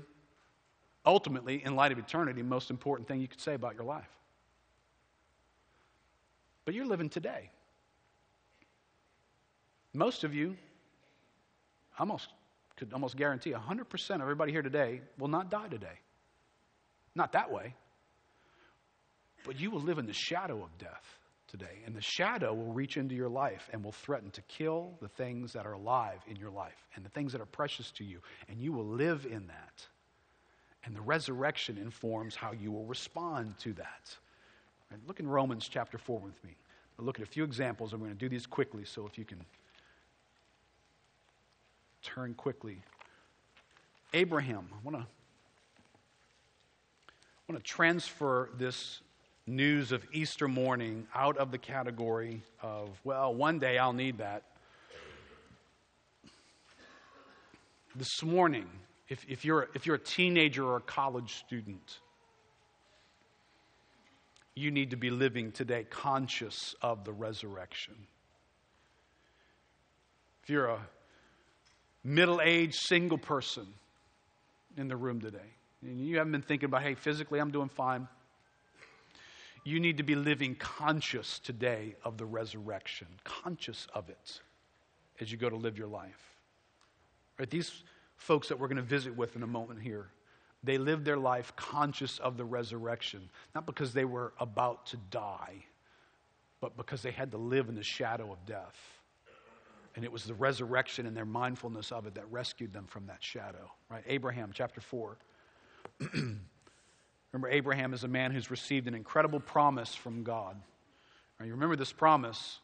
ultimately, 1.05 1.63
in 1.63 1.75
light 1.75 1.91
of 1.91 1.97
eternity, 1.97 2.43
most 2.43 2.69
important 2.69 3.07
thing 3.07 3.19
you 3.19 3.27
could 3.27 3.41
say 3.41 3.55
about 3.55 3.75
your 3.75 3.83
life. 3.83 4.09
But 6.65 6.73
you're 6.73 6.85
living 6.85 7.09
today. 7.09 7.49
Most 9.93 10.23
of 10.23 10.33
you, 10.33 10.57
almost 11.97 12.29
could 12.75 12.91
almost 12.91 13.15
guarantee 13.15 13.51
100% 13.51 14.15
of 14.15 14.21
everybody 14.21 14.51
here 14.51 14.61
today 14.61 15.01
will 15.17 15.29
not 15.29 15.49
die 15.49 15.67
today. 15.69 15.99
Not 17.15 17.31
that 17.31 17.51
way. 17.51 17.73
But 19.45 19.59
you 19.59 19.71
will 19.71 19.79
live 19.79 19.97
in 19.97 20.05
the 20.05 20.13
shadow 20.13 20.61
of 20.61 20.77
death 20.77 21.19
today. 21.57 21.79
And 21.85 21.95
the 21.95 22.01
shadow 22.01 22.53
will 22.53 22.73
reach 22.73 22.97
into 22.97 23.15
your 23.15 23.29
life 23.29 23.69
and 23.71 23.83
will 23.83 23.91
threaten 23.91 24.29
to 24.31 24.41
kill 24.43 24.93
the 25.01 25.07
things 25.07 25.53
that 25.53 25.65
are 25.65 25.73
alive 25.73 26.19
in 26.27 26.35
your 26.35 26.49
life 26.49 26.87
and 26.95 27.05
the 27.05 27.09
things 27.09 27.31
that 27.31 27.39
are 27.39 27.45
precious 27.45 27.91
to 27.91 28.03
you. 28.03 28.19
And 28.49 28.59
you 28.59 28.73
will 28.73 28.85
live 28.85 29.25
in 29.29 29.47
that. 29.47 29.87
And 30.83 30.95
the 30.95 31.01
resurrection 31.01 31.77
informs 31.77 32.35
how 32.35 32.51
you 32.51 32.71
will 32.71 32.85
respond 32.85 33.57
to 33.59 33.73
that. 33.73 34.15
Right, 34.91 34.99
look 35.07 35.19
in 35.19 35.27
Romans 35.27 35.67
chapter 35.67 35.97
4 35.97 36.19
with 36.19 36.43
me. 36.43 36.55
I'll 36.99 37.05
look 37.05 37.19
at 37.19 37.23
a 37.23 37.29
few 37.29 37.43
examples. 37.43 37.93
I'm 37.93 37.99
going 37.99 38.11
to 38.11 38.17
do 38.17 38.29
these 38.29 38.45
quickly, 38.45 38.83
so 38.85 39.07
if 39.07 39.17
you 39.17 39.25
can 39.25 39.43
turn 42.03 42.33
quickly. 42.33 42.81
Abraham, 44.13 44.67
I 44.71 44.77
want 44.83 44.97
to 44.97 45.07
I 47.47 47.51
want 47.51 47.63
to 47.63 47.67
transfer 47.71 48.49
this 48.57 49.01
news 49.47 49.91
of 49.91 50.03
Easter 50.11 50.47
morning 50.47 51.07
out 51.13 51.37
of 51.37 51.51
the 51.51 51.57
category 51.57 52.41
of, 52.61 52.89
well, 53.03 53.33
one 53.33 53.59
day 53.59 53.77
I'll 53.77 53.93
need 53.93 54.17
that. 54.17 54.43
This 57.95 58.23
morning, 58.23 58.67
if, 59.07 59.23
if, 59.29 59.45
you're, 59.45 59.69
if 59.75 59.85
you're 59.85 59.95
a 59.95 59.99
teenager 59.99 60.65
or 60.65 60.77
a 60.77 60.81
college 60.81 61.35
student, 61.35 61.99
you 64.55 64.71
need 64.71 64.89
to 64.91 64.97
be 64.97 65.09
living 65.09 65.51
today 65.51 65.85
conscious 65.89 66.75
of 66.81 67.05
the 67.05 67.13
resurrection. 67.13 67.95
If 70.43 70.49
you're 70.49 70.67
a 70.67 70.79
middle 72.03 72.41
aged 72.41 72.75
single 72.75 73.17
person 73.17 73.67
in 74.75 74.87
the 74.87 74.95
room 74.95 75.21
today, 75.21 75.37
and 75.81 75.99
you 75.99 76.17
haven't 76.17 76.31
been 76.31 76.41
thinking 76.41 76.67
about, 76.67 76.81
hey, 76.81 76.95
physically 76.95 77.39
I'm 77.39 77.51
doing 77.51 77.69
fine. 77.69 78.07
You 79.65 79.79
need 79.79 79.97
to 79.97 80.03
be 80.03 80.13
living 80.13 80.53
conscious 80.55 81.39
today 81.39 81.95
of 82.03 82.17
the 82.17 82.25
resurrection, 82.25 83.07
conscious 83.23 83.87
of 83.95 84.09
it 84.09 84.39
as 85.19 85.31
you 85.31 85.39
go 85.39 85.49
to 85.49 85.55
live 85.55 85.75
your 85.75 85.87
life. 85.87 86.35
Right? 87.39 87.49
These 87.49 87.83
folks 88.15 88.47
that 88.49 88.59
we're 88.59 88.67
going 88.67 88.77
to 88.77 88.83
visit 88.83 89.17
with 89.17 89.35
in 89.35 89.41
a 89.41 89.47
moment 89.47 89.81
here, 89.81 90.07
they 90.63 90.77
lived 90.77 91.03
their 91.03 91.17
life 91.17 91.51
conscious 91.55 92.19
of 92.19 92.37
the 92.37 92.45
resurrection, 92.45 93.27
not 93.55 93.65
because 93.65 93.91
they 93.91 94.05
were 94.05 94.33
about 94.39 94.85
to 94.87 94.97
die, 95.09 95.65
but 96.61 96.77
because 96.77 97.01
they 97.01 97.11
had 97.11 97.31
to 97.31 97.37
live 97.37 97.67
in 97.67 97.73
the 97.73 97.83
shadow 97.83 98.31
of 98.31 98.45
death. 98.45 98.77
And 99.95 100.05
it 100.05 100.11
was 100.11 100.25
the 100.25 100.33
resurrection 100.35 101.07
and 101.07 101.17
their 101.17 101.25
mindfulness 101.25 101.91
of 101.91 102.05
it 102.05 102.13
that 102.15 102.31
rescued 102.31 102.71
them 102.71 102.85
from 102.85 103.07
that 103.07 103.23
shadow. 103.23 103.71
Right? 103.89 104.03
Abraham 104.05 104.51
chapter 104.53 104.79
4. 104.79 105.17
remember, 107.35 107.49
Abraham 107.49 107.93
is 107.93 108.05
a 108.05 108.07
man 108.07 108.31
who's 108.31 108.49
received 108.49 108.87
an 108.87 108.95
incredible 108.95 109.41
promise 109.41 109.93
from 109.93 110.23
God. 110.23 110.55
You 111.43 111.51
remember 111.51 111.75
this 111.75 111.91
promise? 111.91 112.59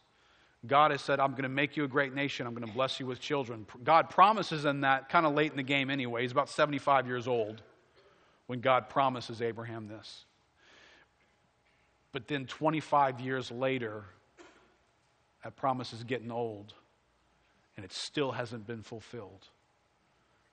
God 0.66 0.92
has 0.92 1.02
said, 1.02 1.20
I'm 1.20 1.32
going 1.32 1.44
to 1.44 1.50
make 1.50 1.76
you 1.76 1.84
a 1.84 1.90
great 1.90 2.16
nation. 2.16 2.48
I'm 2.48 2.54
going 2.54 2.66
to 2.66 2.74
bless 2.74 2.98
you 2.98 3.06
with 3.06 3.20
children. 3.20 3.66
God 3.84 4.10
promises 4.10 4.64
in 4.64 4.82
that 4.82 5.10
kind 5.10 5.26
of 5.26 5.34
late 5.34 5.52
in 5.52 5.58
the 5.58 5.64
game 5.64 5.90
anyway. 5.90 6.22
He's 6.22 6.32
about 6.32 6.50
75 6.50 7.06
years 7.06 7.28
old 7.28 7.62
when 8.48 8.62
God 8.62 8.88
promises 8.88 9.42
Abraham 9.42 9.90
this. 9.90 10.24
But 12.14 12.30
then 12.30 12.46
25 12.46 13.20
years 13.20 13.52
later, 13.52 14.06
that 15.44 15.58
promise 15.58 15.92
is 15.92 16.06
getting 16.06 16.32
old 16.32 16.74
and 17.76 17.84
it 17.84 17.92
still 17.92 18.32
hasn't 18.32 18.66
been 18.66 18.84
fulfilled. 18.84 19.48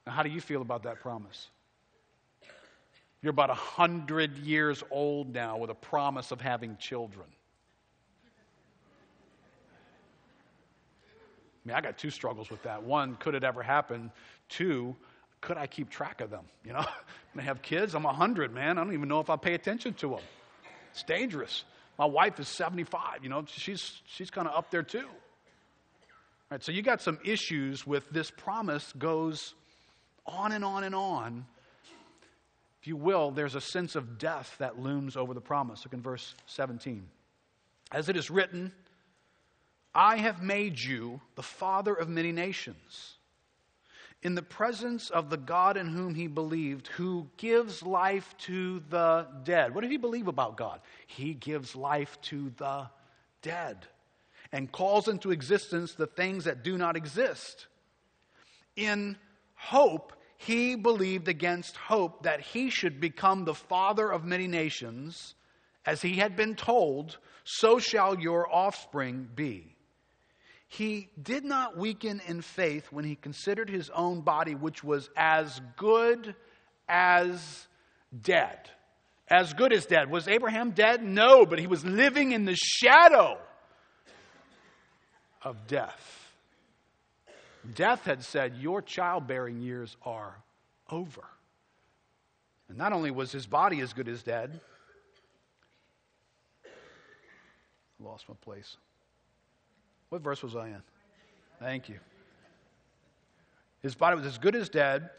Now, 0.07 0.13
how 0.13 0.25
do 0.25 0.31
you 0.31 0.41
feel 0.41 0.63
about 0.63 0.83
that 0.85 1.01
promise? 1.01 1.51
You're 3.23 3.31
about 3.31 3.49
100 3.49 4.39
years 4.39 4.83
old 4.91 5.33
now 5.33 5.57
with 5.59 5.71
a 5.71 5.75
promise 5.75 6.31
of 6.31 6.41
having 6.41 6.77
children. 6.77 7.27
I 11.65 11.69
mean, 11.69 11.77
I 11.77 11.81
got 11.81 11.99
two 11.99 12.11
struggles 12.11 12.49
with 12.49 12.63
that. 12.63 12.83
One, 12.83 13.17
could 13.17 13.35
it 13.35 13.45
ever 13.45 13.63
happen? 13.63 14.11
Two, 14.49 14.97
could 15.41 15.57
I 15.57 15.67
keep 15.67 15.91
track 15.91 16.21
of 16.21 16.31
them? 16.31 16.45
You 16.65 16.73
know, 16.73 16.85
I 17.37 17.43
have 17.43 17.61
kids, 17.61 17.95
I'm 17.95 18.05
100, 18.05 18.55
man. 18.55 18.79
I 18.79 18.85
don't 18.85 18.95
even 18.95 19.09
know 19.09 19.21
if 19.21 19.31
I 19.31 19.37
pay 19.37 19.55
attention 19.55 19.95
to 19.95 20.11
them. 20.11 20.21
It's 20.93 21.03
dangerous. 21.03 21.65
My 21.99 22.07
wife 22.07 22.39
is 22.39 22.49
75, 22.49 23.25
you 23.25 23.29
know, 23.29 23.45
she's, 23.47 24.01
she's 24.07 24.31
kind 24.31 24.47
of 24.47 24.55
up 24.55 24.71
there 24.71 24.85
too. 24.85 25.07
Right, 26.51 26.63
so 26.63 26.73
you 26.73 26.81
got 26.81 27.03
some 27.03 27.19
issues 27.25 27.87
with 27.87 28.09
this 28.11 28.31
promise 28.31 28.95
goes 28.97 29.55
on 30.25 30.53
and 30.53 30.65
on 30.65 30.85
and 30.85 30.95
on. 30.95 31.45
If 32.81 32.87
you 32.87 32.97
will, 32.97 33.31
there's 33.31 33.55
a 33.55 33.61
sense 33.61 33.97
of 33.97 34.19
death 34.19 34.55
that 34.59 34.79
looms 34.79 35.17
over 35.17 35.35
the 35.35 35.41
promise. 35.41 35.85
Look 35.85 35.95
in 35.95 36.03
verse 36.03 36.35
17. 36.47 37.09
As 37.91 38.09
it 38.09 38.17
is 38.17 38.31
written, 38.31 38.73
I 39.95 40.17
have 40.17 40.43
made 40.43 40.79
you 40.79 41.21
the 41.35 41.43
father 41.43 41.95
of 41.95 42.09
many 42.09 42.31
nations. 42.31 43.19
in 44.23 44.35
the 44.35 44.43
presence 44.43 45.11
of 45.11 45.31
the 45.31 45.37
God 45.37 45.77
in 45.77 45.87
whom 45.87 46.15
he 46.15 46.27
believed, 46.27 46.89
who 46.89 47.29
gives 47.37 47.83
life 47.83 48.35
to 48.39 48.83
the 48.91 49.27
dead. 49.45 49.75
What 49.75 49.83
did 49.83 49.93
he 49.93 49.97
believe 49.97 50.27
about 50.27 50.57
God? 50.57 50.81
He 51.07 51.35
gives 51.35 51.77
life 51.77 52.21
to 52.23 52.53
the 52.57 52.89
dead 53.43 53.87
and 54.51 54.73
calls 54.73 55.07
into 55.07 55.31
existence 55.31 55.93
the 55.93 56.07
things 56.07 56.45
that 56.45 56.65
do 56.65 56.77
not 56.77 56.97
exist. 56.97 57.67
In 58.75 59.17
hope, 59.55 60.13
he 60.39 60.77
believed 60.77 61.29
against 61.29 61.77
hope 61.77 62.23
that 62.23 62.41
he 62.41 62.71
should 62.71 63.01
become 63.01 63.45
the 63.45 63.55
father 63.55 64.11
of 64.11 64.25
many 64.25 64.47
nations, 64.47 65.35
as 65.85 66.01
he 66.01 66.15
had 66.15 66.37
been 66.37 66.55
told, 66.55 67.19
so 67.45 67.79
shall 67.79 68.19
your 68.19 68.53
offspring 68.53 69.29
be. 69.35 69.75
He 70.69 71.09
did 71.21 71.45
not 71.45 71.77
weaken 71.77 72.23
in 72.27 72.41
faith 72.41 72.93
when 72.93 73.05
he 73.05 73.17
considered 73.17 73.69
his 73.69 73.91
own 73.91 74.21
body, 74.21 74.55
which 74.55 74.85
was 74.85 75.11
as 75.17 75.61
good 75.77 76.37
as 76.89 77.67
dead. 78.23 78.71
As 79.29 79.55
good 79.55 79.73
as 79.73 79.87
dead. 79.87 80.11
Was 80.11 80.29
Abraham 80.29 80.71
dead? 80.71 81.03
No, 81.03 81.47
but 81.47 81.59
he 81.59 81.67
was 81.67 81.85
living 81.85 82.33
in 82.33 82.45
the 82.45 82.57
shadow 82.57 83.39
of 85.43 85.67
death. 85.67 86.18
Death 87.75 88.05
had 88.05 88.23
said, 88.25 88.57
Your 88.57 88.83
childbearing 88.83 89.61
years 89.61 89.97
are 90.05 90.37
over. 90.91 91.23
And 92.69 92.77
not 92.77 92.93
only 92.93 93.11
was 93.11 93.33
his 93.33 93.47
body 93.47 93.81
as 93.81 93.93
good 93.93 94.09
as 94.09 94.23
dead, 94.23 94.61
I 96.65 98.05
lost 98.05 98.29
my 98.29 98.35
place. 98.43 98.77
What 100.11 100.23
verse 100.23 100.43
was 100.43 100.55
I 100.55 100.69
in? 100.69 100.83
Thank 101.59 101.89
you. 101.89 101.99
His 103.83 103.95
body 103.95 104.17
was 104.17 104.27
as 104.27 104.39
good 104.39 104.55
as 104.55 104.69
dead 104.69 105.11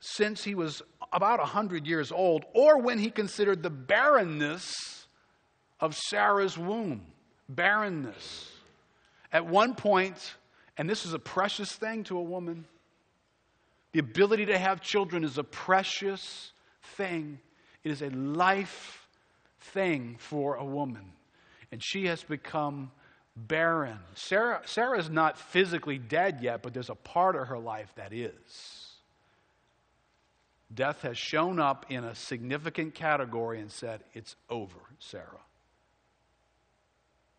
since 0.00 0.44
he 0.44 0.54
was 0.54 0.82
about 1.12 1.38
100 1.38 1.86
years 1.86 2.12
old, 2.12 2.44
or 2.52 2.78
when 2.78 2.98
he 2.98 3.10
considered 3.10 3.62
the 3.62 3.70
barrenness 3.70 5.06
of 5.80 5.96
Sarah's 5.96 6.58
womb. 6.58 7.06
Barrenness. 7.48 8.50
At 9.32 9.46
one 9.46 9.74
point, 9.74 10.34
and 10.76 10.88
this 10.88 11.06
is 11.06 11.14
a 11.14 11.18
precious 11.18 11.72
thing 11.72 12.04
to 12.04 12.18
a 12.18 12.22
woman, 12.22 12.64
the 13.92 14.00
ability 14.00 14.46
to 14.46 14.58
have 14.58 14.80
children 14.80 15.22
is 15.22 15.38
a 15.38 15.44
precious 15.44 16.52
thing. 16.96 17.38
It 17.84 17.92
is 17.92 18.02
a 18.02 18.10
life 18.10 19.06
thing 19.60 20.16
for 20.18 20.56
a 20.56 20.64
woman. 20.64 21.12
And 21.70 21.82
she 21.82 22.06
has 22.06 22.24
become 22.24 22.90
barren. 23.36 23.98
Sarah, 24.14 24.62
is 24.98 25.10
not 25.10 25.38
physically 25.38 25.98
dead 25.98 26.38
yet, 26.40 26.62
but 26.62 26.74
there's 26.74 26.90
a 26.90 26.94
part 26.96 27.36
of 27.36 27.48
her 27.48 27.58
life 27.58 27.92
that 27.96 28.12
is. 28.12 28.94
Death 30.72 31.02
has 31.02 31.16
shown 31.16 31.60
up 31.60 31.86
in 31.88 32.02
a 32.02 32.14
significant 32.14 32.94
category 32.94 33.60
and 33.60 33.70
said, 33.70 34.02
It's 34.12 34.34
over, 34.50 34.80
Sarah. 34.98 35.40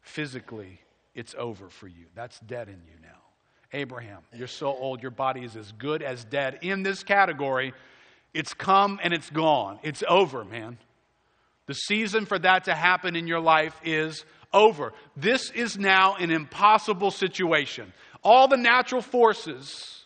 Physically, 0.01 0.79
it's 1.13 1.35
over 1.37 1.67
for 1.67 1.87
you. 1.87 2.05
That's 2.13 2.39
dead 2.39 2.69
in 2.69 2.81
you 2.85 3.01
now. 3.01 3.24
Abraham, 3.75 4.21
you're 4.33 4.47
so 4.47 4.67
old, 4.67 5.01
your 5.01 5.11
body 5.11 5.43
is 5.43 5.55
as 5.55 5.71
good 5.73 6.01
as 6.01 6.23
dead. 6.23 6.59
In 6.61 6.81
this 6.81 7.03
category, 7.03 7.73
it's 8.33 8.53
come 8.53 8.99
and 9.03 9.13
it's 9.13 9.29
gone. 9.29 9.79
It's 9.83 10.03
over, 10.07 10.45
man. 10.45 10.77
The 11.67 11.73
season 11.73 12.25
for 12.25 12.39
that 12.39 12.65
to 12.65 12.73
happen 12.73 13.15
in 13.15 13.27
your 13.27 13.39
life 13.39 13.79
is 13.83 14.23
over. 14.53 14.93
This 15.17 15.51
is 15.51 15.77
now 15.77 16.15
an 16.15 16.31
impossible 16.31 17.11
situation. 17.11 17.91
All 18.23 18.47
the 18.47 18.57
natural 18.57 19.01
forces 19.01 20.05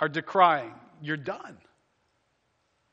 are 0.00 0.08
decrying, 0.08 0.74
you're 1.00 1.16
done. 1.16 1.58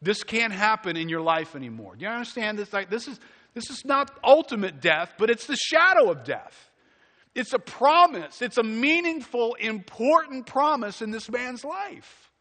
This 0.02 0.24
can't 0.24 0.54
happen 0.54 0.96
in 0.96 1.10
your 1.10 1.22
life 1.22 1.56
anymore. 1.56 1.96
Do 1.96 2.06
you 2.06 2.12
understand 2.12 2.60
this? 2.60 2.72
Like 2.72 2.90
this 2.90 3.08
is 3.08 3.20
this 3.56 3.72
is 3.72 3.84
not 3.84 4.12
ultimate 4.24 4.80
death, 4.80 5.14
but 5.18 5.32
it's 5.32 5.48
the 5.48 5.56
shadow 5.56 6.12
of 6.12 6.24
death. 6.24 6.67
It's 7.38 7.54
a 7.54 7.60
promise. 7.60 8.42
It's 8.42 8.58
a 8.58 8.64
meaningful, 8.64 9.54
important 9.60 10.48
promise 10.48 11.04
in 11.04 11.12
this 11.12 11.30
man's 11.30 11.64
life. 11.64 12.32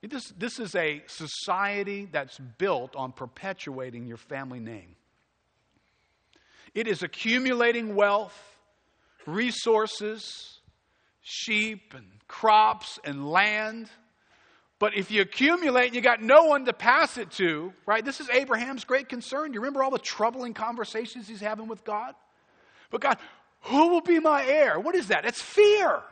This, 0.00 0.32
this 0.38 0.58
is 0.58 0.74
a 0.74 1.02
society 1.06 2.08
that's 2.10 2.38
built 2.38 2.96
on 2.96 3.12
perpetuating 3.12 4.06
your 4.06 4.16
family 4.16 4.60
name. 4.60 4.96
It 6.74 6.88
is 6.88 7.02
accumulating 7.02 7.94
wealth, 7.94 8.38
resources, 9.26 10.60
sheep 11.20 11.92
and 11.94 12.06
crops 12.28 12.98
and 13.04 13.30
land. 13.30 13.90
But 14.84 14.98
if 14.98 15.10
you 15.10 15.22
accumulate 15.22 15.86
and 15.86 15.94
you 15.94 16.02
got 16.02 16.22
no 16.22 16.44
one 16.44 16.66
to 16.66 16.74
pass 16.74 17.16
it 17.16 17.30
to, 17.38 17.72
right? 17.86 18.04
This 18.04 18.20
is 18.20 18.28
Abraham's 18.28 18.84
great 18.84 19.08
concern. 19.08 19.54
You 19.54 19.60
remember 19.60 19.82
all 19.82 19.90
the 19.90 19.98
troubling 19.98 20.52
conversations 20.52 21.26
he's 21.26 21.40
having 21.40 21.68
with 21.68 21.84
God? 21.84 22.14
But 22.90 23.00
God, 23.00 23.16
who 23.62 23.88
will 23.88 24.02
be 24.02 24.20
my 24.20 24.44
heir? 24.44 24.78
What 24.78 24.94
is 24.94 25.06
that? 25.06 25.24
It's 25.24 25.40
fear. 25.40 26.02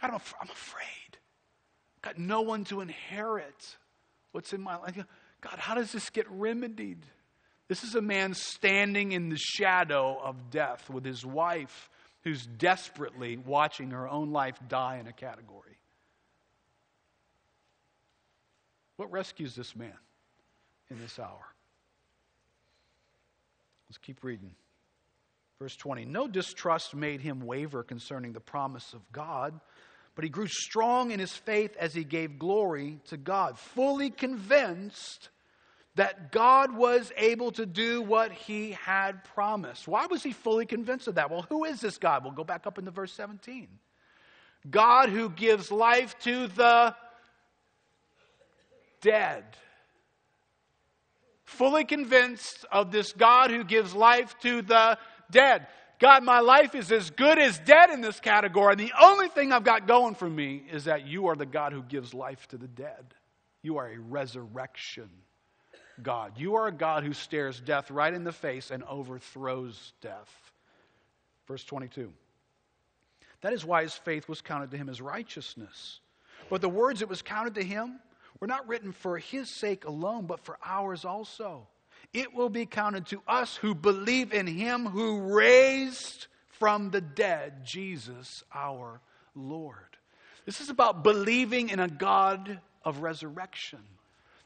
God, 0.00 0.10
I'm, 0.12 0.20
I'm 0.40 0.50
afraid. 0.50 1.18
Got 2.00 2.16
no 2.16 2.42
one 2.42 2.62
to 2.66 2.80
inherit 2.80 3.76
what's 4.30 4.52
in 4.52 4.60
my 4.60 4.76
life. 4.76 4.94
God, 5.40 5.58
how 5.58 5.74
does 5.74 5.90
this 5.90 6.10
get 6.10 6.30
remedied? 6.30 7.04
This 7.66 7.82
is 7.82 7.96
a 7.96 8.00
man 8.00 8.34
standing 8.34 9.10
in 9.10 9.30
the 9.30 9.36
shadow 9.36 10.16
of 10.22 10.52
death 10.52 10.88
with 10.88 11.04
his 11.04 11.26
wife 11.26 11.90
who's 12.22 12.46
desperately 12.46 13.36
watching 13.36 13.90
her 13.90 14.08
own 14.08 14.30
life 14.30 14.60
die 14.68 14.98
in 14.98 15.08
a 15.08 15.12
category. 15.12 15.79
What 19.00 19.10
rescues 19.12 19.54
this 19.54 19.74
man 19.74 19.96
in 20.90 21.00
this 21.00 21.18
hour? 21.18 21.46
Let's 23.88 23.96
keep 23.96 24.22
reading. 24.22 24.50
Verse 25.58 25.74
20 25.74 26.04
No 26.04 26.28
distrust 26.28 26.94
made 26.94 27.22
him 27.22 27.40
waver 27.46 27.82
concerning 27.82 28.34
the 28.34 28.40
promise 28.40 28.92
of 28.92 29.00
God, 29.10 29.58
but 30.14 30.24
he 30.24 30.28
grew 30.28 30.48
strong 30.48 31.12
in 31.12 31.18
his 31.18 31.32
faith 31.32 31.74
as 31.78 31.94
he 31.94 32.04
gave 32.04 32.38
glory 32.38 33.00
to 33.06 33.16
God, 33.16 33.58
fully 33.58 34.10
convinced 34.10 35.30
that 35.94 36.30
God 36.30 36.76
was 36.76 37.10
able 37.16 37.52
to 37.52 37.64
do 37.64 38.02
what 38.02 38.32
he 38.32 38.72
had 38.72 39.24
promised. 39.24 39.88
Why 39.88 40.08
was 40.10 40.22
he 40.22 40.32
fully 40.32 40.66
convinced 40.66 41.08
of 41.08 41.14
that? 41.14 41.30
Well, 41.30 41.46
who 41.48 41.64
is 41.64 41.80
this 41.80 41.96
God? 41.96 42.22
We'll 42.22 42.34
go 42.34 42.44
back 42.44 42.66
up 42.66 42.76
into 42.76 42.90
verse 42.90 43.14
17. 43.14 43.66
God 44.70 45.08
who 45.08 45.30
gives 45.30 45.72
life 45.72 46.18
to 46.18 46.48
the 46.48 46.94
dead. 49.00 49.44
Fully 51.44 51.84
convinced 51.84 52.64
of 52.70 52.92
this 52.92 53.12
God 53.12 53.50
who 53.50 53.64
gives 53.64 53.94
life 53.94 54.36
to 54.42 54.62
the 54.62 54.98
dead. 55.30 55.66
God, 55.98 56.24
my 56.24 56.40
life 56.40 56.74
is 56.74 56.90
as 56.90 57.10
good 57.10 57.38
as 57.38 57.58
dead 57.58 57.90
in 57.90 58.00
this 58.00 58.20
category. 58.20 58.72
And 58.72 58.80
the 58.80 58.92
only 59.00 59.28
thing 59.28 59.52
I've 59.52 59.64
got 59.64 59.86
going 59.86 60.14
for 60.14 60.30
me 60.30 60.62
is 60.72 60.84
that 60.84 61.06
you 61.06 61.26
are 61.26 61.36
the 61.36 61.46
God 61.46 61.72
who 61.72 61.82
gives 61.82 62.14
life 62.14 62.48
to 62.48 62.56
the 62.56 62.68
dead. 62.68 63.14
You 63.62 63.76
are 63.76 63.88
a 63.88 63.98
resurrection 63.98 65.10
God. 66.02 66.32
You 66.36 66.54
are 66.56 66.68
a 66.68 66.72
God 66.72 67.04
who 67.04 67.12
stares 67.12 67.60
death 67.60 67.90
right 67.90 68.12
in 68.12 68.24
the 68.24 68.32
face 68.32 68.70
and 68.70 68.82
overthrows 68.84 69.92
death. 70.00 70.52
Verse 71.46 71.64
22. 71.64 72.12
That 73.42 73.52
is 73.52 73.64
why 73.64 73.82
his 73.82 73.94
faith 73.94 74.28
was 74.28 74.40
counted 74.40 74.70
to 74.70 74.76
him 74.76 74.88
as 74.88 75.00
righteousness. 75.00 76.00
But 76.48 76.60
the 76.60 76.68
words 76.68 77.02
it 77.02 77.08
was 77.08 77.22
counted 77.22 77.54
to 77.56 77.62
him 77.62 78.00
were 78.40 78.46
not 78.46 78.66
written 78.66 78.92
for 78.92 79.18
his 79.18 79.54
sake 79.54 79.84
alone, 79.84 80.26
but 80.26 80.40
for 80.40 80.58
ours 80.64 81.04
also. 81.04 81.66
It 82.12 82.34
will 82.34 82.48
be 82.48 82.66
counted 82.66 83.06
to 83.08 83.22
us 83.28 83.56
who 83.56 83.74
believe 83.74 84.32
in 84.32 84.46
him 84.46 84.86
who 84.86 85.20
raised 85.34 86.26
from 86.58 86.90
the 86.90 87.00
dead 87.00 87.64
Jesus 87.64 88.42
our 88.52 89.00
Lord. 89.34 89.76
This 90.46 90.60
is 90.60 90.70
about 90.70 91.04
believing 91.04 91.68
in 91.68 91.78
a 91.78 91.88
God 91.88 92.58
of 92.84 93.02
resurrection. 93.02 93.80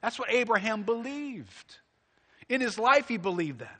That's 0.02 0.18
what 0.18 0.30
Abraham 0.30 0.82
believed. 0.82 1.78
In 2.48 2.60
his 2.60 2.78
life, 2.78 3.08
he 3.08 3.16
believed 3.16 3.60
that. 3.60 3.78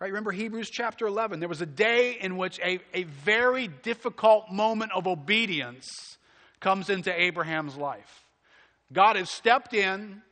Right? 0.00 0.08
Remember 0.08 0.32
Hebrews 0.32 0.70
chapter 0.70 1.06
11. 1.06 1.40
There 1.40 1.48
was 1.48 1.60
a 1.60 1.66
day 1.66 2.16
in 2.18 2.36
which 2.36 2.58
a, 2.60 2.80
a 2.94 3.04
very 3.04 3.68
difficult 3.68 4.50
moment 4.50 4.92
of 4.92 5.06
obedience 5.06 6.16
comes 6.58 6.90
into 6.90 7.12
Abraham's 7.18 7.76
life. 7.76 8.19
God 8.92 9.16
has 9.16 9.30
stepped 9.30 9.74
in, 9.74 10.22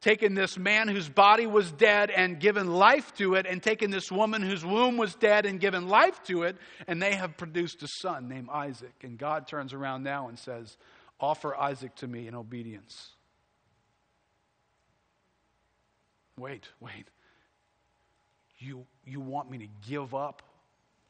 taken 0.00 0.34
this 0.34 0.56
man 0.56 0.88
whose 0.88 1.08
body 1.08 1.46
was 1.46 1.70
dead 1.72 2.10
and 2.10 2.38
given 2.38 2.68
life 2.72 3.12
to 3.14 3.34
it, 3.34 3.46
and 3.46 3.62
taken 3.62 3.90
this 3.90 4.10
woman 4.10 4.42
whose 4.42 4.64
womb 4.64 4.96
was 4.96 5.14
dead 5.14 5.46
and 5.46 5.60
given 5.60 5.88
life 5.88 6.22
to 6.24 6.44
it, 6.44 6.56
and 6.86 7.02
they 7.02 7.14
have 7.14 7.36
produced 7.36 7.82
a 7.82 7.88
son 8.00 8.28
named 8.28 8.48
Isaac. 8.50 8.94
And 9.02 9.18
God 9.18 9.46
turns 9.46 9.72
around 9.72 10.02
now 10.02 10.28
and 10.28 10.38
says, 10.38 10.76
Offer 11.18 11.54
Isaac 11.54 11.94
to 11.96 12.06
me 12.06 12.28
in 12.28 12.34
obedience. 12.34 13.10
Wait, 16.38 16.66
wait. 16.80 17.08
You, 18.58 18.86
you 19.04 19.20
want 19.20 19.50
me 19.50 19.58
to 19.58 19.68
give 19.88 20.14
up 20.14 20.42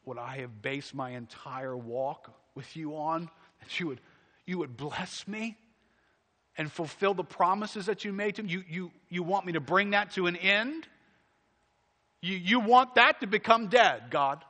what 0.03 0.17
I 0.17 0.37
have 0.37 0.61
based 0.61 0.93
my 0.93 1.11
entire 1.11 1.77
walk 1.77 2.33
with 2.55 2.75
you 2.75 2.97
on, 2.97 3.29
that 3.61 3.79
you 3.79 3.87
would, 3.87 4.01
you 4.45 4.57
would 4.57 4.75
bless 4.75 5.27
me 5.27 5.57
and 6.61 6.71
fulfill 6.71 7.15
the 7.15 7.23
promises 7.23 7.87
that 7.87 8.05
you 8.05 8.13
made 8.13 8.35
to 8.35 8.43
me? 8.43 8.51
You, 8.51 8.63
you, 8.69 8.91
you 9.09 9.23
want 9.23 9.47
me 9.47 9.53
to 9.53 9.59
bring 9.59 9.89
that 9.89 10.11
to 10.11 10.27
an 10.27 10.35
end? 10.35 10.87
You, 12.21 12.37
you 12.37 12.59
want 12.59 12.95
that 12.95 13.21
to 13.21 13.27
become 13.27 13.67
dead, 13.67 14.03
God. 14.11 14.45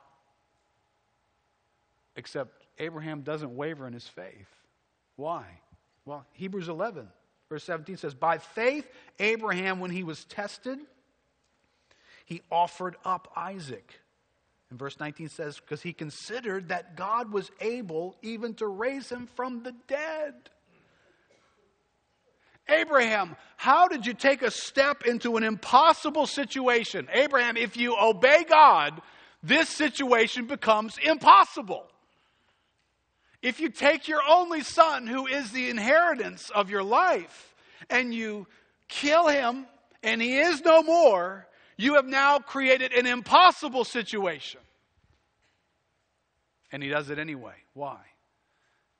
Except 2.14 2.50
Abraham 2.78 3.22
doesn't 3.22 3.56
waver 3.56 3.86
in 3.86 3.94
his 3.94 4.06
faith. 4.06 4.48
Why? 5.16 5.46
Well, 6.04 6.26
Hebrews 6.32 6.68
11, 6.68 7.08
verse 7.48 7.64
17 7.64 7.96
says, 7.96 8.12
By 8.12 8.36
faith, 8.36 8.86
Abraham, 9.18 9.80
when 9.80 9.90
he 9.90 10.02
was 10.02 10.26
tested, 10.26 10.78
he 12.26 12.42
offered 12.50 12.96
up 13.06 13.32
Isaac. 13.34 14.00
And 14.68 14.78
verse 14.78 15.00
19 15.00 15.30
says, 15.30 15.58
Because 15.58 15.80
he 15.80 15.94
considered 15.94 16.68
that 16.68 16.94
God 16.94 17.32
was 17.32 17.50
able 17.58 18.16
even 18.20 18.52
to 18.54 18.66
raise 18.66 19.08
him 19.08 19.28
from 19.34 19.62
the 19.62 19.72
dead. 19.88 20.34
Abraham, 22.68 23.36
how 23.56 23.88
did 23.88 24.06
you 24.06 24.14
take 24.14 24.42
a 24.42 24.50
step 24.50 25.04
into 25.04 25.36
an 25.36 25.42
impossible 25.42 26.26
situation? 26.26 27.08
Abraham, 27.12 27.56
if 27.56 27.76
you 27.76 27.96
obey 28.00 28.44
God, 28.48 29.00
this 29.42 29.68
situation 29.68 30.46
becomes 30.46 30.98
impossible. 31.02 31.86
If 33.42 33.58
you 33.58 33.70
take 33.70 34.06
your 34.06 34.20
only 34.28 34.62
son, 34.62 35.06
who 35.06 35.26
is 35.26 35.50
the 35.50 35.68
inheritance 35.68 36.50
of 36.50 36.70
your 36.70 36.84
life, 36.84 37.54
and 37.90 38.14
you 38.14 38.46
kill 38.88 39.26
him, 39.26 39.66
and 40.02 40.22
he 40.22 40.38
is 40.38 40.60
no 40.62 40.82
more, 40.82 41.48
you 41.76 41.94
have 41.94 42.06
now 42.06 42.38
created 42.38 42.92
an 42.92 43.06
impossible 43.06 43.84
situation. 43.84 44.60
And 46.70 46.82
he 46.82 46.88
does 46.88 47.10
it 47.10 47.18
anyway. 47.18 47.54
Why? 47.74 47.98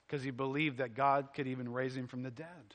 Because 0.06 0.24
he 0.24 0.30
believed 0.30 0.78
that 0.78 0.94
God 0.94 1.28
could 1.34 1.46
even 1.46 1.72
raise 1.72 1.96
him 1.96 2.08
from 2.08 2.22
the 2.22 2.30
dead. 2.30 2.74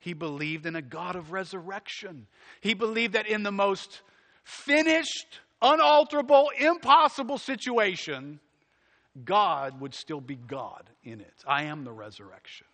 He 0.00 0.14
believed 0.14 0.66
in 0.66 0.76
a 0.76 0.82
God 0.82 1.14
of 1.14 1.30
resurrection. 1.30 2.26
He 2.60 2.74
believed 2.74 3.12
that 3.12 3.26
in 3.26 3.42
the 3.42 3.52
most 3.52 4.00
finished, 4.42 5.40
unalterable, 5.60 6.50
impossible 6.58 7.38
situation, 7.38 8.40
God 9.24 9.80
would 9.80 9.94
still 9.94 10.20
be 10.20 10.36
God 10.36 10.88
in 11.04 11.20
it. 11.20 11.44
I 11.46 11.64
am 11.64 11.84
the 11.84 11.92
resurrection. 11.92 12.66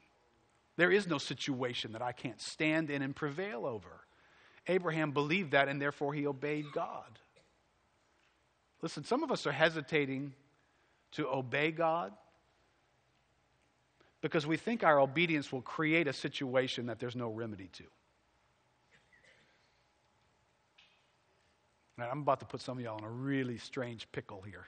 There 0.76 0.92
is 0.92 1.08
no 1.08 1.18
situation 1.18 1.92
that 1.92 2.02
I 2.02 2.12
can't 2.12 2.40
stand 2.40 2.90
in 2.90 3.02
and 3.02 3.16
prevail 3.16 3.66
over. 3.66 4.00
Abraham 4.68 5.10
believed 5.10 5.52
that 5.52 5.68
and 5.68 5.80
therefore 5.80 6.14
he 6.14 6.26
obeyed 6.26 6.66
God. 6.72 7.18
Listen, 8.82 9.04
some 9.04 9.22
of 9.22 9.32
us 9.32 9.46
are 9.46 9.52
hesitating 9.52 10.34
to 11.12 11.26
obey 11.28 11.72
God 11.72 12.12
because 14.20 14.46
we 14.46 14.56
think 14.56 14.82
our 14.82 15.00
obedience 15.00 15.52
will 15.52 15.62
create 15.62 16.08
a 16.08 16.12
situation 16.12 16.86
that 16.86 16.98
there's 16.98 17.16
no 17.16 17.28
remedy 17.28 17.68
to. 17.74 17.84
Now, 21.98 22.10
I'm 22.10 22.20
about 22.20 22.40
to 22.40 22.46
put 22.46 22.60
some 22.60 22.76
of 22.78 22.84
y'all 22.84 22.98
in 22.98 23.04
a 23.04 23.10
really 23.10 23.56
strange 23.56 24.10
pickle 24.12 24.42
here. 24.42 24.66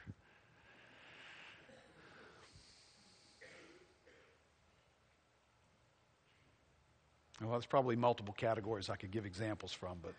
Well, 7.41 7.53
there's 7.53 7.67
probably 7.67 7.97
multiple 7.97 8.35
categories 8.37 8.91
I 8.91 8.97
could 8.97 9.13
give 9.13 9.25
examples 9.25 9.73
from, 9.73 9.99
but 10.03 10.15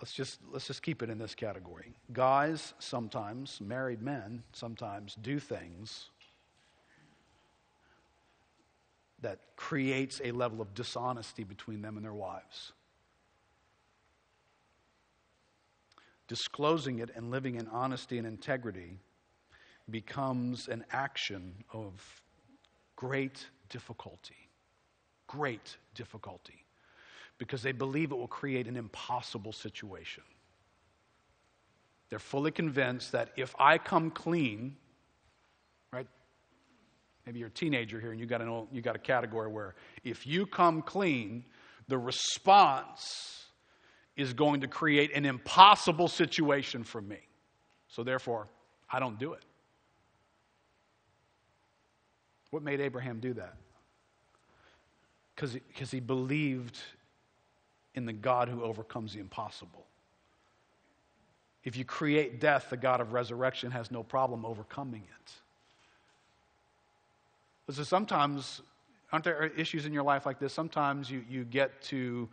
let's 0.00 0.12
just 0.12 0.38
let's 0.52 0.66
just 0.66 0.82
keep 0.82 1.02
it 1.02 1.10
in 1.10 1.18
this 1.18 1.34
category. 1.34 1.92
Guys 2.12 2.72
sometimes, 2.78 3.60
married 3.60 4.00
men 4.00 4.44
sometimes 4.52 5.16
do 5.16 5.40
things 5.40 6.10
that 9.22 9.40
creates 9.56 10.20
a 10.24 10.32
level 10.32 10.60
of 10.60 10.74
dishonesty 10.74 11.44
between 11.44 11.82
them 11.82 11.96
and 11.96 12.04
their 12.04 12.14
wives. 12.14 12.72
Disclosing 16.28 17.00
it 17.00 17.10
and 17.14 17.30
living 17.30 17.56
in 17.56 17.66
honesty 17.68 18.16
and 18.16 18.26
integrity 18.26 18.98
becomes 19.90 20.68
an 20.68 20.84
action 20.92 21.52
of 21.72 22.22
great 22.96 23.46
difficulty. 23.68 24.48
Great 25.26 25.76
difficulty. 25.94 26.64
Because 27.38 27.62
they 27.62 27.72
believe 27.72 28.12
it 28.12 28.16
will 28.16 28.28
create 28.28 28.68
an 28.68 28.76
impossible 28.76 29.52
situation. 29.52 30.22
They're 32.10 32.18
fully 32.18 32.50
convinced 32.50 33.12
that 33.12 33.30
if 33.36 33.54
I 33.58 33.78
come 33.78 34.10
clean? 34.10 34.76
Maybe 37.30 37.38
you're 37.38 37.46
a 37.46 37.52
teenager 37.52 38.00
here 38.00 38.10
and 38.10 38.18
you 38.18 38.26
got, 38.26 38.42
an, 38.42 38.66
you 38.72 38.82
got 38.82 38.96
a 38.96 38.98
category 38.98 39.46
where 39.46 39.76
if 40.02 40.26
you 40.26 40.46
come 40.46 40.82
clean, 40.82 41.44
the 41.86 41.96
response 41.96 43.44
is 44.16 44.32
going 44.32 44.62
to 44.62 44.66
create 44.66 45.14
an 45.14 45.24
impossible 45.24 46.08
situation 46.08 46.82
for 46.82 47.00
me. 47.00 47.20
So 47.86 48.02
therefore, 48.02 48.48
I 48.90 48.98
don't 48.98 49.16
do 49.16 49.34
it. 49.34 49.44
What 52.50 52.64
made 52.64 52.80
Abraham 52.80 53.20
do 53.20 53.32
that? 53.34 53.54
Because 55.36 55.92
he 55.92 56.00
believed 56.00 56.78
in 57.94 58.06
the 58.06 58.12
God 58.12 58.48
who 58.48 58.64
overcomes 58.64 59.12
the 59.12 59.20
impossible. 59.20 59.86
If 61.62 61.76
you 61.76 61.84
create 61.84 62.40
death, 62.40 62.70
the 62.70 62.76
God 62.76 63.00
of 63.00 63.12
resurrection 63.12 63.70
has 63.70 63.92
no 63.92 64.02
problem 64.02 64.44
overcoming 64.44 65.02
it. 65.02 65.32
So 67.70 67.82
sometimes, 67.84 68.62
aren't 69.12 69.24
there 69.24 69.44
issues 69.56 69.86
in 69.86 69.92
your 69.92 70.02
life 70.02 70.26
like 70.26 70.38
this? 70.38 70.52
Sometimes 70.52 71.10
you, 71.10 71.24
you 71.28 71.44
get 71.44 71.82
to 71.82 72.28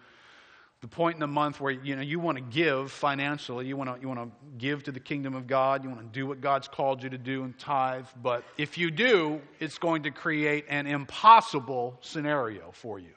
the 0.81 0.87
point 0.87 1.15
in 1.15 1.19
the 1.19 1.27
month 1.27 1.59
where 1.59 1.71
you 1.71 1.95
know 1.95 2.01
you 2.01 2.19
want 2.19 2.37
to 2.37 2.43
give 2.43 2.91
financially, 2.91 3.65
you 3.65 3.75
want 3.75 3.95
to 3.95 4.01
you 4.01 4.07
want 4.07 4.19
to 4.19 4.29
give 4.57 4.83
to 4.83 4.91
the 4.91 4.99
kingdom 4.99 5.33
of 5.33 5.47
God, 5.47 5.83
you 5.83 5.89
want 5.89 6.01
to 6.01 6.19
do 6.19 6.27
what 6.27 6.39
God's 6.39 6.67
called 6.67 7.01
you 7.01 7.09
to 7.09 7.17
do 7.17 7.43
and 7.43 7.57
tithe, 7.57 8.05
but 8.21 8.43
if 8.57 8.77
you 8.77 8.91
do, 8.91 9.41
it's 9.59 9.77
going 9.79 10.03
to 10.03 10.11
create 10.11 10.65
an 10.69 10.85
impossible 10.85 11.97
scenario 12.01 12.71
for 12.71 12.99
you. 12.99 13.13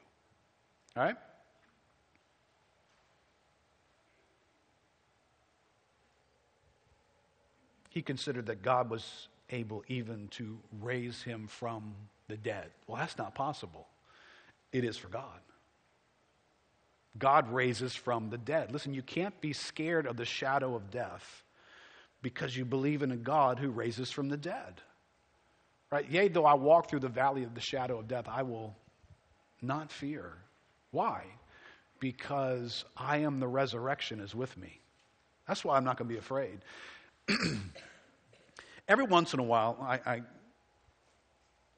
All 0.97 1.03
right? 1.03 1.17
He 7.91 8.03
considered 8.03 8.47
that 8.47 8.63
God 8.63 8.89
was 8.89 9.29
able 9.51 9.85
even 9.89 10.29
to 10.29 10.59
raise 10.81 11.23
him 11.23 11.47
from 11.47 11.95
the 12.29 12.37
dead. 12.37 12.71
Well, 12.87 12.99
that's 12.99 13.19
not 13.19 13.35
possible. 13.35 13.87
It 14.73 14.85
is 14.85 14.97
for 14.97 15.09
God. 15.09 15.41
God 17.19 17.53
raises 17.53 17.95
from 17.95 18.31
the 18.31 18.39
dead. 18.39 18.73
Listen, 18.73 18.95
you 18.95 19.03
can't 19.03 19.39
be 19.41 19.53
scared 19.53 20.07
of 20.07 20.17
the 20.17 20.25
shadow 20.25 20.77
of 20.77 20.91
death 20.91 21.43
because 22.23 22.57
you 22.57 22.65
believe 22.65 23.03
in 23.03 23.11
a 23.11 23.17
God 23.17 23.59
who 23.59 23.71
raises 23.71 24.11
from 24.11 24.29
the 24.29 24.37
dead. 24.37 24.81
Right? 25.91 26.09
Yea, 26.09 26.29
though 26.29 26.47
I 26.47 26.55
walk 26.55 26.89
through 26.89 27.01
the 27.01 27.09
valley 27.09 27.43
of 27.43 27.55
the 27.55 27.61
shadow 27.61 27.99
of 27.99 28.07
death, 28.07 28.27
I 28.29 28.43
will 28.43 28.77
not 29.61 29.91
fear. 29.91 30.35
Why? 30.93 31.25
Because 31.99 32.85
I 32.97 33.19
am 33.19 33.41
the 33.41 33.49
resurrection 33.49 34.21
is 34.21 34.35
with 34.35 34.57
me. 34.57 34.81
That's 35.49 35.65
why 35.65 35.77
I'm 35.77 35.85
not 35.85 35.97
going 35.97 36.09
to 36.09 36.15
be 36.15 36.19
afraid. 36.19 36.61
Every 38.91 39.05
once 39.05 39.35
in 39.35 39.39
a 39.39 39.45
while, 39.45 39.79
I, 39.81 40.01
I 40.05 40.23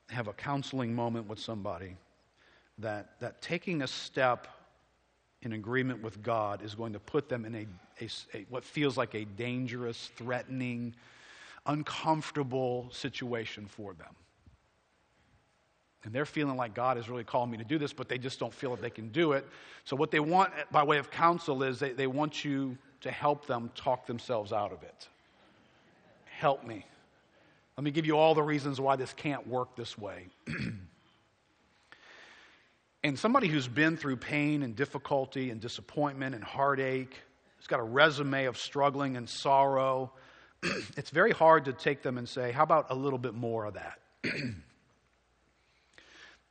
have 0.09 0.29
a 0.29 0.33
counseling 0.33 0.95
moment 0.95 1.29
with 1.29 1.39
somebody 1.39 1.95
that, 2.79 3.21
that 3.21 3.43
taking 3.43 3.83
a 3.83 3.87
step 3.87 4.49
in 5.43 5.53
agreement 5.53 6.03
with 6.03 6.23
God 6.23 6.65
is 6.65 6.75
going 6.75 6.95
to 6.95 6.99
put 6.99 7.29
them 7.29 7.45
in 7.45 7.55
a, 7.55 7.67
a, 8.01 8.09
a, 8.33 8.47
what 8.49 8.65
feels 8.65 8.97
like 8.97 9.15
a 9.15 9.27
dangerous, 9.27 10.11
threatening, 10.17 10.95
uncomfortable 11.67 12.89
situation 12.91 13.67
for 13.67 13.93
them. 13.93 14.15
And 16.05 16.15
they're 16.15 16.25
feeling 16.25 16.57
like 16.57 16.73
God 16.73 16.97
is 16.97 17.11
really 17.11 17.25
calling 17.25 17.51
me 17.51 17.59
to 17.59 17.65
do 17.65 17.77
this, 17.77 17.93
but 17.93 18.09
they 18.09 18.17
just 18.17 18.41
don't 18.41 18.55
feel 18.55 18.71
that 18.71 18.81
they 18.81 18.89
can 18.89 19.11
do 19.11 19.33
it. 19.33 19.47
So, 19.85 19.97
what 19.97 20.11
they 20.11 20.19
want 20.19 20.51
eh, 20.59 20.63
by 20.71 20.83
way 20.83 20.97
of 20.97 21.11
counsel 21.11 21.63
is 21.63 21.79
they, 21.79 21.93
they 21.93 22.07
want 22.07 22.43
you 22.43 22.79
to 23.03 23.11
help 23.11 23.47
them 23.47 23.71
talk 23.75 24.07
themselves 24.07 24.51
out 24.51 24.73
of 24.73 24.83
it. 24.83 25.09
Help 26.25 26.67
me. 26.67 26.87
Let 27.77 27.85
me 27.85 27.91
give 27.91 28.07
you 28.07 28.17
all 28.17 28.35
the 28.35 28.43
reasons 28.43 28.81
why 28.81 28.97
this 28.97 29.13
can't 29.13 29.47
work 29.47 29.77
this 29.77 29.97
way. 29.97 30.29
And 33.05 33.19
somebody 33.19 33.49
who's 33.49 33.67
been 33.67 33.97
through 33.97 34.17
pain 34.19 34.63
and 34.63 34.77
difficulty 34.77 35.51
and 35.51 35.61
disappointment 35.61 36.35
and 36.37 36.45
heartache, 36.45 37.21
who's 37.57 37.67
got 37.67 37.81
a 37.81 37.85
resume 37.85 38.45
of 38.45 38.57
struggling 38.57 39.17
and 39.17 39.29
sorrow, 39.29 40.13
it's 40.97 41.11
very 41.11 41.33
hard 41.33 41.65
to 41.65 41.73
take 41.73 42.03
them 42.03 42.17
and 42.17 42.29
say, 42.29 42.53
How 42.53 42.63
about 42.63 42.87
a 42.91 42.95
little 42.95 43.19
bit 43.19 43.35
more 43.35 43.65
of 43.65 43.75
that? 43.75 43.99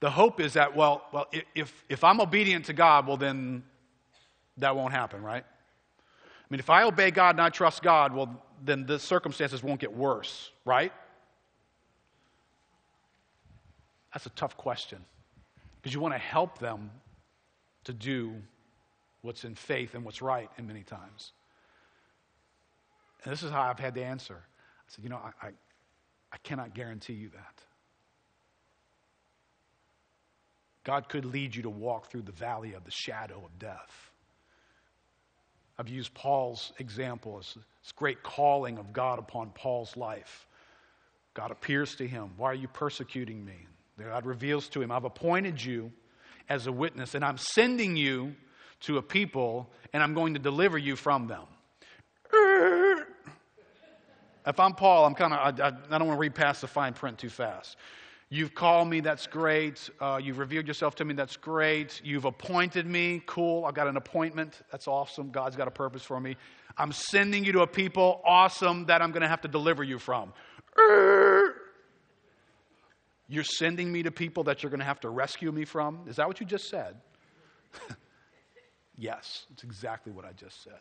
the 0.01 0.09
hope 0.09 0.41
is 0.41 0.53
that, 0.53 0.75
well, 0.75 1.03
well 1.13 1.27
if, 1.55 1.85
if 1.87 2.03
I'm 2.03 2.19
obedient 2.19 2.65
to 2.65 2.73
God, 2.73 3.07
well, 3.07 3.17
then 3.17 3.63
that 4.57 4.75
won't 4.75 4.91
happen, 4.91 5.23
right? 5.23 5.45
I 5.45 6.45
mean, 6.49 6.59
if 6.59 6.69
I 6.69 6.83
obey 6.83 7.11
God 7.11 7.35
and 7.35 7.41
I 7.41 7.49
trust 7.49 7.81
God, 7.81 8.13
well, 8.13 8.43
then 8.61 8.85
the 8.85 8.99
circumstances 8.99 9.63
won't 9.63 9.79
get 9.79 9.95
worse, 9.95 10.51
right? 10.65 10.91
That's 14.13 14.25
a 14.25 14.31
tough 14.31 14.57
question 14.57 15.03
because 15.75 15.93
you 15.93 15.99
want 15.99 16.13
to 16.13 16.19
help 16.19 16.59
them 16.59 16.91
to 17.85 17.93
do 17.93 18.33
what's 19.21 19.43
in 19.43 19.55
faith 19.55 19.95
and 19.95 20.03
what's 20.03 20.21
right, 20.21 20.49
in 20.57 20.67
many 20.67 20.83
times. 20.83 21.31
And 23.23 23.31
this 23.31 23.43
is 23.43 23.51
how 23.51 23.61
I've 23.61 23.79
had 23.79 23.95
to 23.95 24.03
answer. 24.03 24.37
I 24.37 24.83
said, 24.87 25.03
you 25.03 25.09
know, 25.09 25.17
I, 25.23 25.47
I, 25.47 25.49
I 26.31 26.37
cannot 26.43 26.73
guarantee 26.73 27.13
you 27.13 27.29
that. 27.29 27.61
God 30.83 31.09
could 31.09 31.25
lead 31.25 31.55
you 31.55 31.61
to 31.63 31.69
walk 31.69 32.09
through 32.09 32.23
the 32.23 32.31
valley 32.31 32.73
of 32.73 32.83
the 32.83 32.91
shadow 32.91 33.43
of 33.45 33.59
death. 33.59 34.11
I've 35.77 35.89
used 35.89 36.13
Paul's 36.13 36.73
example 36.79 37.37
as 37.39 37.53
this 37.53 37.91
great 37.91 38.23
calling 38.23 38.77
of 38.77 38.91
God 38.91 39.19
upon 39.19 39.51
Paul's 39.51 39.95
life. 39.95 40.47
God 41.33 41.51
appears 41.51 41.95
to 41.95 42.07
him. 42.07 42.31
Why 42.37 42.47
are 42.51 42.55
you 42.55 42.67
persecuting 42.67 43.45
me? 43.45 43.67
God 44.01 44.25
reveals 44.25 44.67
to 44.69 44.81
him, 44.81 44.91
I've 44.91 45.05
appointed 45.05 45.63
you 45.63 45.91
as 46.49 46.67
a 46.67 46.71
witness, 46.71 47.15
and 47.15 47.23
I'm 47.23 47.37
sending 47.37 47.95
you 47.95 48.35
to 48.81 48.97
a 48.97 49.01
people, 49.01 49.69
and 49.93 50.01
I'm 50.03 50.13
going 50.13 50.33
to 50.33 50.39
deliver 50.39 50.77
you 50.77 50.95
from 50.95 51.27
them. 51.27 51.43
If 54.45 54.59
I'm 54.59 54.73
Paul, 54.73 55.05
I'm 55.05 55.13
kind 55.13 55.33
of, 55.33 55.59
I, 55.59 55.67
I, 55.67 55.67
I, 55.67 55.97
don't 55.97 56.07
want 56.07 56.17
to 56.17 56.21
read 56.21 56.33
past 56.33 56.61
the 56.61 56.67
fine 56.67 56.93
print 56.93 57.19
too 57.19 57.29
fast. 57.29 57.77
You've 58.29 58.55
called 58.55 58.87
me, 58.87 59.01
that's 59.01 59.27
great. 59.27 59.89
Uh, 59.99 60.19
you've 60.21 60.39
revealed 60.39 60.67
yourself 60.67 60.95
to 60.95 61.05
me, 61.05 61.13
that's 61.13 61.37
great. 61.37 62.01
You've 62.03 62.25
appointed 62.25 62.87
me, 62.87 63.21
cool. 63.25 63.65
I've 63.65 63.75
got 63.75 63.87
an 63.87 63.97
appointment, 63.97 64.61
that's 64.71 64.87
awesome. 64.87 65.29
God's 65.29 65.55
got 65.55 65.67
a 65.67 65.71
purpose 65.71 66.01
for 66.01 66.19
me. 66.19 66.37
I'm 66.77 66.91
sending 66.91 67.43
you 67.43 67.51
to 67.51 67.61
a 67.61 67.67
people, 67.67 68.21
awesome, 68.25 68.85
that 68.85 69.01
I'm 69.01 69.11
going 69.11 69.21
to 69.21 69.27
have 69.27 69.41
to 69.41 69.47
deliver 69.47 69.83
you 69.83 69.99
from. 69.99 70.33
You're 73.31 73.45
sending 73.45 73.89
me 73.89 74.03
to 74.03 74.11
people 74.11 74.43
that 74.43 74.61
you're 74.61 74.69
going 74.69 74.81
to 74.81 74.85
have 74.85 74.99
to 74.99 75.09
rescue 75.09 75.53
me 75.53 75.63
from? 75.63 76.01
Is 76.05 76.17
that 76.17 76.27
what 76.27 76.41
you 76.41 76.45
just 76.45 76.67
said? 76.67 76.97
yes, 78.97 79.45
it's 79.53 79.63
exactly 79.63 80.11
what 80.11 80.25
I 80.25 80.33
just 80.33 80.61
said. 80.61 80.79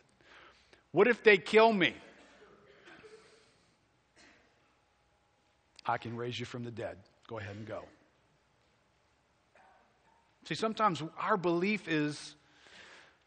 What 0.91 1.07
if 1.07 1.23
they 1.23 1.39
kill 1.39 1.73
me? 1.73 1.95
I 5.87 5.97
can 5.97 6.17
raise 6.17 6.41
you 6.41 6.45
from 6.45 6.65
the 6.65 6.73
dead. 6.73 6.97
Go 7.29 7.39
ahead 7.39 7.55
and 7.55 7.65
go. 7.65 7.85
See, 10.47 10.57
sometimes 10.57 11.05
our 11.21 11.37
belief 11.37 11.87
is 11.87 12.35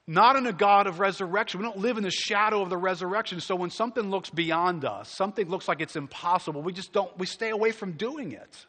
not 0.05 0.35
in 0.35 0.45
a 0.47 0.53
God 0.53 0.85
of 0.85 0.99
resurrection. 0.99 1.61
We 1.61 1.65
don't 1.65 1.77
live 1.77 1.95
in 1.95 2.03
the 2.03 2.11
shadow 2.11 2.61
of 2.61 2.69
the 2.69 2.77
resurrection. 2.77 3.39
So 3.39 3.55
when 3.55 3.69
something 3.69 4.11
looks 4.11 4.29
beyond 4.29 4.83
us, 4.83 5.07
something 5.07 5.47
looks 5.47 5.69
like 5.69 5.79
it's 5.79 5.95
impossible, 5.95 6.61
we 6.61 6.73
just 6.73 6.91
don't, 6.91 7.17
we 7.17 7.25
stay 7.25 7.51
away 7.51 7.71
from 7.71 7.93
doing 7.93 8.33
it 8.33 8.65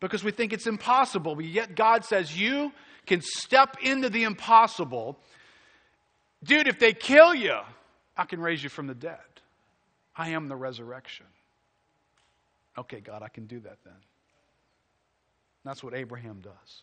because 0.00 0.22
we 0.22 0.30
think 0.30 0.52
it's 0.52 0.66
impossible. 0.66 1.34
But 1.34 1.46
yet 1.46 1.74
God 1.74 2.04
says, 2.04 2.38
You 2.38 2.72
can 3.06 3.20
step 3.20 3.76
into 3.82 4.08
the 4.08 4.24
impossible. 4.24 5.18
Dude, 6.44 6.68
if 6.68 6.78
they 6.78 6.92
kill 6.92 7.34
you, 7.34 7.58
I 8.16 8.24
can 8.24 8.40
raise 8.40 8.62
you 8.62 8.68
from 8.68 8.86
the 8.86 8.94
dead. 8.94 9.18
I 10.16 10.30
am 10.30 10.48
the 10.48 10.56
resurrection. 10.56 11.26
Okay, 12.76 13.00
God, 13.00 13.22
I 13.22 13.28
can 13.28 13.46
do 13.46 13.60
that 13.60 13.78
then. 13.84 13.94
That's 15.64 15.82
what 15.82 15.94
Abraham 15.94 16.40
does. 16.40 16.82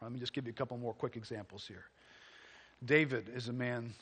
Let 0.00 0.12
me 0.12 0.18
just 0.18 0.32
give 0.32 0.46
you 0.46 0.50
a 0.50 0.54
couple 0.54 0.76
more 0.78 0.94
quick 0.94 1.16
examples 1.16 1.66
here. 1.66 1.84
David 2.84 3.30
is 3.34 3.48
a 3.48 3.52
man 3.52 3.92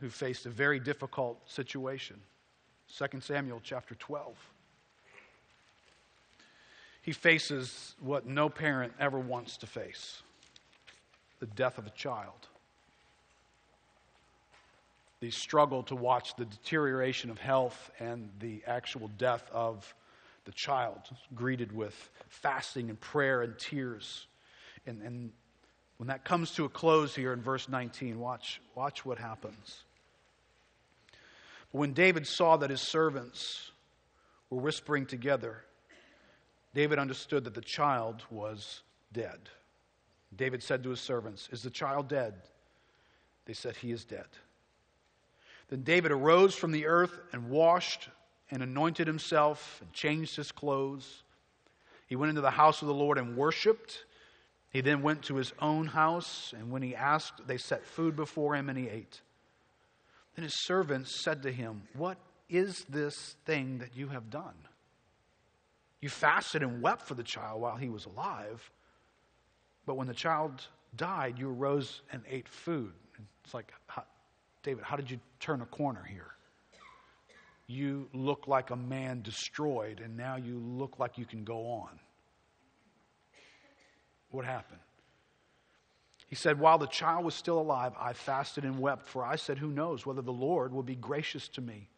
who 0.00 0.08
faced 0.08 0.46
a 0.46 0.50
very 0.50 0.80
difficult 0.80 1.48
situation. 1.48 2.16
2 2.98 3.20
Samuel 3.20 3.60
chapter 3.62 3.94
12. 3.94 4.34
He 7.10 7.14
faces 7.14 7.96
what 7.98 8.24
no 8.24 8.48
parent 8.48 8.92
ever 9.00 9.18
wants 9.18 9.56
to 9.56 9.66
face 9.66 10.22
the 11.40 11.46
death 11.46 11.76
of 11.76 11.88
a 11.88 11.90
child. 11.90 12.46
The 15.18 15.32
struggle 15.32 15.82
to 15.82 15.96
watch 15.96 16.36
the 16.36 16.44
deterioration 16.44 17.28
of 17.30 17.38
health 17.40 17.90
and 17.98 18.30
the 18.38 18.62
actual 18.64 19.10
death 19.18 19.42
of 19.52 19.92
the 20.44 20.52
child, 20.52 21.00
greeted 21.34 21.72
with 21.72 21.96
fasting 22.28 22.90
and 22.90 23.00
prayer 23.00 23.42
and 23.42 23.58
tears. 23.58 24.28
And, 24.86 25.02
and 25.02 25.32
when 25.96 26.06
that 26.06 26.24
comes 26.24 26.52
to 26.52 26.64
a 26.64 26.68
close 26.68 27.12
here 27.16 27.32
in 27.32 27.42
verse 27.42 27.68
19, 27.68 28.20
watch, 28.20 28.60
watch 28.76 29.04
what 29.04 29.18
happens. 29.18 29.82
But 31.72 31.78
When 31.78 31.92
David 31.92 32.28
saw 32.28 32.56
that 32.58 32.70
his 32.70 32.80
servants 32.80 33.72
were 34.48 34.60
whispering 34.60 35.06
together, 35.06 35.64
David 36.74 36.98
understood 36.98 37.44
that 37.44 37.54
the 37.54 37.60
child 37.60 38.22
was 38.30 38.82
dead. 39.12 39.38
David 40.36 40.62
said 40.62 40.82
to 40.84 40.90
his 40.90 41.00
servants, 41.00 41.48
Is 41.52 41.62
the 41.62 41.70
child 41.70 42.08
dead? 42.08 42.34
They 43.46 43.52
said, 43.52 43.76
He 43.76 43.90
is 43.90 44.04
dead. 44.04 44.28
Then 45.68 45.82
David 45.82 46.12
arose 46.12 46.54
from 46.54 46.72
the 46.72 46.86
earth 46.86 47.20
and 47.32 47.50
washed 47.50 48.08
and 48.50 48.62
anointed 48.62 49.06
himself 49.06 49.78
and 49.80 49.92
changed 49.92 50.36
his 50.36 50.52
clothes. 50.52 51.22
He 52.06 52.16
went 52.16 52.30
into 52.30 52.40
the 52.40 52.50
house 52.50 52.82
of 52.82 52.88
the 52.88 52.94
Lord 52.94 53.18
and 53.18 53.36
worshiped. 53.36 54.04
He 54.70 54.80
then 54.80 55.02
went 55.02 55.22
to 55.22 55.36
his 55.36 55.52
own 55.60 55.86
house, 55.86 56.54
and 56.56 56.70
when 56.70 56.82
he 56.82 56.94
asked, 56.94 57.46
they 57.46 57.56
set 57.56 57.84
food 57.84 58.14
before 58.14 58.54
him, 58.54 58.68
and 58.68 58.78
he 58.78 58.88
ate. 58.88 59.20
Then 60.34 60.44
his 60.44 60.64
servants 60.64 61.22
said 61.22 61.42
to 61.42 61.52
him, 61.52 61.82
What 61.94 62.18
is 62.48 62.84
this 62.88 63.36
thing 63.44 63.78
that 63.78 63.96
you 63.96 64.08
have 64.08 64.30
done? 64.30 64.54
You 66.00 66.08
fasted 66.08 66.62
and 66.62 66.80
wept 66.80 67.02
for 67.02 67.14
the 67.14 67.22
child 67.22 67.60
while 67.60 67.76
he 67.76 67.88
was 67.88 68.06
alive, 68.06 68.70
but 69.86 69.96
when 69.96 70.06
the 70.06 70.14
child 70.14 70.66
died, 70.96 71.38
you 71.38 71.50
arose 71.50 72.02
and 72.12 72.22
ate 72.28 72.48
food. 72.48 72.92
It's 73.44 73.54
like, 73.54 73.72
David, 74.62 74.84
how 74.84 74.96
did 74.96 75.10
you 75.10 75.20
turn 75.40 75.60
a 75.62 75.66
corner 75.66 76.02
here? 76.02 76.32
you 77.70 78.08
look 78.12 78.48
like 78.48 78.70
a 78.70 78.76
man 78.76 79.22
destroyed, 79.22 80.00
and 80.00 80.16
now 80.16 80.36
you 80.36 80.58
look 80.58 80.98
like 80.98 81.16
you 81.16 81.24
can 81.24 81.44
go 81.44 81.66
on. 81.68 82.00
What 84.30 84.44
happened? 84.44 84.80
He 86.26 86.34
said, 86.34 86.58
While 86.58 86.78
the 86.78 86.86
child 86.86 87.24
was 87.24 87.34
still 87.34 87.60
alive, 87.60 87.92
I 87.98 88.12
fasted 88.12 88.64
and 88.64 88.80
wept, 88.80 89.06
for 89.06 89.24
I 89.24 89.36
said, 89.36 89.58
Who 89.58 89.68
knows 89.68 90.04
whether 90.04 90.22
the 90.22 90.32
Lord 90.32 90.72
will 90.72 90.82
be 90.82 90.96
gracious 90.96 91.46
to 91.48 91.60
me, 91.60 91.88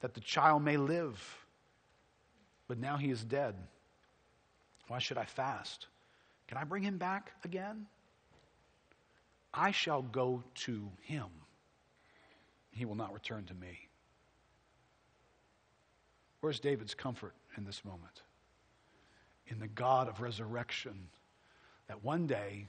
that 0.00 0.14
the 0.14 0.20
child 0.20 0.62
may 0.62 0.76
live. 0.76 1.46
But 2.68 2.78
now 2.78 2.96
he 2.98 3.10
is 3.10 3.24
dead. 3.24 3.54
Why 4.86 4.98
should 4.98 5.18
I 5.18 5.24
fast? 5.24 5.86
Can 6.46 6.58
I 6.58 6.64
bring 6.64 6.82
him 6.82 6.98
back 6.98 7.32
again? 7.44 7.86
I 9.52 9.70
shall 9.70 10.02
go 10.02 10.42
to 10.66 10.90
him. 11.02 11.26
He 12.70 12.84
will 12.84 12.94
not 12.94 13.12
return 13.12 13.44
to 13.46 13.54
me. 13.54 13.88
Where's 16.40 16.60
David's 16.60 16.94
comfort 16.94 17.34
in 17.56 17.64
this 17.64 17.84
moment? 17.84 18.22
In 19.48 19.58
the 19.58 19.66
God 19.66 20.08
of 20.08 20.20
resurrection, 20.20 21.08
that 21.88 22.04
one 22.04 22.26
day 22.26 22.66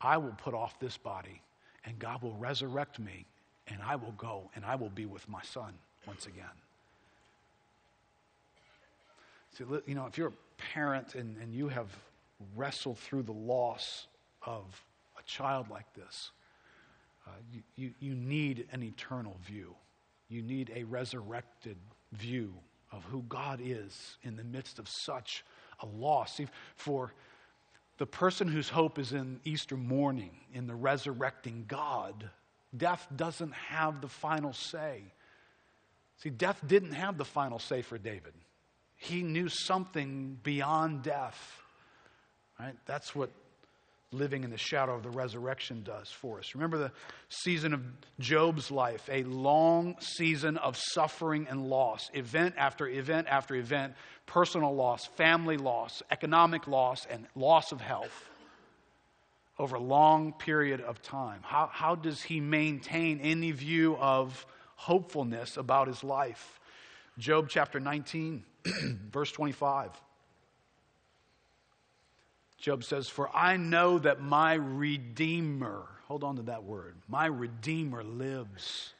I 0.00 0.18
will 0.18 0.34
put 0.36 0.54
off 0.54 0.78
this 0.78 0.96
body 0.96 1.42
and 1.84 1.98
God 1.98 2.22
will 2.22 2.36
resurrect 2.36 2.98
me 2.98 3.26
and 3.66 3.80
I 3.82 3.96
will 3.96 4.12
go 4.12 4.50
and 4.54 4.64
I 4.64 4.76
will 4.76 4.90
be 4.90 5.06
with 5.06 5.28
my 5.28 5.42
son 5.42 5.74
once 6.06 6.26
again. 6.26 6.46
See, 9.56 9.64
you 9.86 9.94
know, 9.94 10.06
if 10.06 10.16
you're 10.16 10.28
a 10.28 10.62
parent 10.74 11.14
and, 11.14 11.36
and 11.38 11.52
you 11.52 11.68
have 11.68 11.88
wrestled 12.54 12.98
through 12.98 13.22
the 13.22 13.32
loss 13.32 14.06
of 14.46 14.64
a 15.18 15.22
child 15.24 15.68
like 15.70 15.92
this, 15.94 16.30
uh, 17.26 17.30
you, 17.52 17.62
you, 17.76 17.90
you 18.00 18.14
need 18.14 18.66
an 18.72 18.82
eternal 18.82 19.36
view. 19.44 19.74
You 20.28 20.42
need 20.42 20.72
a 20.74 20.84
resurrected 20.84 21.76
view 22.12 22.54
of 22.92 23.04
who 23.04 23.24
God 23.28 23.60
is 23.62 24.16
in 24.22 24.36
the 24.36 24.44
midst 24.44 24.78
of 24.78 24.88
such 24.88 25.44
a 25.80 25.86
loss. 25.86 26.36
See, 26.36 26.46
for 26.76 27.12
the 27.98 28.06
person 28.06 28.48
whose 28.48 28.68
hope 28.68 28.98
is 28.98 29.12
in 29.12 29.40
Easter 29.44 29.76
morning, 29.76 30.30
in 30.54 30.66
the 30.66 30.74
resurrecting 30.74 31.64
God, 31.68 32.30
death 32.76 33.06
doesn't 33.14 33.52
have 33.52 34.00
the 34.00 34.08
final 34.08 34.52
say. 34.52 35.02
See, 36.16 36.30
death 36.30 36.60
didn't 36.66 36.92
have 36.92 37.18
the 37.18 37.24
final 37.24 37.58
say 37.58 37.82
for 37.82 37.98
David. 37.98 38.32
He 39.02 39.22
knew 39.22 39.48
something 39.48 40.38
beyond 40.42 41.02
death. 41.02 41.62
Right? 42.58 42.74
That's 42.84 43.14
what 43.14 43.30
living 44.12 44.44
in 44.44 44.50
the 44.50 44.58
shadow 44.58 44.94
of 44.94 45.02
the 45.02 45.10
resurrection 45.10 45.82
does 45.84 46.10
for 46.10 46.38
us. 46.38 46.54
Remember 46.54 46.76
the 46.76 46.92
season 47.28 47.72
of 47.72 47.82
Job's 48.18 48.70
life, 48.70 49.08
a 49.10 49.22
long 49.22 49.96
season 50.00 50.58
of 50.58 50.76
suffering 50.76 51.46
and 51.48 51.68
loss, 51.70 52.10
event 52.12 52.56
after 52.58 52.86
event 52.88 53.28
after 53.30 53.54
event, 53.54 53.94
personal 54.26 54.74
loss, 54.74 55.06
family 55.16 55.56
loss, 55.56 56.02
economic 56.10 56.66
loss, 56.66 57.06
and 57.08 57.26
loss 57.34 57.72
of 57.72 57.80
health 57.80 58.28
over 59.58 59.76
a 59.76 59.80
long 59.80 60.32
period 60.34 60.80
of 60.80 61.00
time. 61.00 61.40
How, 61.42 61.70
how 61.72 61.94
does 61.94 62.22
he 62.22 62.40
maintain 62.40 63.20
any 63.20 63.52
view 63.52 63.96
of 63.96 64.44
hopefulness 64.80 65.58
about 65.58 65.88
his 65.88 66.02
life. 66.02 66.58
Job 67.20 67.48
chapter 67.50 67.78
19, 67.78 68.42
verse 69.12 69.30
25. 69.30 69.90
Job 72.58 72.82
says, 72.82 73.08
For 73.08 73.28
I 73.34 73.58
know 73.58 73.98
that 73.98 74.20
my 74.22 74.54
Redeemer, 74.54 75.86
hold 76.06 76.24
on 76.24 76.36
to 76.36 76.42
that 76.42 76.64
word, 76.64 76.96
my 77.08 77.26
Redeemer 77.26 78.02
lives. 78.02 78.94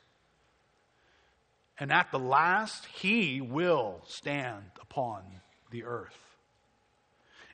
And 1.78 1.90
at 1.90 2.12
the 2.12 2.18
last, 2.18 2.84
he 2.86 3.40
will 3.40 4.02
stand 4.06 4.64
upon 4.82 5.22
the 5.70 5.84
earth. 5.84 6.18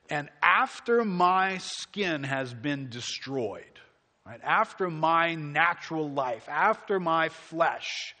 And 0.09 0.29
after 0.41 1.05
my 1.05 1.59
skin 1.59 2.23
has 2.23 2.53
been 2.53 2.89
destroyed, 2.89 3.79
right, 4.25 4.41
after 4.43 4.89
my 4.89 5.35
natural 5.35 6.09
life, 6.09 6.47
after 6.49 6.99
my 6.99 7.29
flesh 7.29 8.15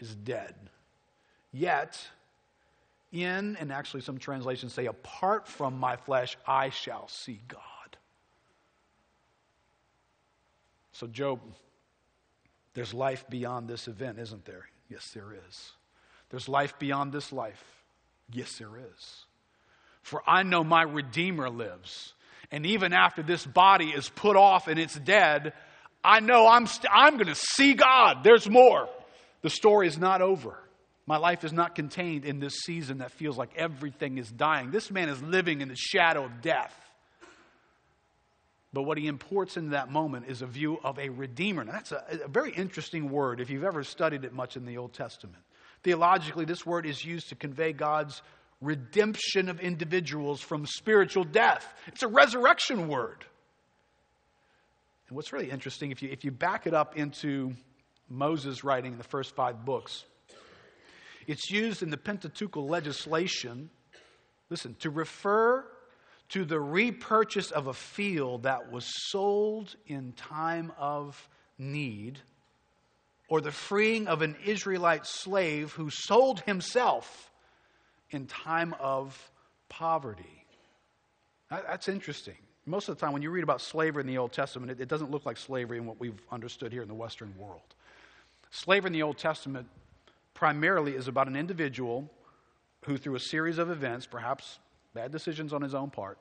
is 0.00 0.14
dead, 0.14 0.54
yet 1.52 2.00
in, 3.12 3.56
and 3.56 3.72
actually 3.72 4.02
some 4.02 4.18
translations 4.18 4.72
say, 4.72 4.86
apart 4.86 5.48
from 5.48 5.78
my 5.78 5.96
flesh, 5.96 6.36
I 6.46 6.70
shall 6.70 7.08
see 7.08 7.40
God. 7.48 7.60
So, 10.92 11.06
Job, 11.06 11.40
there's 12.74 12.94
life 12.94 13.24
beyond 13.28 13.68
this 13.68 13.88
event, 13.88 14.18
isn't 14.18 14.44
there? 14.44 14.66
Yes, 14.88 15.10
there 15.14 15.32
is. 15.48 15.72
There's 16.30 16.48
life 16.48 16.78
beyond 16.78 17.12
this 17.12 17.32
life. 17.32 17.62
Yes, 18.32 18.58
there 18.58 18.76
is. 18.76 19.24
For 20.02 20.22
I 20.26 20.42
know 20.42 20.62
my 20.62 20.82
Redeemer 20.82 21.50
lives. 21.50 22.14
And 22.50 22.66
even 22.66 22.92
after 22.92 23.22
this 23.22 23.44
body 23.44 23.86
is 23.86 24.08
put 24.08 24.36
off 24.36 24.68
and 24.68 24.78
it's 24.78 24.98
dead, 24.98 25.52
I 26.02 26.20
know 26.20 26.46
I'm, 26.46 26.66
st- 26.66 26.92
I'm 26.92 27.14
going 27.14 27.26
to 27.26 27.34
see 27.34 27.74
God. 27.74 28.24
There's 28.24 28.48
more. 28.48 28.88
The 29.42 29.50
story 29.50 29.86
is 29.86 29.98
not 29.98 30.22
over. 30.22 30.58
My 31.06 31.16
life 31.16 31.44
is 31.44 31.52
not 31.52 31.74
contained 31.74 32.24
in 32.24 32.40
this 32.40 32.60
season 32.60 32.98
that 32.98 33.10
feels 33.10 33.36
like 33.36 33.50
everything 33.56 34.18
is 34.18 34.30
dying. 34.30 34.70
This 34.70 34.90
man 34.90 35.08
is 35.08 35.20
living 35.22 35.60
in 35.60 35.68
the 35.68 35.76
shadow 35.76 36.24
of 36.24 36.40
death. 36.40 36.74
But 38.72 38.82
what 38.82 38.98
he 38.98 39.08
imports 39.08 39.56
into 39.56 39.70
that 39.70 39.90
moment 39.90 40.26
is 40.28 40.42
a 40.42 40.46
view 40.46 40.78
of 40.84 40.98
a 40.98 41.08
redeemer. 41.08 41.64
Now, 41.64 41.72
that's 41.72 41.90
a, 41.90 42.04
a, 42.24 42.28
very 42.28 42.52
interesting 42.52 43.10
word 43.10 43.40
if 43.40 43.50
you've 43.50 43.64
ever 43.64 43.82
studied 43.82 44.24
it 44.24 44.32
much 44.32 44.56
in 44.56 44.64
the 44.64 44.78
Old 44.78 44.92
Testament. 44.92 45.42
Theologically, 45.82 46.44
this 46.44 46.64
word 46.64 46.86
is 46.86 47.04
used 47.04 47.30
to 47.30 47.34
convey 47.34 47.72
God's 47.72 48.22
redemption 48.60 49.48
of 49.48 49.58
individuals 49.58 50.40
from 50.40 50.66
spiritual 50.66 51.24
death. 51.24 51.66
It's 51.88 52.02
a 52.02 52.08
resurrection 52.08 52.86
word. 52.86 53.24
And 55.08 55.16
what's 55.16 55.32
really 55.32 55.50
interesting, 55.50 55.90
if 55.90 56.02
you, 56.02 56.10
if 56.10 56.24
you 56.24 56.30
back 56.30 56.68
it 56.68 56.74
up 56.74 56.96
into 56.96 57.54
Moses' 58.10 58.64
writing 58.64 58.92
in 58.92 58.98
the 58.98 59.04
first 59.04 59.34
five 59.34 59.64
books, 59.64 60.04
it's 61.26 61.50
used 61.50 61.82
in 61.82 61.90
the 61.90 61.96
Pentateuchal 61.96 62.66
legislation, 62.66 63.70
listen, 64.50 64.74
to 64.80 64.90
refer 64.90 65.64
to 66.30 66.44
the 66.44 66.60
repurchase 66.60 67.50
of 67.50 67.66
a 67.66 67.72
field 67.72 68.42
that 68.44 68.70
was 68.70 68.84
sold 69.10 69.74
in 69.86 70.12
time 70.12 70.72
of 70.78 71.28
need, 71.58 72.18
or 73.28 73.40
the 73.40 73.52
freeing 73.52 74.08
of 74.08 74.22
an 74.22 74.36
Israelite 74.44 75.06
slave 75.06 75.72
who 75.72 75.88
sold 75.90 76.40
himself 76.40 77.30
in 78.10 78.26
time 78.26 78.74
of 78.80 79.30
poverty. 79.68 80.44
That's 81.48 81.88
interesting. 81.88 82.36
Most 82.66 82.88
of 82.88 82.96
the 82.96 83.00
time, 83.00 83.12
when 83.12 83.22
you 83.22 83.30
read 83.30 83.42
about 83.42 83.60
slavery 83.60 84.02
in 84.02 84.06
the 84.06 84.18
Old 84.18 84.32
Testament, 84.32 84.80
it, 84.80 84.88
doesn't 84.88 85.10
look 85.10 85.26
like 85.26 85.36
slavery 85.36 85.78
in 85.78 85.86
what 85.86 85.98
we've 85.98 86.20
understood 86.30 86.72
here 86.72 86.82
in 86.82 86.88
the 86.88 86.94
Western 86.94 87.34
world. 87.36 87.74
Slavery 88.50 88.88
in 88.88 88.92
the 88.92 89.02
Old 89.02 89.18
Testament 89.18 89.68
primarily 90.34 90.94
is 90.94 91.08
about 91.08 91.28
an 91.28 91.36
individual 91.36 92.10
who, 92.84 92.96
through 92.96 93.14
a 93.14 93.20
series 93.20 93.58
of 93.58 93.70
events, 93.70 94.06
perhaps 94.06 94.58
bad 94.94 95.12
decisions 95.12 95.52
on 95.52 95.62
his 95.62 95.74
own 95.74 95.90
part, 95.90 96.18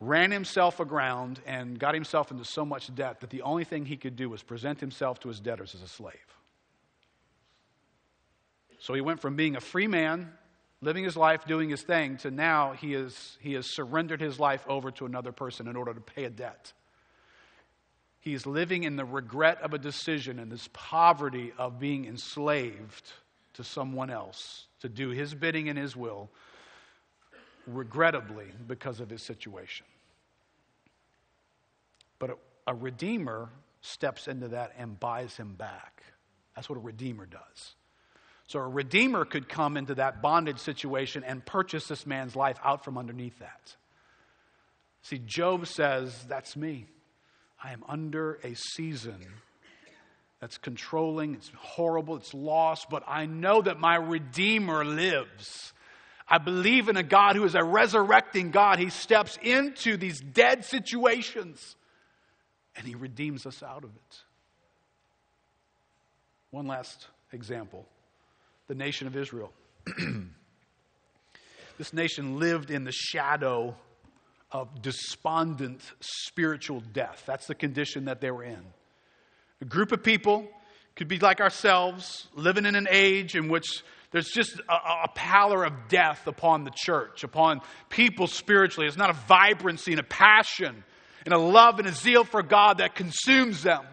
ran 0.00 0.30
himself 0.30 0.80
aground 0.80 1.40
and 1.46 1.78
got 1.78 1.94
himself 1.94 2.30
into 2.30 2.44
so 2.44 2.64
much 2.64 2.94
debt 2.94 3.20
that 3.20 3.30
the 3.30 3.42
only 3.42 3.64
thing 3.64 3.86
he 3.86 3.96
could 3.96 4.16
do 4.16 4.28
was 4.28 4.42
present 4.42 4.80
himself 4.80 5.20
to 5.20 5.28
his 5.28 5.40
debtors 5.40 5.74
as 5.74 5.82
a 5.82 5.88
slave. 5.88 6.14
So 8.78 8.92
he 8.92 9.00
went 9.00 9.20
from 9.20 9.34
being 9.34 9.56
a 9.56 9.60
free 9.60 9.86
man, 9.86 10.30
living 10.82 11.04
his 11.04 11.16
life, 11.16 11.46
doing 11.46 11.70
his 11.70 11.80
thing, 11.80 12.18
to 12.18 12.30
now 12.30 12.72
he, 12.72 12.92
is, 12.92 13.38
he 13.40 13.54
has 13.54 13.66
surrendered 13.66 14.20
his 14.20 14.38
life 14.38 14.62
over 14.68 14.90
to 14.90 15.06
another 15.06 15.32
person 15.32 15.68
in 15.68 15.76
order 15.76 15.94
to 15.94 16.00
pay 16.00 16.24
a 16.24 16.30
debt. 16.30 16.74
He's 18.24 18.46
living 18.46 18.84
in 18.84 18.96
the 18.96 19.04
regret 19.04 19.60
of 19.60 19.74
a 19.74 19.78
decision 19.78 20.38
and 20.38 20.50
this 20.50 20.66
poverty 20.72 21.52
of 21.58 21.78
being 21.78 22.06
enslaved 22.06 23.12
to 23.52 23.62
someone 23.62 24.08
else 24.08 24.66
to 24.80 24.88
do 24.88 25.10
his 25.10 25.34
bidding 25.34 25.68
and 25.68 25.78
his 25.78 25.94
will, 25.94 26.30
regrettably, 27.66 28.46
because 28.66 29.00
of 29.00 29.10
his 29.10 29.22
situation. 29.22 29.84
But 32.18 32.30
a, 32.30 32.36
a 32.68 32.74
redeemer 32.74 33.50
steps 33.82 34.26
into 34.26 34.48
that 34.48 34.72
and 34.78 34.98
buys 34.98 35.36
him 35.36 35.52
back. 35.52 36.02
That's 36.56 36.66
what 36.66 36.76
a 36.76 36.80
redeemer 36.80 37.26
does. 37.26 37.74
So 38.46 38.58
a 38.58 38.66
redeemer 38.66 39.26
could 39.26 39.50
come 39.50 39.76
into 39.76 39.96
that 39.96 40.22
bondage 40.22 40.60
situation 40.60 41.24
and 41.24 41.44
purchase 41.44 41.88
this 41.88 42.06
man's 42.06 42.34
life 42.34 42.58
out 42.64 42.86
from 42.86 42.96
underneath 42.96 43.38
that. 43.40 43.76
See, 45.02 45.18
Job 45.18 45.66
says, 45.66 46.24
That's 46.26 46.56
me. 46.56 46.86
I 47.64 47.72
am 47.72 47.82
under 47.88 48.38
a 48.44 48.54
season 48.54 49.16
that's 50.38 50.58
controlling, 50.58 51.34
it's 51.34 51.50
horrible, 51.56 52.16
it's 52.16 52.34
lost, 52.34 52.90
but 52.90 53.02
I 53.06 53.24
know 53.24 53.62
that 53.62 53.80
my 53.80 53.96
Redeemer 53.96 54.84
lives. 54.84 55.72
I 56.28 56.36
believe 56.36 56.90
in 56.90 56.98
a 56.98 57.02
God 57.02 57.36
who 57.36 57.44
is 57.44 57.54
a 57.54 57.64
resurrecting 57.64 58.50
God. 58.50 58.78
He 58.78 58.90
steps 58.90 59.38
into 59.42 59.96
these 59.96 60.20
dead 60.20 60.66
situations 60.66 61.76
and 62.76 62.86
he 62.86 62.94
redeems 62.94 63.46
us 63.46 63.62
out 63.62 63.84
of 63.84 63.90
it. 63.90 64.22
One 66.50 66.66
last 66.66 67.08
example 67.32 67.86
the 68.68 68.74
nation 68.74 69.06
of 69.06 69.16
Israel. 69.16 69.52
this 71.78 71.94
nation 71.94 72.38
lived 72.38 72.70
in 72.70 72.84
the 72.84 72.92
shadow 72.92 73.74
of 74.54 74.80
despondent 74.80 75.80
spiritual 76.00 76.80
death. 76.92 77.24
That's 77.26 77.48
the 77.48 77.56
condition 77.56 78.04
that 78.04 78.20
they 78.20 78.30
were 78.30 78.44
in. 78.44 78.62
A 79.60 79.64
group 79.64 79.90
of 79.90 80.04
people 80.04 80.46
could 80.94 81.08
be 81.08 81.18
like 81.18 81.40
ourselves, 81.40 82.28
living 82.36 82.64
in 82.64 82.76
an 82.76 82.86
age 82.88 83.34
in 83.34 83.48
which 83.48 83.82
there's 84.12 84.28
just 84.28 84.60
a, 84.68 84.72
a, 84.72 85.08
pallor 85.12 85.64
of 85.64 85.72
death 85.88 86.28
upon 86.28 86.62
the 86.62 86.70
church, 86.70 87.24
upon 87.24 87.62
people 87.88 88.28
spiritually. 88.28 88.86
It's 88.86 88.96
not 88.96 89.10
a 89.10 89.18
vibrancy 89.26 89.90
and 89.90 89.98
a 89.98 90.04
passion 90.04 90.84
and 91.24 91.34
a 91.34 91.38
love 91.38 91.80
and 91.80 91.88
a 91.88 91.92
zeal 91.92 92.22
for 92.22 92.40
God 92.40 92.78
that 92.78 92.94
consumes 92.94 93.64
them. 93.64 93.84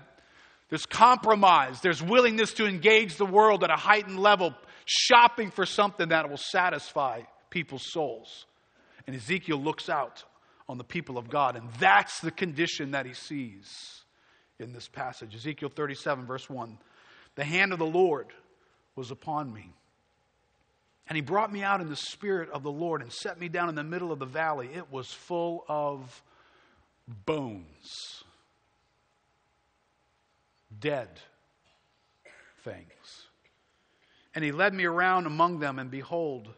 There's 0.70 0.86
compromise, 0.86 1.82
there's 1.82 2.04
willingness 2.04 2.54
to 2.54 2.68
engage 2.68 3.16
the 3.16 3.26
world 3.26 3.64
at 3.64 3.72
a 3.72 3.76
heightened 3.76 4.20
level, 4.20 4.54
shopping 4.86 5.50
for 5.50 5.66
something 5.66 6.10
that 6.10 6.30
will 6.30 6.38
satisfy 6.38 7.24
people's 7.50 7.92
souls. 7.92 8.46
And 9.08 9.16
Ezekiel 9.16 9.58
looks 9.58 9.90
out 9.90 10.24
on 10.68 10.78
the 10.78 10.84
people 10.84 11.18
of 11.18 11.30
God. 11.30 11.56
And 11.56 11.70
that's 11.80 12.20
the 12.20 12.32
condition 12.32 12.92
that 12.92 13.06
he 13.06 13.14
sees 13.14 14.04
in 14.60 14.74
this 14.74 14.88
passage. 14.88 15.36
Ezekiel 15.36 15.70
37, 15.70 16.26
verse 16.26 16.50
1. 16.50 16.78
The 17.36 17.44
hand 17.44 17.74
of 17.74 17.80
the 17.80 17.86
Lord 17.86 18.28
was 18.96 19.12
upon 19.12 19.54
me. 19.54 19.74
And 21.08 21.16
he 21.16 21.22
brought 21.22 21.52
me 21.52 21.64
out 21.64 21.82
in 21.82 21.90
the 21.90 21.96
spirit 21.96 22.50
of 22.52 22.64
the 22.64 22.72
Lord 22.72 23.02
and 23.02 23.12
set 23.12 23.40
me 23.40 23.50
down 23.50 23.70
in 23.70 23.76
the 23.76 23.84
middle 23.84 24.12
of 24.12 24.20
the 24.20 24.26
valley. 24.26 24.70
It 24.74 24.92
was 24.92 25.12
full 25.12 25.66
of 25.68 26.24
bones, 27.26 28.24
dead 30.80 31.10
things. 32.64 32.86
And 34.34 34.46
he 34.46 34.52
led 34.54 34.74
me 34.74 34.86
around 34.86 35.26
among 35.26 35.60
them, 35.60 35.80
and 35.80 35.92
behold, 35.92 36.54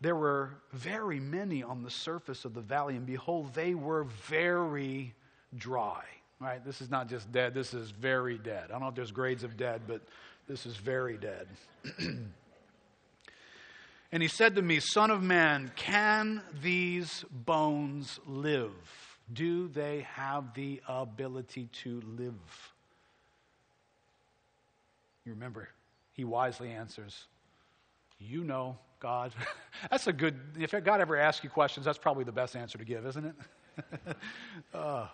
there 0.00 0.14
were 0.14 0.50
very 0.72 1.18
many 1.18 1.62
on 1.62 1.82
the 1.82 1.90
surface 1.90 2.44
of 2.44 2.54
the 2.54 2.60
valley, 2.60 2.96
and 2.96 3.04
behold, 3.06 3.52
they 3.54 3.74
were 3.74 4.04
very 4.26 5.14
dry. 5.56 6.02
Right? 6.40 6.64
This 6.64 6.80
is 6.80 6.88
not 6.88 7.08
just 7.08 7.32
dead, 7.32 7.52
this 7.52 7.74
is 7.74 7.90
very 7.90 8.38
dead. 8.38 8.66
I 8.68 8.72
don't 8.72 8.82
know 8.82 8.88
if 8.88 8.94
there's 8.94 9.10
grades 9.10 9.42
of 9.42 9.56
dead, 9.56 9.82
but 9.88 10.02
this 10.46 10.66
is 10.66 10.76
very 10.76 11.16
dead. 11.16 11.48
and 14.12 14.22
he 14.22 14.28
said 14.28 14.54
to 14.54 14.62
me, 14.62 14.78
Son 14.78 15.10
of 15.10 15.20
man, 15.20 15.72
can 15.74 16.42
these 16.62 17.24
bones 17.30 18.20
live? 18.26 18.70
Do 19.32 19.66
they 19.68 20.06
have 20.12 20.54
the 20.54 20.80
ability 20.88 21.68
to 21.82 22.00
live? 22.16 22.72
You 25.26 25.32
remember, 25.32 25.68
he 26.12 26.24
wisely 26.24 26.70
answers, 26.70 27.24
You 28.18 28.44
know. 28.44 28.78
God? 29.00 29.32
that's 29.90 30.06
a 30.06 30.12
good, 30.12 30.38
if 30.58 30.72
God 30.84 31.00
ever 31.00 31.16
asks 31.16 31.44
you 31.44 31.50
questions, 31.50 31.84
that's 31.86 31.98
probably 31.98 32.24
the 32.24 32.32
best 32.32 32.56
answer 32.56 32.78
to 32.78 32.84
give, 32.84 33.06
isn't 33.06 33.24
it? 33.24 33.34
uh, 34.74 35.06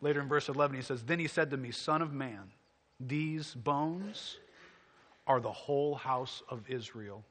later 0.00 0.20
in 0.20 0.28
verse 0.28 0.48
11, 0.48 0.76
he 0.76 0.82
says, 0.82 1.02
Then 1.02 1.18
he 1.18 1.26
said 1.26 1.50
to 1.50 1.56
me, 1.56 1.70
Son 1.70 2.02
of 2.02 2.12
man, 2.12 2.50
These 3.00 3.54
bones 3.54 4.38
are 5.26 5.40
the 5.40 5.52
whole 5.52 5.94
house 5.94 6.42
of 6.48 6.68
Israel. 6.68 7.24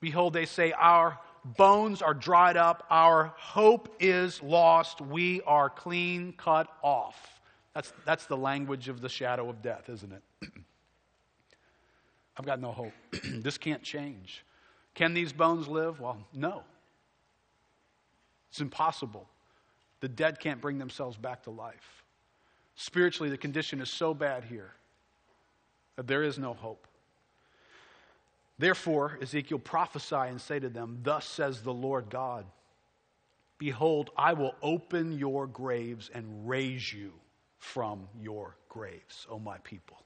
Behold, 0.00 0.32
they 0.32 0.46
say, 0.46 0.72
Our 0.72 1.18
bones 1.44 2.02
are 2.02 2.14
dried 2.14 2.56
up, 2.56 2.86
our 2.90 3.32
hope 3.36 3.94
is 4.00 4.42
lost, 4.42 5.00
we 5.00 5.40
are 5.42 5.70
clean 5.70 6.32
cut 6.36 6.68
off. 6.82 7.40
That's, 7.74 7.92
that's 8.04 8.26
the 8.26 8.36
language 8.36 8.88
of 8.88 9.00
the 9.00 9.08
shadow 9.08 9.48
of 9.48 9.62
death, 9.62 9.88
isn't 9.88 10.12
it? 10.12 10.50
I've 12.40 12.46
got 12.46 12.58
no 12.58 12.72
hope. 12.72 12.94
this 13.22 13.58
can't 13.58 13.82
change. 13.82 14.46
Can 14.94 15.12
these 15.12 15.30
bones 15.30 15.68
live? 15.68 16.00
Well, 16.00 16.16
no. 16.32 16.62
It's 18.48 18.62
impossible. 18.62 19.28
The 20.00 20.08
dead 20.08 20.40
can't 20.40 20.58
bring 20.58 20.78
themselves 20.78 21.18
back 21.18 21.42
to 21.42 21.50
life. 21.50 22.02
Spiritually, 22.76 23.28
the 23.28 23.36
condition 23.36 23.82
is 23.82 23.90
so 23.90 24.14
bad 24.14 24.44
here 24.44 24.72
that 25.96 26.06
there 26.06 26.22
is 26.22 26.38
no 26.38 26.54
hope. 26.54 26.86
Therefore, 28.58 29.18
Ezekiel 29.20 29.58
prophesy 29.58 30.16
and 30.16 30.40
say 30.40 30.58
to 30.60 30.70
them, 30.70 31.00
Thus 31.02 31.26
says 31.26 31.60
the 31.60 31.74
Lord 31.74 32.08
God 32.08 32.46
Behold, 33.58 34.08
I 34.16 34.32
will 34.32 34.54
open 34.62 35.12
your 35.12 35.46
graves 35.46 36.10
and 36.14 36.48
raise 36.48 36.90
you 36.90 37.12
from 37.58 38.08
your 38.18 38.56
graves, 38.70 39.26
O 39.28 39.38
my 39.38 39.58
people. 39.58 39.98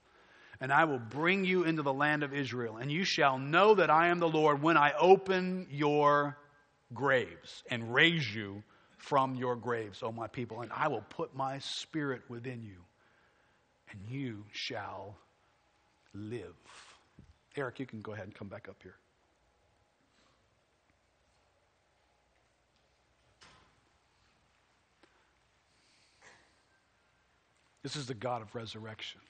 And 0.60 0.72
I 0.72 0.84
will 0.84 0.98
bring 0.98 1.44
you 1.44 1.64
into 1.64 1.82
the 1.82 1.92
land 1.92 2.22
of 2.22 2.32
Israel, 2.32 2.76
and 2.76 2.90
you 2.90 3.04
shall 3.04 3.38
know 3.38 3.74
that 3.74 3.90
I 3.90 4.08
am 4.08 4.20
the 4.20 4.28
Lord 4.28 4.62
when 4.62 4.76
I 4.76 4.92
open 4.98 5.66
your 5.70 6.38
graves 6.92 7.62
and 7.70 7.92
raise 7.92 8.34
you 8.34 8.62
from 8.96 9.34
your 9.34 9.56
graves, 9.56 10.02
O 10.02 10.12
my 10.12 10.28
people. 10.28 10.62
And 10.62 10.70
I 10.72 10.88
will 10.88 11.04
put 11.10 11.34
my 11.34 11.58
spirit 11.58 12.22
within 12.28 12.62
you, 12.62 12.78
and 13.90 14.00
you 14.08 14.44
shall 14.52 15.16
live. 16.14 16.54
Eric, 17.56 17.80
you 17.80 17.86
can 17.86 18.00
go 18.00 18.12
ahead 18.12 18.24
and 18.24 18.34
come 18.34 18.48
back 18.48 18.68
up 18.68 18.76
here. 18.82 18.96
This 27.82 27.96
is 27.96 28.06
the 28.06 28.14
God 28.14 28.40
of 28.40 28.54
resurrection. 28.54 29.20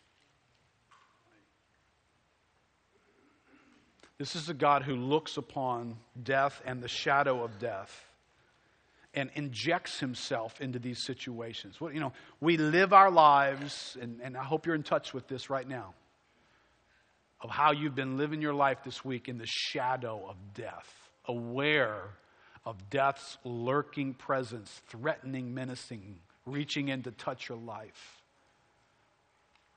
This 4.18 4.36
is 4.36 4.48
a 4.48 4.54
God 4.54 4.82
who 4.82 4.94
looks 4.94 5.36
upon 5.36 5.96
death 6.22 6.62
and 6.64 6.82
the 6.82 6.88
shadow 6.88 7.42
of 7.42 7.58
death 7.58 8.06
and 9.12 9.30
injects 9.34 10.00
himself 10.00 10.60
into 10.60 10.78
these 10.78 11.04
situations. 11.04 11.80
Well, 11.80 11.92
you 11.92 12.00
know, 12.00 12.12
we 12.40 12.56
live 12.56 12.92
our 12.92 13.10
lives, 13.10 13.96
and, 14.00 14.20
and 14.22 14.36
I 14.36 14.44
hope 14.44 14.66
you're 14.66 14.74
in 14.74 14.82
touch 14.82 15.14
with 15.14 15.28
this 15.28 15.50
right 15.50 15.68
now, 15.68 15.94
of 17.40 17.50
how 17.50 17.72
you've 17.72 17.94
been 17.94 18.16
living 18.16 18.40
your 18.40 18.54
life 18.54 18.78
this 18.84 19.04
week 19.04 19.28
in 19.28 19.38
the 19.38 19.46
shadow 19.46 20.24
of 20.28 20.36
death, 20.54 20.92
aware 21.26 22.02
of 22.64 22.90
death's 22.90 23.38
lurking 23.44 24.14
presence, 24.14 24.82
threatening, 24.88 25.54
menacing, 25.54 26.16
reaching 26.46 26.88
in 26.88 27.02
to 27.02 27.10
touch 27.10 27.48
your 27.48 27.58
life. 27.58 28.22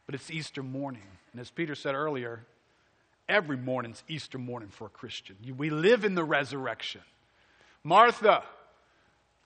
But 0.06 0.16
it's 0.16 0.32
Easter 0.32 0.64
morning. 0.64 1.02
And 1.32 1.42
as 1.42 1.52
Peter 1.52 1.76
said 1.76 1.94
earlier, 1.94 2.46
every 3.30 3.58
morning's 3.58 4.04
Easter 4.08 4.38
morning 4.38 4.70
for 4.70 4.88
a 4.88 4.90
Christian. 4.90 5.36
We 5.58 5.70
live 5.70 6.06
in 6.06 6.16
the 6.16 6.24
resurrection. 6.24 7.02
Martha, 7.84 8.44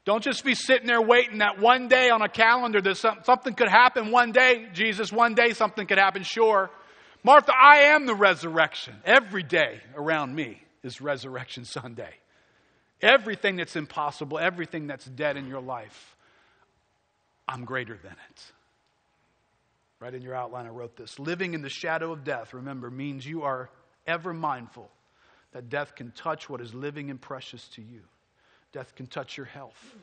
don't 0.06 0.24
just 0.24 0.44
be 0.44 0.56
sitting 0.56 0.88
there 0.88 1.02
waiting 1.02 1.40
that 1.40 1.60
one 1.60 1.88
day 1.88 2.10
on 2.10 2.22
a 2.22 2.30
calendar 2.30 2.82
that 2.82 2.98
something 3.24 3.54
could 3.54 3.68
happen 3.68 4.12
one 4.12 4.32
day. 4.32 4.68
Jesus, 4.74 5.12
one 5.12 5.36
day 5.36 5.54
something 5.54 5.86
could 5.86 6.00
happen, 6.00 6.24
sure. 6.24 6.72
Martha, 7.24 7.54
I 7.56 7.94
am 7.94 8.08
the 8.08 8.16
resurrection. 8.16 8.96
Every 9.06 9.44
day 9.44 9.80
around 9.96 10.34
me 10.34 10.62
is 10.84 11.02
Resurrection 11.02 11.66
Sunday. 11.66 12.14
Everything 13.02 13.56
that's 13.56 13.76
impossible, 13.76 14.40
everything 14.40 14.88
that's 14.88 15.06
dead 15.06 15.38
in 15.38 15.48
your 15.48 15.62
life, 15.62 16.16
I'm 17.48 17.66
greater 17.66 17.98
than 18.02 18.12
it. 18.12 18.52
Right 20.02 20.16
in 20.16 20.24
your 20.24 20.34
outline, 20.34 20.66
I 20.66 20.70
wrote 20.70 20.98
this. 20.98 21.20
Living 21.20 21.54
in 21.54 21.62
the 21.62 21.70
shadow 21.70 22.12
of 22.12 22.24
death, 22.24 22.56
remember, 22.56 22.90
means 22.90 23.24
you 23.24 23.44
are 23.44 23.70
ever 24.08 24.34
mindful 24.34 24.90
that 25.52 25.70
death 25.70 25.94
can 25.96 26.10
touch 26.12 26.50
what 26.50 26.60
is 26.60 26.74
living 26.74 27.12
and 27.12 27.22
precious 27.22 27.68
to 27.76 27.84
you. 27.84 28.02
Death 28.72 28.96
can 28.96 29.06
touch 29.06 29.38
your 29.38 29.46
health. 29.46 29.96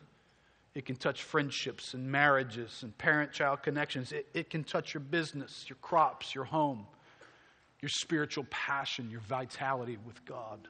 It 0.77 0.85
can 0.85 0.95
touch 0.95 1.25
friendships 1.25 1.95
and 1.95 2.07
marriages 2.07 2.85
and 2.85 2.97
parent 2.97 3.33
child 3.33 3.65
connections. 3.65 4.13
It, 4.13 4.29
it 4.35 4.51
can 4.51 4.63
touch 4.63 4.95
your 4.95 5.01
business, 5.01 5.65
your 5.69 5.79
crops, 5.83 6.33
your 6.33 6.45
home, 6.45 6.87
your 7.81 7.89
spiritual 7.89 8.47
passion, 8.51 9.11
your 9.11 9.21
vitality 9.23 9.99
with 10.07 10.25
God. 10.25 10.61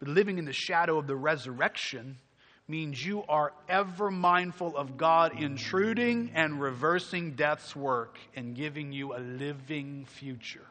But 0.00 0.08
living 0.08 0.38
in 0.38 0.46
the 0.46 0.52
shadow 0.52 0.98
of 0.98 1.06
the 1.06 1.14
resurrection 1.14 2.18
means 2.66 3.04
you 3.04 3.22
are 3.28 3.52
ever 3.68 4.10
mindful 4.10 4.76
of 4.76 4.96
God 4.96 5.38
intruding 5.38 6.30
and 6.34 6.60
reversing 6.60 7.32
death's 7.32 7.76
work 7.76 8.18
and 8.34 8.54
giving 8.54 8.90
you 8.90 9.14
a 9.14 9.18
living 9.18 10.06
future. 10.06 10.66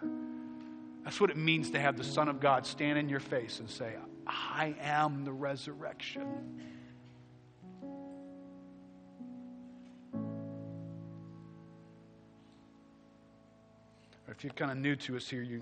That's 1.03 1.21
what 1.21 1.29
it 1.29 1.37
means 1.37 1.69
to 1.71 1.79
have 1.79 1.97
the 1.97 2.03
Son 2.03 2.29
of 2.29 2.39
God 2.39 2.65
stand 2.65 2.97
in 2.97 3.09
your 3.09 3.19
face 3.19 3.59
and 3.59 3.69
say, 3.69 3.93
I 4.25 4.75
am 4.81 5.23
the 5.23 5.33
resurrection. 5.33 6.61
If 14.29 14.43
you're 14.43 14.53
kind 14.53 14.71
of 14.71 14.77
new 14.77 14.95
to 14.95 15.15
us 15.15 15.29
here, 15.29 15.43
you, 15.43 15.61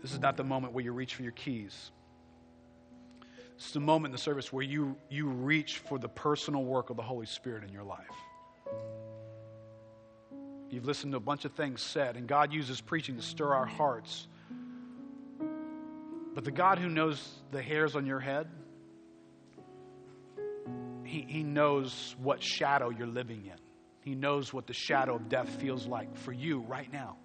this 0.00 0.12
is 0.12 0.18
not 0.18 0.38
the 0.38 0.44
moment 0.44 0.72
where 0.72 0.82
you 0.82 0.92
reach 0.92 1.14
for 1.14 1.22
your 1.22 1.32
keys. 1.32 1.90
It's 3.60 3.72
the 3.72 3.80
moment 3.80 4.06
in 4.06 4.12
the 4.12 4.22
service 4.22 4.50
where 4.50 4.64
you, 4.64 4.96
you 5.10 5.28
reach 5.28 5.80
for 5.80 5.98
the 5.98 6.08
personal 6.08 6.64
work 6.64 6.88
of 6.88 6.96
the 6.96 7.02
Holy 7.02 7.26
Spirit 7.26 7.62
in 7.62 7.68
your 7.68 7.84
life. 7.84 8.06
You've 10.70 10.86
listened 10.86 11.12
to 11.12 11.18
a 11.18 11.20
bunch 11.20 11.44
of 11.44 11.52
things 11.52 11.82
said, 11.82 12.16
and 12.16 12.26
God 12.26 12.54
uses 12.54 12.80
preaching 12.80 13.16
to 13.16 13.22
stir 13.22 13.52
our 13.52 13.66
hearts. 13.66 14.26
But 16.34 16.46
the 16.46 16.50
God 16.50 16.78
who 16.78 16.88
knows 16.88 17.22
the 17.50 17.60
hairs 17.60 17.96
on 17.96 18.06
your 18.06 18.18
head, 18.18 18.48
he, 21.04 21.26
he 21.28 21.42
knows 21.42 22.16
what 22.18 22.42
shadow 22.42 22.88
you're 22.88 23.06
living 23.06 23.44
in. 23.44 23.60
He 24.00 24.14
knows 24.14 24.54
what 24.54 24.68
the 24.68 24.72
shadow 24.72 25.16
of 25.16 25.28
death 25.28 25.50
feels 25.50 25.86
like 25.86 26.16
for 26.16 26.32
you 26.32 26.60
right 26.60 26.90
now. 26.90 27.18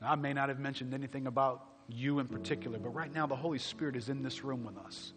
now 0.00 0.10
I 0.10 0.16
may 0.16 0.32
not 0.32 0.48
have 0.48 0.58
mentioned 0.58 0.94
anything 0.94 1.28
about 1.28 1.71
you 1.92 2.18
in 2.18 2.26
particular, 2.26 2.78
but 2.78 2.90
right 2.90 3.12
now 3.12 3.26
the 3.26 3.36
Holy 3.36 3.58
Spirit 3.58 3.96
is 3.96 4.08
in 4.08 4.22
this 4.22 4.44
room 4.44 4.64
with 4.64 4.76
us. 4.78 5.12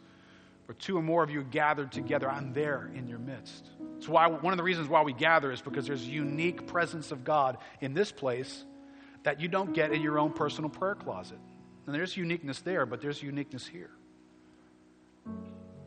Where 0.65 0.75
two 0.75 0.97
or 0.97 1.03
more 1.03 1.23
of 1.23 1.29
you 1.29 1.43
gathered 1.43 1.91
together, 1.91 2.29
I'm 2.29 2.51
there 2.53 2.89
in 2.95 3.07
your 3.07 3.19
midst. 3.19 3.69
It's 3.97 4.07
why 4.07 4.27
one 4.27 4.51
of 4.51 4.57
the 4.57 4.63
reasons 4.63 4.87
why 4.87 5.03
we 5.03 5.13
gather 5.13 5.51
is 5.51 5.61
because 5.61 5.85
there's 5.85 6.03
a 6.03 6.11
unique 6.11 6.65
presence 6.65 7.11
of 7.11 7.23
God 7.23 7.57
in 7.81 7.93
this 7.93 8.11
place 8.11 8.65
that 9.23 9.39
you 9.39 9.47
don't 9.47 9.73
get 9.73 9.91
in 9.91 10.01
your 10.01 10.17
own 10.17 10.31
personal 10.31 10.69
prayer 10.69 10.95
closet. 10.95 11.37
And 11.85 11.93
there's 11.93 12.17
uniqueness 12.17 12.61
there, 12.61 12.85
but 12.85 12.99
there's 12.99 13.21
uniqueness 13.21 13.67
here. 13.67 13.91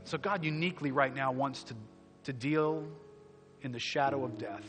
So 0.05 0.16
God 0.16 0.45
uniquely 0.45 0.93
right 0.93 1.14
now 1.14 1.32
wants 1.32 1.64
to, 1.64 1.74
to 2.24 2.32
deal 2.32 2.86
in 3.62 3.72
the 3.72 3.78
shadow 3.78 4.24
of 4.24 4.39
death 4.39 4.64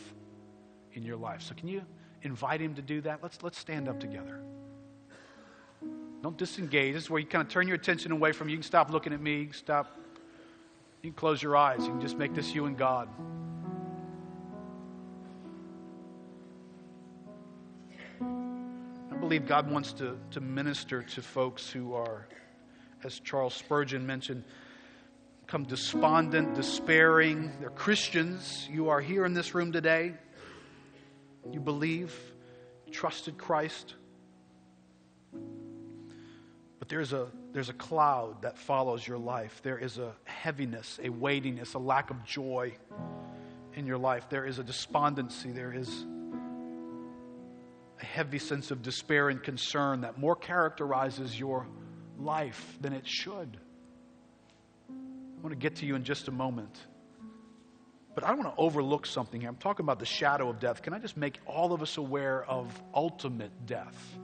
in 0.94 1.04
your 1.04 1.18
life. 1.18 1.42
So 1.42 1.54
can 1.56 1.68
you 1.68 1.84
invite 2.24 2.62
him 2.62 2.76
to 2.76 2.82
do 2.82 3.02
that? 3.02 3.20
Let's 3.22 3.42
let's 3.44 3.58
stand 3.58 3.88
up 3.88 4.00
together. 4.00 4.42
Don't 6.22 6.38
disengage. 6.38 6.94
This 6.94 7.04
is 7.04 7.10
where 7.10 7.20
you 7.20 7.26
kind 7.26 7.42
of 7.42 7.50
turn 7.50 7.68
your 7.68 7.76
attention 7.76 8.12
away 8.12 8.34
from 8.34 8.50
you. 8.50 8.54
You 8.54 8.58
can 8.58 8.64
stop 8.64 8.92
looking 8.92 9.14
at 9.14 9.22
me. 9.22 9.44
You 9.44 9.54
stop. 9.54 9.98
You 11.02 11.12
can 11.12 11.16
close 11.16 11.42
your 11.42 11.56
eyes. 11.56 11.80
You 11.80 11.92
can 11.92 12.02
just 12.02 12.18
make 12.18 12.34
this 12.34 12.54
you 12.54 12.66
and 12.66 12.78
God. 12.78 13.08
I 18.22 19.16
believe 19.16 19.48
God 19.48 19.72
wants 19.72 19.94
to, 19.94 20.18
to 20.32 20.42
minister 20.42 21.04
to 21.04 21.22
folks 21.22 21.70
who 21.70 21.94
are, 21.94 22.28
as 23.06 23.20
Charles 23.22 23.54
Spurgeon 23.54 24.06
mentioned, 24.06 24.44
come 25.48 25.64
despondent, 25.64 26.54
despairing. 26.54 27.50
They're 27.62 27.70
Christians. 27.70 28.68
You 28.70 28.90
are 28.90 29.00
here 29.00 29.24
in 29.24 29.34
this 29.34 29.56
room 29.56 29.72
today. 29.72 30.16
You 31.50 31.62
believe, 31.62 32.14
trusted 32.92 33.38
Christ 33.38 33.96
there's 36.88 37.12
a, 37.12 37.28
there's 37.52 37.68
a 37.68 37.74
cloud 37.74 38.42
that 38.44 38.58
follows 38.58 39.06
your 39.06 39.18
life. 39.18 39.60
There 39.64 39.78
is 39.78 39.98
a 39.98 40.14
heaviness, 40.24 41.00
a 41.04 41.10
weightiness, 41.10 41.74
a 41.74 41.80
lack 41.80 42.10
of 42.10 42.24
joy 42.24 42.74
in 43.76 43.86
your 43.86 43.98
life. 43.98 44.30
There 44.30 44.46
is 44.46 44.60
a 44.60 44.64
despondency. 44.64 45.52
There 45.52 45.74
is 45.74 46.06
a 48.02 48.06
heavy 48.06 48.40
sense 48.40 48.72
of 48.72 48.82
despair 48.82 49.30
and 49.30 49.44
concern 49.44 50.02
that 50.02 50.18
more 50.18 50.36
characterizes 50.36 51.38
your 51.38 51.68
life 52.18 52.78
than 52.80 52.94
it 52.94 53.06
should. 53.06 53.58
I 54.90 55.42
want 55.42 55.52
to 55.52 55.58
get 55.58 55.78
to 55.78 55.86
you 55.86 55.96
in 55.96 56.04
just 56.04 56.28
a 56.30 56.32
moment. 56.32 56.78
But 58.16 58.24
I 58.24 58.30
don't 58.30 58.40
want 58.40 58.56
to 58.56 58.62
overlook 58.62 59.06
something 59.06 59.40
here. 59.40 59.50
I'm 59.50 59.56
talking 59.56 59.86
about 59.86 60.00
the 60.00 60.06
shadow 60.06 60.50
of 60.50 60.60
death. 60.60 60.82
Can 60.82 60.94
I 60.94 61.00
just 61.00 61.18
make 61.18 61.40
all 61.46 61.74
of 61.74 61.82
us 61.82 61.98
aware 61.98 62.44
of 62.46 62.68
ultimate 62.94 63.52
death? 63.66 64.18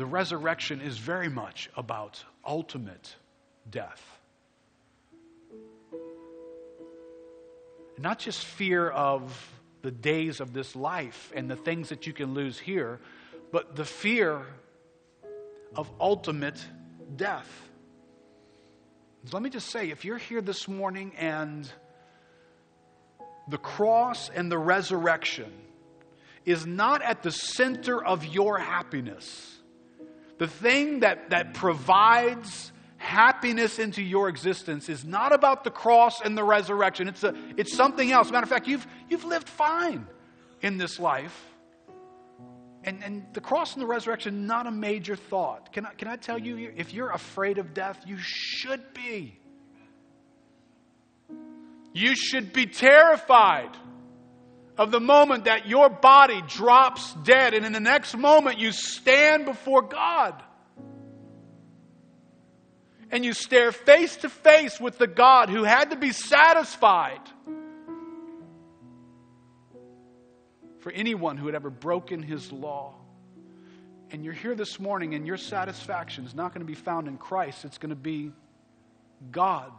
The 0.00 0.06
resurrection 0.06 0.80
is 0.80 0.96
very 0.96 1.28
much 1.28 1.68
about 1.76 2.24
ultimate 2.42 3.16
death. 3.70 4.02
Not 7.98 8.18
just 8.18 8.46
fear 8.46 8.88
of 8.88 9.52
the 9.82 9.90
days 9.90 10.40
of 10.40 10.54
this 10.54 10.74
life 10.74 11.30
and 11.36 11.50
the 11.50 11.56
things 11.56 11.90
that 11.90 12.06
you 12.06 12.14
can 12.14 12.32
lose 12.32 12.58
here, 12.58 12.98
but 13.52 13.76
the 13.76 13.84
fear 13.84 14.46
of 15.76 15.90
ultimate 16.00 16.64
death. 17.14 17.68
Let 19.30 19.42
me 19.42 19.50
just 19.50 19.68
say 19.68 19.90
if 19.90 20.06
you're 20.06 20.16
here 20.16 20.40
this 20.40 20.66
morning 20.66 21.12
and 21.18 21.70
the 23.48 23.58
cross 23.58 24.30
and 24.30 24.50
the 24.50 24.56
resurrection 24.56 25.52
is 26.46 26.64
not 26.64 27.02
at 27.02 27.22
the 27.22 27.32
center 27.32 28.02
of 28.02 28.24
your 28.24 28.56
happiness, 28.56 29.58
the 30.40 30.48
thing 30.48 31.00
that, 31.00 31.28
that 31.30 31.52
provides 31.52 32.72
happiness 32.96 33.78
into 33.78 34.02
your 34.02 34.30
existence 34.30 34.88
is 34.88 35.04
not 35.04 35.34
about 35.34 35.64
the 35.64 35.70
cross 35.70 36.22
and 36.22 36.36
the 36.36 36.42
resurrection. 36.42 37.08
It's, 37.08 37.22
a, 37.22 37.34
it's 37.58 37.76
something 37.76 38.10
else. 38.10 38.30
Matter 38.30 38.44
of 38.44 38.48
fact, 38.48 38.66
you've, 38.66 38.86
you've 39.10 39.26
lived 39.26 39.50
fine 39.50 40.06
in 40.62 40.78
this 40.78 40.98
life. 40.98 41.38
And, 42.84 43.04
and 43.04 43.26
the 43.34 43.42
cross 43.42 43.74
and 43.74 43.82
the 43.82 43.86
resurrection, 43.86 44.46
not 44.46 44.66
a 44.66 44.70
major 44.70 45.14
thought. 45.14 45.74
Can 45.74 45.84
I, 45.84 45.92
can 45.92 46.08
I 46.08 46.16
tell 46.16 46.38
you, 46.38 46.72
if 46.74 46.94
you're 46.94 47.10
afraid 47.10 47.58
of 47.58 47.74
death, 47.74 48.02
you 48.06 48.16
should 48.18 48.94
be. 48.94 49.38
You 51.92 52.16
should 52.16 52.54
be 52.54 52.64
terrified 52.64 53.76
of 54.80 54.90
the 54.90 54.98
moment 54.98 55.44
that 55.44 55.68
your 55.68 55.90
body 55.90 56.42
drops 56.48 57.12
dead, 57.22 57.52
and 57.52 57.66
in 57.66 57.72
the 57.74 57.80
next 57.80 58.16
moment 58.16 58.58
you 58.58 58.72
stand 58.72 59.44
before 59.44 59.82
God. 59.82 60.42
And 63.10 63.22
you 63.22 63.34
stare 63.34 63.72
face 63.72 64.16
to 64.16 64.30
face 64.30 64.80
with 64.80 64.96
the 64.96 65.06
God 65.06 65.50
who 65.50 65.64
had 65.64 65.90
to 65.90 65.96
be 65.96 66.12
satisfied 66.12 67.20
for 70.78 70.90
anyone 70.90 71.36
who 71.36 71.44
had 71.44 71.54
ever 71.54 71.68
broken 71.68 72.22
his 72.22 72.50
law. 72.50 72.94
And 74.10 74.24
you're 74.24 74.32
here 74.32 74.54
this 74.54 74.80
morning, 74.80 75.14
and 75.14 75.26
your 75.26 75.36
satisfaction 75.36 76.24
is 76.24 76.34
not 76.34 76.54
going 76.54 76.66
to 76.66 76.66
be 76.66 76.74
found 76.74 77.06
in 77.06 77.18
Christ, 77.18 77.66
it's 77.66 77.76
going 77.76 77.90
to 77.90 77.96
be 77.96 78.32
God 79.30 79.70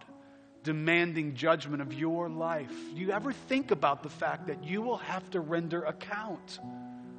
demanding 0.64 1.36
judgment 1.36 1.82
of 1.82 1.93
your 1.93 2.30
life. 2.30 2.72
Do 2.93 3.01
you 3.01 3.12
ever 3.12 3.32
think 3.32 3.72
about 3.72 4.03
the 4.03 4.09
fact 4.09 4.47
that 4.47 4.64
you 4.64 4.82
will 4.82 4.97
have 4.97 5.28
to 5.32 5.39
render 5.39 5.84
account 5.84 6.59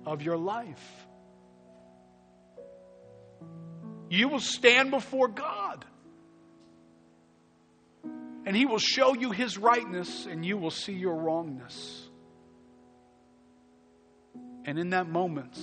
of 0.07 0.22
your 0.22 0.36
life? 0.36 1.07
You 4.09 4.28
will 4.28 4.40
stand 4.40 4.90
before 4.90 5.28
God. 5.28 5.84
And 8.45 8.57
He 8.57 8.66
will 8.66 8.78
show 8.78 9.14
you 9.14 9.30
His 9.30 9.57
rightness, 9.57 10.26
and 10.26 10.45
you 10.45 10.57
will 10.59 10.70
see 10.70 10.93
your 10.93 11.14
wrongness. 11.14 12.09
And 14.64 14.78
in 14.78 14.90
that 14.90 15.09
moment, 15.09 15.59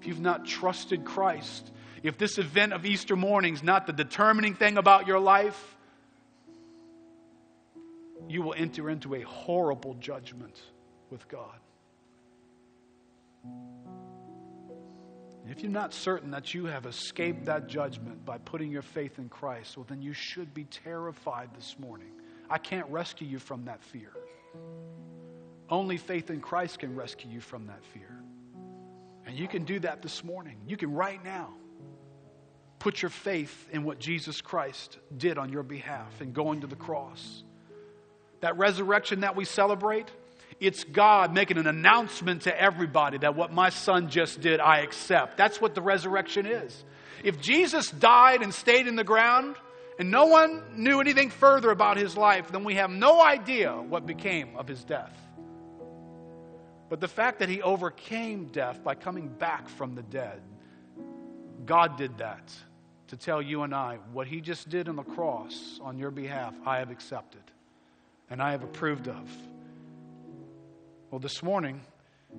if 0.00 0.06
you've 0.06 0.20
not 0.20 0.46
trusted 0.46 1.04
Christ, 1.04 1.70
if 2.02 2.18
this 2.18 2.38
event 2.38 2.72
of 2.72 2.84
Easter 2.84 3.16
morning 3.16 3.54
is 3.54 3.62
not 3.62 3.86
the 3.86 3.92
determining 3.92 4.54
thing 4.54 4.76
about 4.76 5.06
your 5.06 5.18
life, 5.18 5.76
you 8.28 8.42
will 8.42 8.54
enter 8.56 8.90
into 8.90 9.14
a 9.14 9.22
horrible 9.22 9.94
judgment 9.94 10.60
with 11.10 11.26
God. 11.28 11.58
If 15.48 15.62
you're 15.62 15.72
not 15.72 15.92
certain 15.92 16.30
that 16.30 16.54
you 16.54 16.66
have 16.66 16.86
escaped 16.86 17.46
that 17.46 17.66
judgment 17.66 18.24
by 18.24 18.38
putting 18.38 18.70
your 18.70 18.82
faith 18.82 19.18
in 19.18 19.28
Christ, 19.28 19.76
well, 19.76 19.86
then 19.88 20.00
you 20.00 20.12
should 20.12 20.54
be 20.54 20.64
terrified 20.64 21.50
this 21.56 21.76
morning. 21.78 22.12
I 22.48 22.58
can't 22.58 22.88
rescue 22.88 23.26
you 23.26 23.40
from 23.40 23.64
that 23.64 23.82
fear. 23.82 24.12
Only 25.68 25.96
faith 25.96 26.30
in 26.30 26.40
Christ 26.40 26.78
can 26.78 26.94
rescue 26.94 27.30
you 27.30 27.40
from 27.40 27.66
that 27.66 27.84
fear. 27.86 28.22
And 29.26 29.36
you 29.36 29.48
can 29.48 29.64
do 29.64 29.80
that 29.80 30.02
this 30.02 30.22
morning. 30.22 30.56
You 30.66 30.76
can 30.76 30.92
right 30.92 31.22
now 31.24 31.50
put 32.78 33.02
your 33.02 33.10
faith 33.10 33.68
in 33.72 33.84
what 33.84 33.98
Jesus 33.98 34.40
Christ 34.40 34.98
did 35.16 35.36
on 35.36 35.50
your 35.50 35.62
behalf 35.62 36.20
and 36.20 36.32
going 36.32 36.60
to 36.62 36.66
the 36.66 36.76
cross. 36.76 37.42
That 38.40 38.58
resurrection 38.58 39.20
that 39.20 39.36
we 39.36 39.44
celebrate, 39.44 40.08
it's 40.60 40.84
God 40.84 41.32
making 41.34 41.58
an 41.58 41.66
announcement 41.66 42.42
to 42.42 42.60
everybody 42.60 43.18
that 43.18 43.34
what 43.34 43.52
my 43.52 43.70
son 43.70 44.10
just 44.10 44.40
did, 44.40 44.60
I 44.60 44.80
accept. 44.80 45.36
That's 45.36 45.60
what 45.60 45.74
the 45.74 45.82
resurrection 45.82 46.46
is. 46.46 46.84
If 47.22 47.40
Jesus 47.40 47.90
died 47.90 48.42
and 48.42 48.52
stayed 48.52 48.86
in 48.86 48.96
the 48.96 49.04
ground, 49.04 49.56
and 49.98 50.10
no 50.10 50.26
one 50.26 50.62
knew 50.76 51.00
anything 51.00 51.28
further 51.28 51.70
about 51.70 51.98
his 51.98 52.16
life, 52.16 52.50
then 52.50 52.64
we 52.64 52.76
have 52.76 52.90
no 52.90 53.22
idea 53.22 53.74
what 53.74 54.06
became 54.06 54.56
of 54.56 54.66
his 54.66 54.82
death. 54.82 55.14
But 56.88 57.00
the 57.00 57.08
fact 57.08 57.40
that 57.40 57.50
he 57.50 57.60
overcame 57.60 58.46
death 58.46 58.82
by 58.82 58.94
coming 58.94 59.28
back 59.28 59.68
from 59.68 59.94
the 59.94 60.02
dead, 60.02 60.40
God 61.66 61.98
did 61.98 62.16
that 62.16 62.50
to 63.08 63.16
tell 63.16 63.42
you 63.42 63.62
and 63.62 63.74
I 63.74 63.98
what 64.12 64.26
he 64.26 64.40
just 64.40 64.70
did 64.70 64.88
on 64.88 64.96
the 64.96 65.02
cross 65.02 65.78
on 65.82 65.98
your 65.98 66.10
behalf, 66.10 66.54
I 66.64 66.78
have 66.78 66.90
accepted 66.90 67.42
and 68.30 68.40
I 68.40 68.52
have 68.52 68.62
approved 68.62 69.08
of. 69.08 69.28
Well, 71.10 71.18
this 71.18 71.42
morning, 71.42 71.80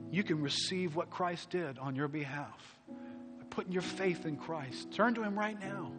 you 0.10 0.24
can 0.24 0.42
receive 0.42 0.96
what 0.96 1.10
Christ 1.10 1.50
did 1.50 1.78
on 1.78 1.96
your 1.96 2.08
behalf 2.08 2.80
by 2.88 3.46
putting 3.50 3.74
your 3.74 3.82
faith 3.82 4.26
in 4.26 4.38
Christ. 4.38 4.92
Turn 4.92 5.14
to 5.16 5.24
him 5.24 5.38
right 5.38 5.60
now. 5.60 5.92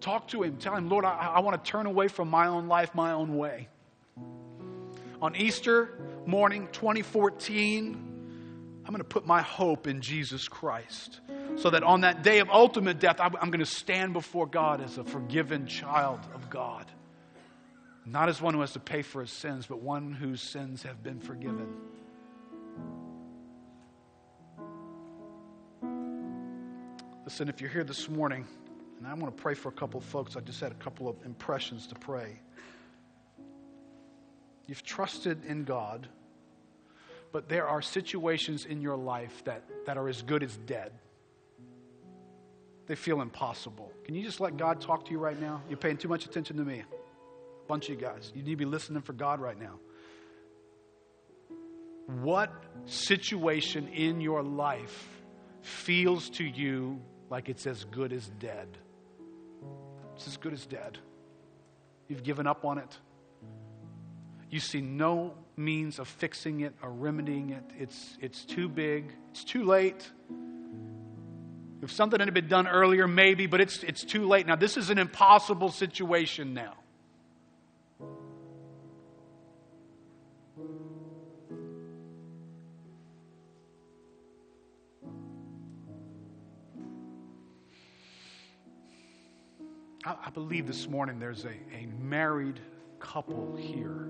Talk 0.00 0.26
to 0.28 0.42
him. 0.42 0.56
Tell 0.56 0.74
him, 0.74 0.88
Lord, 0.88 1.04
I, 1.04 1.34
I 1.36 1.40
want 1.40 1.64
to 1.64 1.70
turn 1.70 1.86
away 1.86 2.08
from 2.08 2.28
my 2.28 2.48
own 2.48 2.66
life, 2.66 2.92
my 2.94 3.12
own 3.12 3.36
way. 3.36 3.68
On 5.20 5.36
Easter 5.36 5.96
morning 6.26 6.66
2014, 6.72 8.12
I'm 8.84 8.90
going 8.90 8.98
to 8.98 9.04
put 9.04 9.24
my 9.24 9.40
hope 9.40 9.86
in 9.86 10.00
Jesus 10.00 10.48
Christ 10.48 11.20
so 11.54 11.70
that 11.70 11.84
on 11.84 12.00
that 12.00 12.24
day 12.24 12.40
of 12.40 12.50
ultimate 12.50 12.98
death, 12.98 13.20
I'm, 13.20 13.36
I'm 13.36 13.50
going 13.50 13.60
to 13.60 13.66
stand 13.66 14.12
before 14.12 14.46
God 14.46 14.80
as 14.80 14.98
a 14.98 15.04
forgiven 15.04 15.68
child 15.68 16.18
of 16.34 16.50
God. 16.50 16.86
Not 18.04 18.28
as 18.28 18.40
one 18.42 18.54
who 18.54 18.60
has 18.60 18.72
to 18.72 18.80
pay 18.80 19.02
for 19.02 19.20
his 19.20 19.30
sins, 19.30 19.66
but 19.66 19.80
one 19.80 20.12
whose 20.12 20.40
sins 20.40 20.82
have 20.82 21.02
been 21.02 21.20
forgiven. 21.20 21.68
Listen, 27.24 27.48
if 27.48 27.60
you're 27.60 27.70
here 27.70 27.84
this 27.84 28.08
morning, 28.08 28.46
and 29.02 29.10
I 29.10 29.14
want 29.14 29.36
to 29.36 29.42
pray 29.42 29.54
for 29.54 29.68
a 29.68 29.72
couple 29.72 29.98
of 29.98 30.04
folks. 30.04 30.36
I 30.36 30.40
just 30.40 30.60
had 30.60 30.70
a 30.70 30.76
couple 30.76 31.08
of 31.08 31.16
impressions 31.24 31.88
to 31.88 31.96
pray. 31.96 32.38
You've 34.68 34.84
trusted 34.84 35.44
in 35.44 35.64
God, 35.64 36.06
but 37.32 37.48
there 37.48 37.66
are 37.66 37.82
situations 37.82 38.64
in 38.64 38.80
your 38.80 38.96
life 38.96 39.42
that, 39.44 39.64
that 39.86 39.98
are 39.98 40.08
as 40.08 40.22
good 40.22 40.44
as 40.44 40.56
dead. 40.56 40.92
They 42.86 42.94
feel 42.94 43.22
impossible. 43.22 43.90
Can 44.04 44.14
you 44.14 44.22
just 44.22 44.38
let 44.38 44.56
God 44.56 44.80
talk 44.80 45.04
to 45.06 45.10
you 45.10 45.18
right 45.18 45.40
now? 45.40 45.62
You're 45.68 45.78
paying 45.78 45.96
too 45.96 46.08
much 46.08 46.24
attention 46.24 46.56
to 46.58 46.64
me. 46.64 46.84
Bunch 47.68 47.88
of 47.88 47.94
you 47.94 48.00
guys. 48.00 48.32
You 48.34 48.42
need 48.42 48.50
to 48.50 48.56
be 48.56 48.64
listening 48.64 49.02
for 49.02 49.12
God 49.12 49.40
right 49.40 49.58
now. 49.58 49.78
What 52.06 52.52
situation 52.86 53.88
in 53.88 54.20
your 54.20 54.42
life 54.42 55.08
feels 55.62 56.28
to 56.30 56.44
you 56.44 57.00
like 57.30 57.48
it's 57.48 57.66
as 57.66 57.84
good 57.84 58.12
as 58.12 58.28
dead? 58.38 58.68
It's 60.16 60.26
as 60.26 60.36
good 60.36 60.52
as 60.52 60.66
dead. 60.66 60.98
You've 62.08 62.22
given 62.22 62.46
up 62.46 62.64
on 62.64 62.78
it. 62.78 62.98
You 64.50 64.60
see 64.60 64.80
no 64.82 65.34
means 65.56 65.98
of 65.98 66.08
fixing 66.08 66.60
it 66.60 66.74
or 66.82 66.92
remedying 66.92 67.50
it. 67.50 67.64
It's, 67.78 68.18
it's 68.20 68.44
too 68.44 68.68
big. 68.68 69.12
It's 69.30 69.44
too 69.44 69.64
late. 69.64 70.10
If 71.80 71.90
something 71.90 72.20
had 72.20 72.32
been 72.34 72.48
done 72.48 72.68
earlier, 72.68 73.08
maybe, 73.08 73.46
but 73.46 73.60
it's, 73.60 73.82
it's 73.82 74.04
too 74.04 74.26
late 74.28 74.46
now. 74.46 74.56
This 74.56 74.76
is 74.76 74.90
an 74.90 74.98
impossible 74.98 75.70
situation 75.70 76.54
now. 76.54 76.74
I, 90.04 90.16
I 90.26 90.30
believe 90.30 90.66
this 90.66 90.88
morning 90.88 91.18
there's 91.18 91.44
a, 91.44 91.52
a 91.74 91.86
married 92.00 92.60
couple 92.98 93.56
here. 93.56 94.08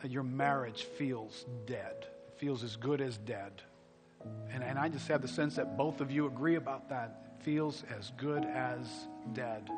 That 0.00 0.10
your 0.10 0.22
marriage 0.22 0.84
feels 0.98 1.46
dead, 1.66 2.06
feels 2.36 2.62
as 2.62 2.76
good 2.76 3.00
as 3.00 3.18
dead. 3.18 3.62
And, 4.50 4.62
and 4.62 4.78
I 4.78 4.88
just 4.88 5.08
have 5.08 5.22
the 5.22 5.28
sense 5.28 5.56
that 5.56 5.76
both 5.76 6.00
of 6.00 6.10
you 6.10 6.26
agree 6.26 6.56
about 6.56 6.88
that. 6.90 7.22
Feels 7.42 7.84
as 7.96 8.12
good 8.16 8.44
as 8.44 8.88
dead. 9.32 9.70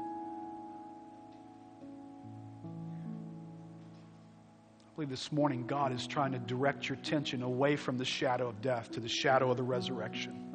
I 4.86 4.94
believe 4.94 5.10
this 5.10 5.30
morning 5.30 5.66
God 5.66 5.92
is 5.92 6.06
trying 6.06 6.32
to 6.32 6.38
direct 6.38 6.88
your 6.88 6.98
attention 6.98 7.42
away 7.42 7.76
from 7.76 7.98
the 7.98 8.04
shadow 8.04 8.48
of 8.48 8.60
death 8.60 8.90
to 8.92 9.00
the 9.00 9.08
shadow 9.08 9.50
of 9.50 9.56
the 9.56 9.62
resurrection. 9.62 10.47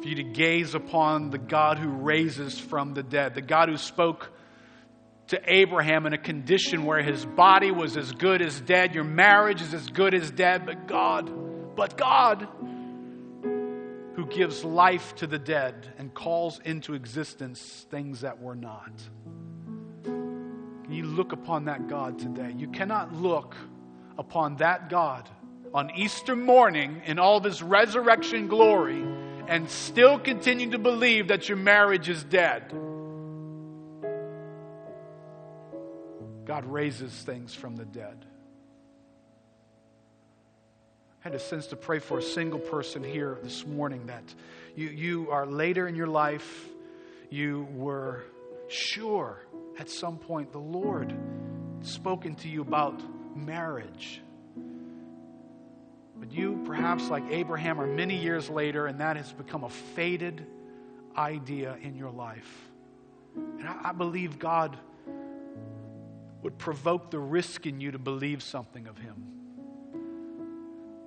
For 0.00 0.08
you 0.08 0.14
to 0.16 0.22
gaze 0.22 0.74
upon 0.74 1.30
the 1.30 1.38
God 1.38 1.78
who 1.78 1.88
raises 1.88 2.58
from 2.58 2.94
the 2.94 3.02
dead, 3.02 3.34
the 3.34 3.42
God 3.42 3.68
who 3.68 3.76
spoke 3.76 4.30
to 5.28 5.40
Abraham 5.52 6.06
in 6.06 6.12
a 6.12 6.18
condition 6.18 6.84
where 6.84 7.02
his 7.02 7.24
body 7.24 7.70
was 7.70 7.96
as 7.96 8.12
good 8.12 8.40
as 8.40 8.60
dead, 8.60 8.94
your 8.94 9.04
marriage 9.04 9.60
is 9.60 9.74
as 9.74 9.88
good 9.88 10.14
as 10.14 10.30
dead, 10.30 10.64
but 10.64 10.86
God, 10.86 11.30
but 11.76 11.96
God, 11.96 12.46
who 13.42 14.26
gives 14.30 14.64
life 14.64 15.14
to 15.16 15.26
the 15.26 15.38
dead 15.38 15.92
and 15.98 16.14
calls 16.14 16.60
into 16.64 16.94
existence 16.94 17.86
things 17.90 18.20
that 18.20 18.40
were 18.40 18.56
not. 18.56 18.92
You 20.88 21.04
look 21.04 21.32
upon 21.32 21.66
that 21.66 21.88
God 21.88 22.18
today. 22.18 22.54
You 22.56 22.68
cannot 22.68 23.12
look 23.14 23.54
upon 24.16 24.56
that 24.56 24.88
God 24.88 25.28
on 25.74 25.90
Easter 25.94 26.34
morning 26.34 27.02
in 27.04 27.18
all 27.18 27.36
of 27.36 27.44
his 27.44 27.62
resurrection 27.62 28.48
glory 28.48 29.04
and 29.48 29.68
still 29.70 30.18
continue 30.18 30.70
to 30.70 30.78
believe 30.78 31.28
that 31.28 31.48
your 31.48 31.56
marriage 31.56 32.10
is 32.10 32.22
dead. 32.22 32.70
God 36.44 36.66
raises 36.66 37.12
things 37.22 37.54
from 37.54 37.74
the 37.74 37.86
dead. 37.86 38.26
I 41.20 41.28
had 41.28 41.34
a 41.34 41.38
sense 41.38 41.66
to 41.68 41.76
pray 41.76 41.98
for 41.98 42.18
a 42.18 42.22
single 42.22 42.60
person 42.60 43.02
here 43.02 43.38
this 43.42 43.66
morning 43.66 44.06
that 44.06 44.22
you, 44.76 44.88
you 44.88 45.30
are 45.30 45.46
later 45.46 45.88
in 45.88 45.94
your 45.94 46.06
life, 46.06 46.68
you 47.30 47.66
were 47.72 48.24
sure 48.68 49.38
at 49.78 49.88
some 49.88 50.18
point 50.18 50.52
the 50.52 50.58
Lord 50.58 51.14
spoken 51.80 52.34
to 52.36 52.48
you 52.48 52.60
about 52.60 53.02
marriage. 53.34 54.20
But 56.18 56.32
you, 56.32 56.62
perhaps 56.64 57.08
like 57.08 57.24
Abraham, 57.30 57.80
are 57.80 57.86
many 57.86 58.16
years 58.16 58.48
later, 58.50 58.86
and 58.86 59.00
that 59.00 59.16
has 59.16 59.32
become 59.32 59.64
a 59.64 59.70
faded 59.70 60.46
idea 61.16 61.76
in 61.82 61.94
your 61.94 62.10
life. 62.10 62.70
And 63.36 63.68
I, 63.68 63.90
I 63.90 63.92
believe 63.92 64.38
God 64.38 64.76
would 66.42 66.58
provoke 66.58 67.10
the 67.10 67.18
risk 67.18 67.66
in 67.66 67.80
you 67.80 67.92
to 67.92 67.98
believe 67.98 68.42
something 68.42 68.86
of 68.86 68.98
Him. 68.98 69.24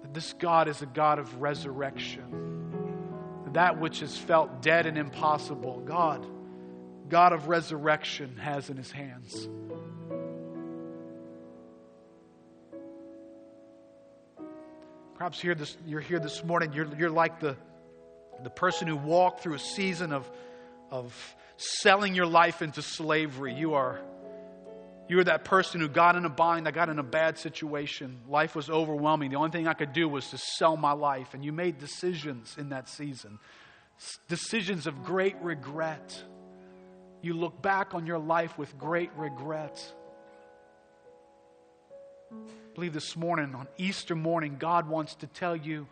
That 0.01 0.13
this 0.13 0.33
God 0.33 0.67
is 0.67 0.81
a 0.81 0.85
God 0.85 1.19
of 1.19 1.41
resurrection. 1.41 2.47
That 3.53 3.79
which 3.79 4.01
is 4.01 4.17
felt 4.17 4.61
dead 4.61 4.85
and 4.85 4.97
impossible, 4.97 5.81
God 5.81 6.25
God 7.11 7.33
of 7.33 7.49
resurrection 7.49 8.37
has 8.37 8.69
in 8.69 8.77
his 8.77 8.89
hands. 8.89 9.49
Perhaps 15.21 15.39
here 15.39 15.53
this, 15.53 15.77
you're 15.85 16.01
here 16.01 16.17
this 16.17 16.43
morning, 16.43 16.73
you're, 16.73 16.87
you're 16.95 17.11
like 17.11 17.39
the, 17.39 17.55
the 18.41 18.49
person 18.49 18.87
who 18.87 18.95
walked 18.95 19.43
through 19.43 19.53
a 19.53 19.59
season 19.59 20.13
of, 20.13 20.27
of 20.89 21.13
selling 21.57 22.15
your 22.15 22.25
life 22.25 22.63
into 22.63 22.81
slavery. 22.81 23.53
You 23.53 23.75
are, 23.75 24.01
you 25.07 25.19
are 25.19 25.23
that 25.25 25.45
person 25.45 25.79
who 25.79 25.87
got 25.87 26.15
in 26.15 26.25
a 26.25 26.29
bind, 26.29 26.67
I 26.67 26.71
got 26.71 26.89
in 26.89 26.97
a 26.97 27.03
bad 27.03 27.37
situation. 27.37 28.17
Life 28.27 28.55
was 28.55 28.67
overwhelming. 28.67 29.29
The 29.29 29.35
only 29.35 29.51
thing 29.51 29.67
I 29.67 29.75
could 29.75 29.93
do 29.93 30.09
was 30.09 30.27
to 30.31 30.39
sell 30.39 30.75
my 30.75 30.93
life. 30.93 31.35
And 31.35 31.45
you 31.45 31.51
made 31.51 31.77
decisions 31.77 32.55
in 32.57 32.69
that 32.69 32.89
season, 32.89 33.37
decisions 34.27 34.87
of 34.87 35.03
great 35.03 35.35
regret 35.39 36.19
you 37.21 37.35
look 37.35 37.61
back 37.61 37.93
on 37.93 38.07
your 38.07 38.17
life 38.17 38.57
with 38.57 38.75
great 38.79 39.11
regret. 39.15 39.93
I 42.31 42.73
believe 42.73 42.93
this 42.93 43.15
morning, 43.15 43.53
on 43.55 43.67
Easter 43.77 44.15
morning, 44.15 44.55
God 44.57 44.87
wants 44.87 45.15
to 45.15 45.27
tell 45.27 45.55
you 45.55 45.87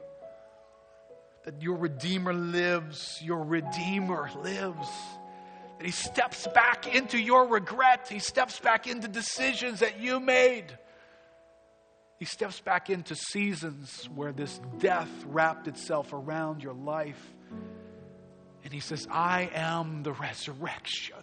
that 1.44 1.62
your 1.62 1.76
Redeemer 1.76 2.34
lives. 2.34 3.20
Your 3.22 3.44
Redeemer 3.44 4.30
lives. 4.42 4.88
That 5.78 5.86
He 5.86 5.92
steps 5.92 6.48
back 6.54 6.94
into 6.94 7.20
your 7.20 7.48
regret. 7.48 8.08
He 8.10 8.20
steps 8.20 8.60
back 8.60 8.88
into 8.88 9.08
decisions 9.08 9.80
that 9.82 10.00
you 10.00 10.20
made. 10.20 10.78
He 12.20 12.26
steps 12.26 12.60
back 12.60 12.90
into 12.90 13.16
seasons 13.16 14.10
where 14.14 14.34
this 14.34 14.60
death 14.78 15.10
wrapped 15.26 15.70
itself 15.70 16.12
around 16.12 16.62
your 16.62 16.74
life. 16.74 17.34
And 18.66 18.74
he 18.74 18.82
says, 18.82 19.08
I 19.10 19.50
am 19.54 20.04
the 20.04 20.12
resurrection. 20.12 21.16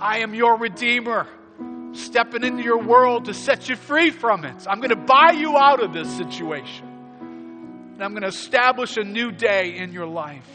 I 0.00 0.20
am 0.20 0.34
your 0.34 0.56
redeemer, 0.56 1.28
stepping 1.94 2.44
into 2.44 2.62
your 2.62 2.78
world 2.78 3.26
to 3.26 3.34
set 3.34 3.68
you 3.68 3.76
free 3.76 4.10
from 4.10 4.44
it. 4.44 4.66
I'm 4.68 4.78
going 4.78 4.90
to 4.90 4.96
buy 4.96 5.32
you 5.32 5.56
out 5.56 5.82
of 5.82 5.92
this 5.92 6.14
situation. 6.16 6.86
And 7.94 8.02
I'm 8.02 8.10
going 8.10 8.22
to 8.22 8.28
establish 8.28 8.96
a 8.96 9.04
new 9.04 9.30
day 9.30 9.76
in 9.76 9.92
your 9.92 10.06
life. 10.06 10.48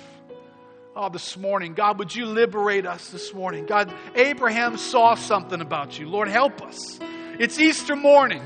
Oh, 0.96 1.08
this 1.08 1.38
morning, 1.38 1.76
God, 1.76 1.98
would 2.00 2.14
you 2.14 2.26
liberate 2.26 2.86
us 2.86 3.10
this 3.10 3.34
morning? 3.34 3.66
God, 3.66 3.94
Abraham 4.16 4.76
saw 4.76 5.16
something 5.16 5.62
about 5.62 5.98
you. 5.98 6.10
Lord, 6.10 6.28
help 6.28 6.62
us. 6.62 7.00
It's 7.40 7.58
Easter 7.58 7.96
morning. 7.96 8.44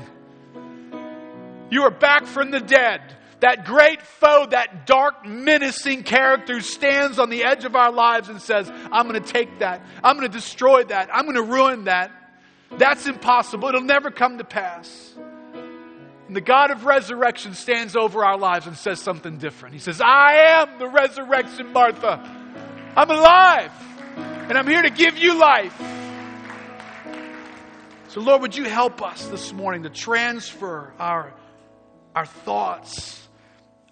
You 1.70 1.82
are 1.82 1.90
back 1.90 2.26
from 2.26 2.52
the 2.52 2.60
dead. 2.60 3.00
That 3.40 3.64
great 3.64 4.00
foe, 4.00 4.46
that 4.50 4.86
dark, 4.86 5.26
menacing 5.26 6.04
character 6.04 6.60
stands 6.60 7.18
on 7.18 7.30
the 7.30 7.42
edge 7.42 7.64
of 7.64 7.74
our 7.74 7.90
lives 7.90 8.28
and 8.28 8.40
says, 8.40 8.70
I'm 8.92 9.08
going 9.08 9.20
to 9.20 9.32
take 9.32 9.58
that. 9.58 9.84
I'm 10.04 10.16
going 10.16 10.30
to 10.30 10.32
destroy 10.32 10.84
that. 10.84 11.10
I'm 11.12 11.24
going 11.24 11.34
to 11.36 11.42
ruin 11.42 11.84
that. 11.84 12.12
That's 12.78 13.06
impossible. 13.06 13.68
It'll 13.68 13.80
never 13.82 14.10
come 14.10 14.38
to 14.38 14.44
pass. 14.44 15.14
And 16.26 16.34
the 16.34 16.40
God 16.40 16.70
of 16.70 16.84
resurrection 16.84 17.54
stands 17.54 17.96
over 17.96 18.24
our 18.24 18.38
lives 18.38 18.66
and 18.66 18.76
says 18.76 19.00
something 19.00 19.38
different. 19.38 19.74
He 19.74 19.80
says, 19.80 20.00
I 20.00 20.62
am 20.62 20.78
the 20.78 20.88
resurrection, 20.88 21.72
Martha. 21.72 22.18
I'm 22.96 23.10
alive, 23.10 23.72
and 24.48 24.56
I'm 24.56 24.66
here 24.66 24.82
to 24.82 24.90
give 24.90 25.18
you 25.18 25.38
life. 25.38 25.76
So, 28.08 28.20
Lord, 28.20 28.42
would 28.42 28.56
you 28.56 28.64
help 28.64 29.02
us 29.02 29.26
this 29.26 29.52
morning 29.52 29.82
to 29.82 29.90
transfer 29.90 30.94
our, 30.98 31.34
our 32.14 32.26
thoughts 32.26 33.24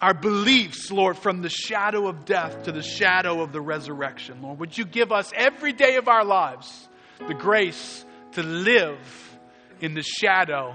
our 0.03 0.15
beliefs, 0.15 0.91
Lord, 0.91 1.17
from 1.17 1.43
the 1.43 1.49
shadow 1.49 2.09
of 2.09 2.25
death 2.25 2.65
to 2.65 2.73
the 2.73 2.83
shadow 2.83 3.41
of 3.41 3.53
the 3.53 3.61
resurrection. 3.61 4.43
Lord, 4.43 4.59
would 4.59 4.77
you 4.77 4.85
give 4.85 5.13
us 5.13 5.33
every 5.35 5.73
day 5.73 5.95
of 5.95 6.09
our 6.09 6.25
lives 6.25 6.89
the 7.29 7.35
grace 7.35 8.05
to 8.33 8.43
live 8.43 9.39
in 9.81 9.95
the 9.95 10.03
shadow 10.03 10.75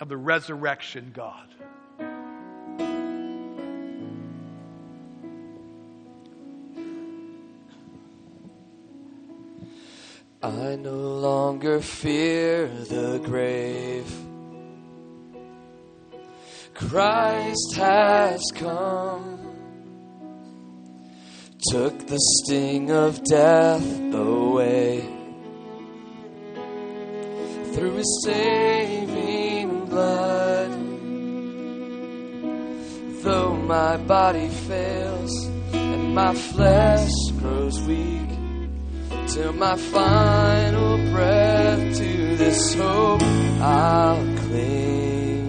of 0.00 0.08
the 0.08 0.16
resurrection 0.16 1.12
God? 1.14 1.48
I 10.42 10.76
no 10.76 10.94
longer 10.94 11.80
fear 11.80 12.68
the 12.68 13.20
grave. 13.24 14.12
Christ 16.74 17.74
has 17.76 18.42
come, 18.54 19.38
took 21.70 22.06
the 22.06 22.18
sting 22.18 22.90
of 22.90 23.24
death 23.24 24.12
away 24.12 25.15
through 27.96 28.02
his 28.02 28.22
saving 28.24 29.86
blood. 29.86 30.70
Though 33.22 33.54
my 33.54 33.96
body 33.96 34.48
fails 34.48 35.46
and 35.72 36.14
my 36.14 36.34
flesh 36.34 37.12
grows 37.38 37.80
weak, 37.82 38.28
till 39.28 39.52
my 39.54 39.76
final 39.76 40.98
breath 41.10 41.96
to 41.98 42.36
this 42.36 42.74
hope 42.74 43.22
I'll 43.60 44.38
cling. 44.38 45.46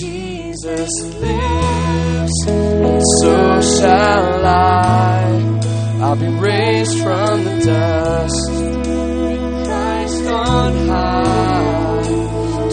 Jesus 0.00 1.00
lives, 1.20 2.46
and 2.46 3.02
so 3.20 3.60
shall 3.60 4.46
I. 4.46 5.58
I'll 6.00 6.16
be 6.16 6.28
raised 6.28 6.98
from 7.02 7.44
the 7.44 7.64
dust 7.64 8.51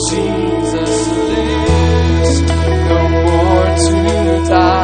Jesus 0.10 1.08
lives, 1.30 2.42
no 2.42 3.00
more 3.10 3.70
to 3.86 4.50
die. 4.50 4.79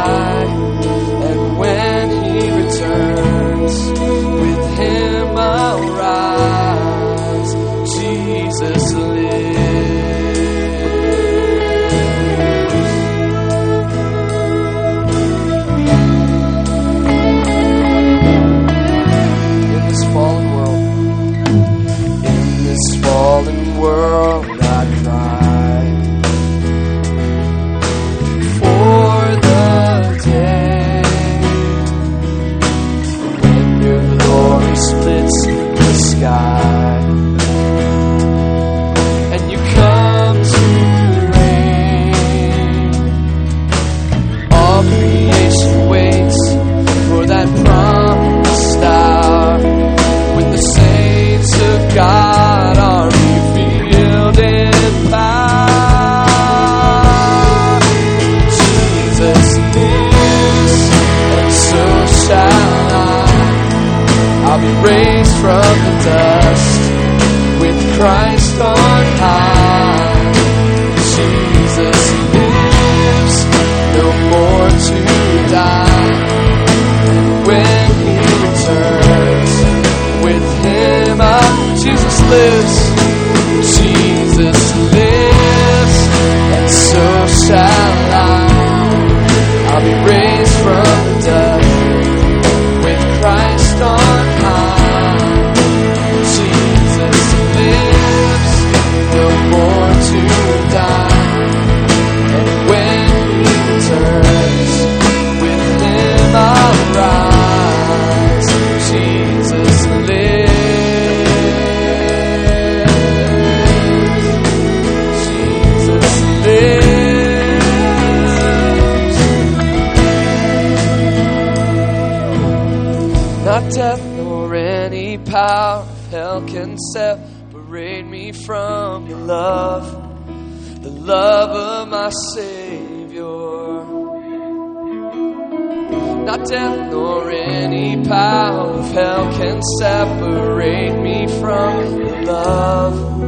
Death 136.48 136.92
nor 136.92 137.32
any 137.32 138.04
power 138.08 138.70
of 138.72 138.92
hell 138.92 139.32
can 139.34 139.62
separate 139.80 140.96
me 141.02 141.28
from 141.40 142.00
your 142.00 142.22
love, 142.24 143.20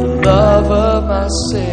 the 0.00 0.20
love 0.24 0.70
of 0.70 1.04
my 1.04 1.28
Savior. 1.50 1.69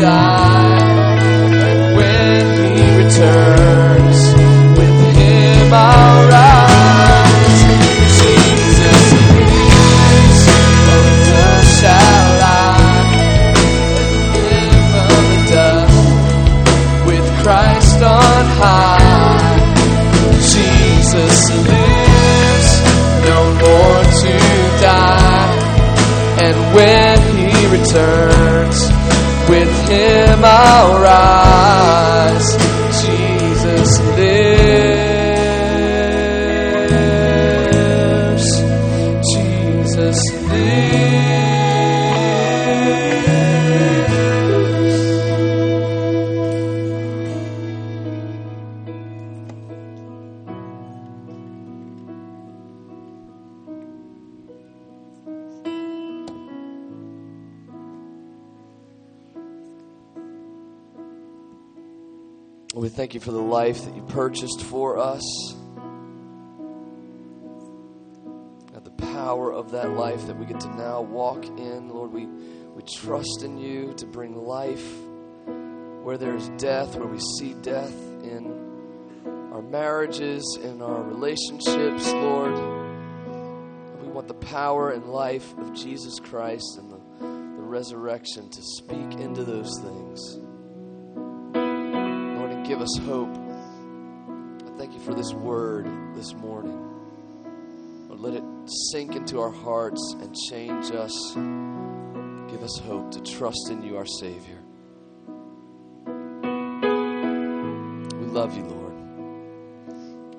Die. 0.00 0.80
When 1.96 2.46
he 2.64 2.96
returns, 3.02 4.18
with 4.78 4.98
him 5.16 5.72
I'll 5.72 6.22
rise. 6.28 7.60
Jesus 8.20 9.10
shall 11.78 12.32
I. 12.42 12.74
The 14.92 15.06
dust 15.52 16.00
with 17.06 17.26
Christ 17.42 18.00
on 18.02 18.44
high. 18.60 19.58
Jesus 20.54 21.36
lives, 21.68 22.70
no 23.28 23.40
more 23.64 24.02
to 24.22 24.34
die. 24.80 25.50
And 26.42 26.56
when 26.74 27.18
he 27.36 27.50
returns, 27.66 28.39
him 29.90 30.44
I'll. 30.44 30.90
Purchased 64.12 64.62
for 64.62 64.98
us. 64.98 65.52
And 68.74 68.84
the 68.84 68.90
power 68.90 69.52
of 69.52 69.70
that 69.72 69.90
life 69.90 70.26
that 70.26 70.36
we 70.36 70.46
get 70.46 70.60
to 70.60 70.76
now 70.76 71.00
walk 71.00 71.44
in. 71.46 71.88
Lord, 71.88 72.12
we, 72.12 72.26
we 72.26 72.82
trust 72.82 73.42
in 73.44 73.58
you 73.58 73.92
to 73.94 74.06
bring 74.06 74.34
life 74.36 74.84
where 76.02 76.18
there's 76.18 76.48
death, 76.50 76.96
where 76.96 77.06
we 77.06 77.20
see 77.38 77.54
death 77.54 77.94
in 78.22 79.50
our 79.52 79.62
marriages, 79.62 80.58
in 80.62 80.82
our 80.82 81.02
relationships, 81.02 82.12
Lord. 82.12 82.54
We 84.02 84.08
want 84.08 84.26
the 84.28 84.34
power 84.34 84.90
and 84.90 85.06
life 85.06 85.56
of 85.58 85.74
Jesus 85.74 86.18
Christ 86.18 86.78
and 86.78 86.90
the, 86.90 86.98
the 87.20 87.62
resurrection 87.62 88.48
to 88.50 88.62
speak 88.62 89.20
into 89.20 89.44
those 89.44 89.78
things. 89.80 90.38
Lord, 91.54 92.50
and 92.50 92.66
give 92.66 92.80
us 92.80 92.96
hope. 93.04 93.49
Thank 94.80 94.94
you 94.94 95.00
for 95.00 95.12
this 95.12 95.34
word 95.34 95.84
this 96.14 96.32
morning. 96.32 96.72
Lord, 98.08 98.20
let 98.20 98.32
it 98.32 98.42
sink 98.90 99.14
into 99.14 99.38
our 99.38 99.50
hearts 99.50 100.16
and 100.18 100.34
change 100.48 100.90
us. 100.90 101.34
Give 102.50 102.62
us 102.62 102.78
hope 102.78 103.10
to 103.10 103.20
trust 103.20 103.68
in 103.70 103.82
you, 103.82 103.98
our 103.98 104.06
Savior. 104.06 104.56
We 108.16 108.24
love 108.24 108.56
you, 108.56 108.62
Lord. 108.62 108.94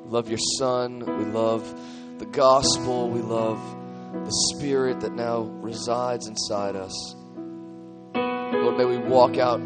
We 0.05 0.09
love 0.09 0.27
your 0.27 0.39
Son. 0.57 1.01
We 1.05 1.25
love 1.25 2.17
the 2.17 2.25
gospel. 2.25 3.11
We 3.11 3.21
love 3.21 3.59
the 4.25 4.55
Spirit 4.55 5.01
that 5.01 5.13
now 5.13 5.41
resides 5.41 6.25
inside 6.25 6.75
us. 6.75 7.13
Lord, 8.15 8.75
may 8.75 8.85
we 8.85 8.97
walk 8.97 9.37
out 9.37 9.61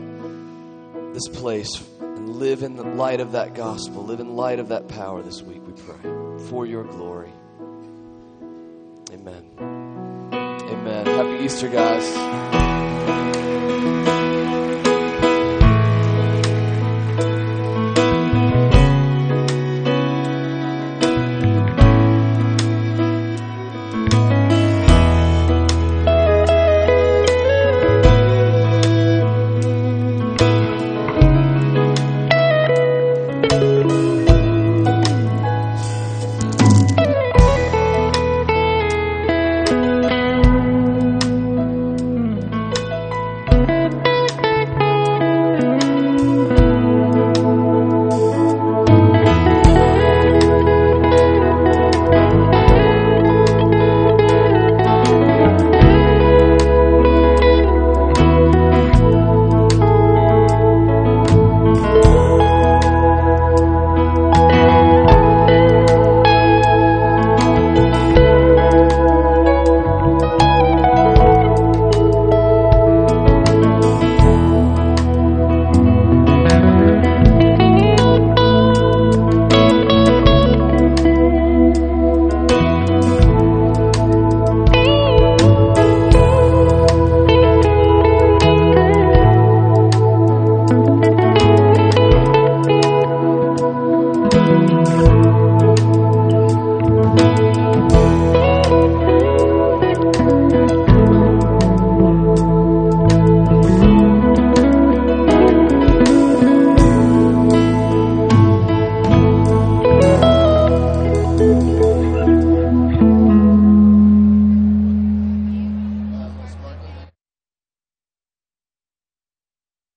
this 1.14 1.30
place 1.30 1.82
and 2.26 2.38
live 2.38 2.64
in 2.64 2.76
the 2.76 2.84
light 2.84 3.20
of 3.20 3.34
that 3.34 3.54
gospel, 3.54 4.04
live 4.04 4.20
in 4.20 4.36
light 4.36 4.58
of 4.58 4.70
that 4.70 4.88
power 4.88 5.22
this 5.22 5.44
week, 5.44 5.62
we 5.68 5.74
pray, 5.74 6.48
for 6.50 6.66
your 6.66 6.84
glory. 6.84 7.32
Amen. 9.12 9.46
Amen. 10.32 11.06
Happy 11.06 11.44
Easter, 11.44 11.70
guys. 11.70 12.65